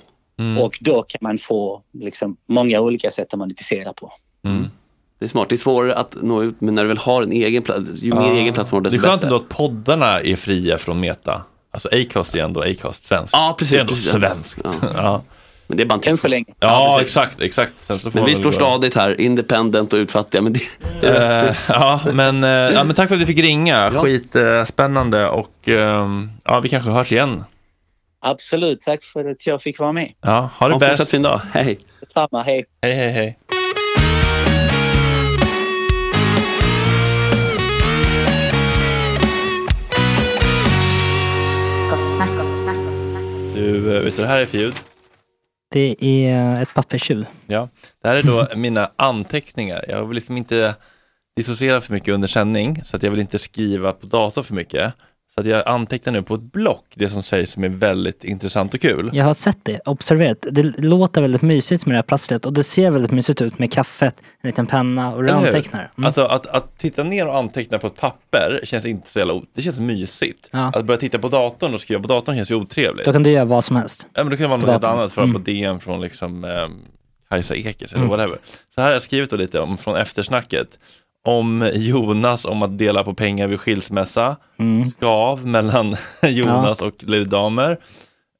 Och 0.62 0.78
då 0.80 1.02
kan 1.02 1.18
man 1.22 1.38
få 1.38 1.82
liksom, 1.92 2.36
många 2.46 2.80
olika 2.80 3.10
sätt 3.10 3.32
att 3.32 3.38
monetisera 3.38 3.92
på. 3.92 4.12
Det 5.18 5.24
är 5.26 5.28
smart, 5.28 5.48
det 5.48 5.54
är 5.54 5.58
svårare 5.58 5.94
att 5.94 6.22
nå 6.22 6.42
ut, 6.42 6.60
men 6.60 6.74
när 6.74 6.82
du 6.82 6.88
väl 6.88 6.98
har 6.98 7.22
en 7.22 7.32
egen 7.32 7.62
plats, 7.62 8.02
ju 8.02 8.14
mer 8.14 8.20
Ja. 8.22 8.34
egen 8.34 8.54
plats 8.54 8.70
du 8.70 8.76
har 8.76 8.80
Det 8.80 8.90
desto 8.90 9.06
är 9.06 9.08
skönt 9.10 9.20
bättre. 9.22 9.34
ändå 9.34 9.44
att 9.44 9.48
poddarna 9.56 10.20
är 10.20 10.36
fria 10.36 10.78
från 10.78 11.00
Meta. 11.00 11.42
Alltså 11.74 11.88
Acast 11.92 12.34
är 12.34 12.38
ändå 12.44 12.60
Acast 12.62 13.04
svenskt. 13.04 13.30
Ja, 13.32 13.54
precis, 13.58 13.70
Det 13.72 13.76
är 13.76 13.80
ändå 13.80 13.92
precis. 13.92 14.10
svenskt. 14.12 14.58
Ja. 14.64 14.72
Ja. 14.94 15.22
Men 15.66 15.76
det 15.76 15.82
är 15.82 15.86
bara 15.86 16.00
en 16.04 16.16
så 16.16 16.28
länge. 16.28 16.44
Ja, 16.60 16.96
precis. 16.98 17.16
exakt, 17.16 17.40
exakt. 17.40 17.74
Sen 17.80 17.98
så 17.98 18.10
får 18.10 18.18
Men 18.20 18.28
vi 18.28 18.34
står 18.34 18.44
gå- 18.44 18.52
stadigt 18.52 18.94
här, 18.94 19.20
independent 19.20 19.92
och 19.92 19.96
utfattiga. 19.96 20.40
Men 20.42 20.52
det, 20.52 20.60
Eh, 21.02 21.54
ja, 21.68 22.00
men, 22.12 22.44
eh, 22.44 22.50
ja, 22.50 22.84
men 22.84 22.96
tack 22.96 23.08
för 23.08 23.14
att 23.16 23.22
vi 23.22 23.26
fick 23.26 23.38
ringa. 23.38 23.90
Skitspännande 23.90 25.28
och 25.28 25.68
ehm, 25.68 26.30
ja, 26.44 26.60
vi 26.60 26.68
kanske 26.68 26.90
hörs 26.90 27.12
igen. 27.12 27.44
Absolut, 28.20 28.80
tack 28.80 29.02
för 29.04 29.24
att 29.30 29.46
jag 29.46 29.62
fick 29.62 29.78
vara 29.78 29.92
med. 29.92 30.12
Ja, 30.20 30.50
ha 30.58 30.68
det 30.68 30.72
Ha 30.72 30.72
en 30.72 30.78
bäst. 30.78 30.90
fortsatt 30.92 31.08
fin 31.08 31.22
dag. 31.22 31.40
Hej. 31.52 31.78
Detsamma, 32.00 32.42
hej. 32.42 32.64
Hej, 32.82 32.92
hej, 32.94 33.10
hej. 33.12 33.38
Du, 43.54 43.96
eh, 43.96 44.02
vet 44.02 44.16
du 44.16 44.22
det 44.22 44.28
här 44.28 44.40
är 44.40 44.46
för 44.46 44.58
ljud? 44.58 44.74
Det 45.70 46.04
är 46.04 46.62
ett 46.62 46.74
pappersljud. 46.74 47.26
Ja, 47.46 47.68
det 48.02 48.08
här 48.08 48.16
är 48.16 48.22
då 48.22 48.48
mina 48.56 48.90
anteckningar. 48.96 49.84
Jag 49.88 50.04
vill 50.04 50.14
liksom 50.14 50.36
inte 50.36 50.74
dissociera 51.36 51.80
för 51.80 51.92
mycket 51.92 52.14
under 52.14 52.28
sändning, 52.28 52.84
så 52.84 52.96
att 52.96 53.02
jag 53.02 53.10
vill 53.10 53.20
inte 53.20 53.38
skriva 53.38 53.92
på 53.92 54.06
dator 54.06 54.42
för 54.42 54.54
mycket. 54.54 54.94
Så 55.34 55.40
att 55.40 55.46
jag 55.46 55.68
antecknar 55.68 56.12
nu 56.12 56.22
på 56.22 56.34
ett 56.34 56.52
block, 56.52 56.84
det 56.94 57.08
som 57.08 57.22
sägs 57.22 57.50
som 57.50 57.64
är 57.64 57.68
väldigt 57.68 58.24
intressant 58.24 58.74
och 58.74 58.80
kul. 58.80 59.10
Jag 59.12 59.24
har 59.24 59.34
sett 59.34 59.58
det, 59.62 59.80
observerat. 59.84 60.46
Det 60.50 60.62
låter 60.62 61.20
väldigt 61.22 61.42
mysigt 61.42 61.86
med 61.86 61.92
det 61.94 61.96
här 61.96 62.02
prasslet 62.02 62.46
och 62.46 62.52
det 62.52 62.64
ser 62.64 62.90
väldigt 62.90 63.10
mysigt 63.10 63.42
ut 63.42 63.58
med 63.58 63.72
kaffet, 63.72 64.14
en 64.40 64.48
liten 64.48 64.66
penna 64.66 65.14
och 65.14 65.22
du 65.22 65.30
antecknar. 65.30 65.90
Mm. 65.98 66.06
Alltså 66.06 66.24
att, 66.24 66.46
att 66.46 66.78
titta 66.78 67.02
ner 67.02 67.26
och 67.28 67.36
anteckna 67.36 67.78
på 67.78 67.86
ett 67.86 67.96
papper 67.96 68.60
känns 68.64 68.86
inte 68.86 69.08
så 69.10 69.18
jävla, 69.18 69.40
det 69.54 69.62
känns 69.62 69.80
mysigt. 69.80 70.48
Ja. 70.52 70.72
Att 70.74 70.84
börja 70.84 70.98
titta 71.00 71.18
på 71.18 71.28
datorn 71.28 71.74
och 71.74 71.80
skriva 71.80 72.02
på 72.02 72.08
datorn 72.08 72.36
känns 72.36 72.50
ju 72.50 72.54
otrevligt. 72.54 73.06
Då 73.06 73.12
kan 73.12 73.22
du 73.22 73.30
göra 73.30 73.44
vad 73.44 73.64
som 73.64 73.76
helst. 73.76 74.06
Ja 74.14 74.24
men 74.24 74.30
det 74.30 74.36
kan 74.36 74.50
vara 74.50 74.60
på 74.60 74.66
något 74.66 74.82
datorn. 74.82 74.98
annat, 74.98 75.12
för 75.12 75.22
Mm. 75.22 75.32
på 75.34 75.38
DM 75.38 75.80
från 75.80 76.00
liksom 76.00 76.44
eh, 76.44 76.68
Kajsa 77.30 77.54
Ekis 77.56 77.92
eller 77.92 77.96
Mm. 78.04 78.08
whatever. 78.10 78.38
Så 78.74 78.80
här 78.80 78.88
har 78.88 78.92
jag 78.92 79.02
skrivit 79.02 79.30
då 79.30 79.36
lite 79.36 79.60
om 79.60 79.78
från 79.78 79.96
eftersnacket. 79.96 80.78
Om 81.24 81.70
Jonas 81.74 82.44
om 82.44 82.62
att 82.62 82.78
dela 82.78 83.04
på 83.04 83.14
pengar 83.14 83.46
vid 83.46 83.60
skilsmässa. 83.60 84.36
Mm. 84.58 84.90
Skav 84.90 85.46
mellan 85.46 85.96
Jonas 86.22 86.82
och 86.82 86.94
Lady 87.00 87.24
Damer. 87.24 87.78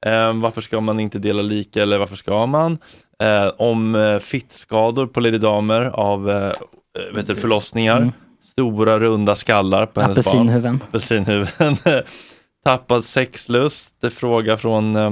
Eh, 0.07 0.33
varför 0.33 0.61
ska 0.61 0.81
man 0.81 1.01
inte 1.01 1.19
dela 1.19 1.43
lika 1.43 1.83
eller 1.83 1.99
varför 1.99 2.17
ska 2.17 2.47
man? 2.47 2.79
Eh, 3.23 3.53
om 3.59 3.95
eh, 3.95 4.19
fittskador 4.19 5.07
på 5.07 5.21
Lady 5.21 5.39
Damer 5.39 5.81
av 5.83 6.31
eh, 6.31 6.53
vet 7.15 7.27
du, 7.27 7.37
förlossningar. 7.37 7.97
Mm. 7.97 8.13
Stora 8.43 8.99
runda 8.99 9.35
skallar 9.35 9.87
på 9.87 10.01
hennes 10.01 10.33
barn. 10.33 10.81
Apelsinhuvuden. 10.89 11.77
Tappad 12.65 13.05
sexlust, 13.05 13.95
fråga 14.13 14.57
från 14.57 14.97
eh, 14.97 15.11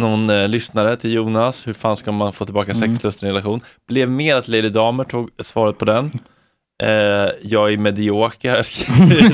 någon 0.00 0.30
eh, 0.30 0.48
lyssnare 0.48 0.96
till 0.96 1.12
Jonas. 1.12 1.66
Hur 1.66 1.72
fan 1.74 1.96
ska 1.96 2.12
man 2.12 2.32
få 2.32 2.44
tillbaka 2.44 2.72
Mm. 2.72 2.88
sexlusten 2.88 3.28
i 3.28 3.32
relation? 3.32 3.60
Blev 3.88 4.10
mer 4.10 4.36
att 4.36 4.48
Lady 4.48 4.68
Damer 4.68 5.04
tog 5.04 5.30
svaret 5.42 5.78
på 5.78 5.84
den. 5.84 6.10
Eh, 6.82 6.88
jag 7.42 7.72
är 7.72 7.76
medioker, 7.76 8.48
har 8.50 8.56
jag 8.56 8.66
skrivit. 8.66 9.32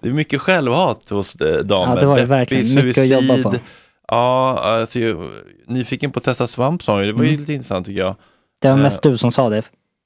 det 0.00 0.08
är 0.08 0.12
mycket 0.12 0.40
självhat 0.40 1.10
hos 1.10 1.36
eh, 1.36 1.64
damer. 1.64 1.94
Ja, 1.94 2.00
det 2.00 2.06
var 2.06 2.16
det 2.18 2.24
verkligen. 2.26 2.84
Mycket 2.84 2.98
att 3.02 3.08
jobba 3.28 3.42
på. 3.50 3.56
Ja, 4.08 4.58
alltså, 4.58 4.98
nyfiken 5.66 6.10
på 6.10 6.18
att 6.18 6.24
testa 6.24 6.46
svamp 6.46 6.82
sa 6.82 6.92
hon 6.92 7.00
ju. 7.00 7.06
Det 7.06 7.12
var 7.12 7.22
ju 7.24 7.28
Mm. 7.28 7.40
lite 7.40 7.52
intressant 7.52 7.86
tycker 7.86 8.00
jag. 8.00 8.16
Det 8.60 8.68
var 8.68 8.76
Eh, 8.76 8.82
mest 8.82 9.02
du 9.02 9.16
som 9.18 9.30
sa 9.30 9.48
det. 9.48 9.62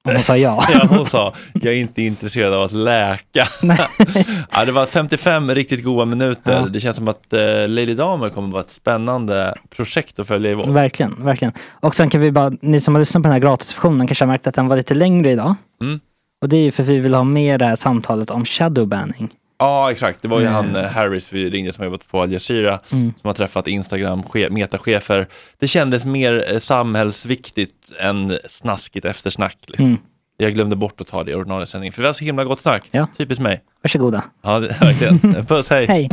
Och 0.08 0.14
hon 0.14 0.22
sa 0.22 0.36
ja. 0.36 0.64
ja, 0.72 0.86
hon 0.88 1.06
sa, 1.06 1.34
jag 1.52 1.74
är 1.74 1.78
inte 1.78 2.02
intresserad 2.02 2.54
av 2.54 2.62
att 2.62 2.72
läka. 2.72 3.48
ja, 4.52 4.64
det 4.64 4.72
var 4.72 4.86
55 4.86 5.50
riktigt 5.50 5.84
goda 5.84 6.04
minuter. 6.04 6.52
Ja. 6.52 6.66
Det 6.66 6.80
känns 6.80 6.96
som 6.96 7.08
att 7.08 7.32
eh, 7.32 7.68
Lady 7.68 7.94
Damer 7.94 8.28
kommer 8.28 8.48
att 8.48 8.52
vara 8.52 8.62
ett 8.62 8.70
spännande 8.70 9.54
projekt 9.76 10.18
att 10.18 10.26
följa 10.26 10.50
i 10.50 10.54
vår. 10.54 10.66
Verkligen, 10.66 11.24
verkligen. 11.24 11.52
Och 11.80 11.94
sen 11.94 12.10
kan 12.10 12.20
vi 12.20 12.32
bara, 12.32 12.52
ni 12.60 12.80
som 12.80 12.94
har 12.94 13.00
lyssnat 13.00 13.22
på 13.22 13.26
den 13.26 13.32
här 13.32 13.40
gratisversionen 13.40 14.06
kanske 14.06 14.24
har 14.24 14.32
märkt 14.32 14.46
att 14.46 14.54
den 14.54 14.68
var 14.68 14.76
lite 14.76 14.94
längre 14.94 15.30
idag. 15.30 15.54
Mm. 15.82 16.00
Och 16.42 16.48
det 16.48 16.56
är 16.56 16.62
ju 16.62 16.70
för 16.70 16.82
att 16.82 16.88
vi 16.88 16.98
vill 16.98 17.14
ha 17.14 17.24
med 17.24 17.60
det 17.60 17.66
här 17.66 17.76
samtalet 17.76 18.30
om 18.30 18.44
shadowbanning. 18.44 19.30
Ja, 19.58 19.90
exakt. 19.90 20.22
Det 20.22 20.28
var 20.28 20.40
ju 20.40 20.46
Mm. 20.46 20.54
han 20.54 20.76
eh, 20.76 20.90
Harris 20.90 21.32
vi 21.32 21.50
ringde 21.50 21.72
som 21.72 21.82
har 21.82 21.86
jobbat 21.86 22.08
på 22.08 22.20
Al 22.22 22.32
Jazeera, 22.32 22.80
Mm. 22.92 23.12
som 23.20 23.28
har 23.28 23.34
träffat 23.34 23.66
Instagram, 23.66 24.22
che- 24.22 24.50
metachefer. 24.50 25.26
Det 25.58 25.68
kändes 25.68 26.04
mer 26.04 26.44
eh, 26.52 26.58
samhällsviktigt 26.58 27.74
än 28.00 28.38
snaskigt 28.48 29.04
eftersnack. 29.04 29.56
Liksom. 29.66 29.86
Mm. 29.86 29.98
Jag 30.36 30.54
glömde 30.54 30.76
bort 30.76 31.00
att 31.00 31.06
ta 31.08 31.24
det 31.24 31.30
i 31.30 31.34
ordinarie 31.34 31.66
sändning, 31.66 31.92
för 31.92 32.02
vi 32.02 32.06
har 32.06 32.14
så 32.14 32.24
himla 32.24 32.44
gott 32.44 32.60
snack. 32.60 32.90
Typiskt 33.18 33.42
mig. 33.42 33.60
Varsågoda. 33.82 34.22
Ja, 34.42 34.58
verkligen. 34.80 35.46
Puss, 35.46 35.70
hej. 35.70 35.86
Hej. 35.86 36.08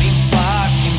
Min 0.00 0.14
fucking 0.30 0.98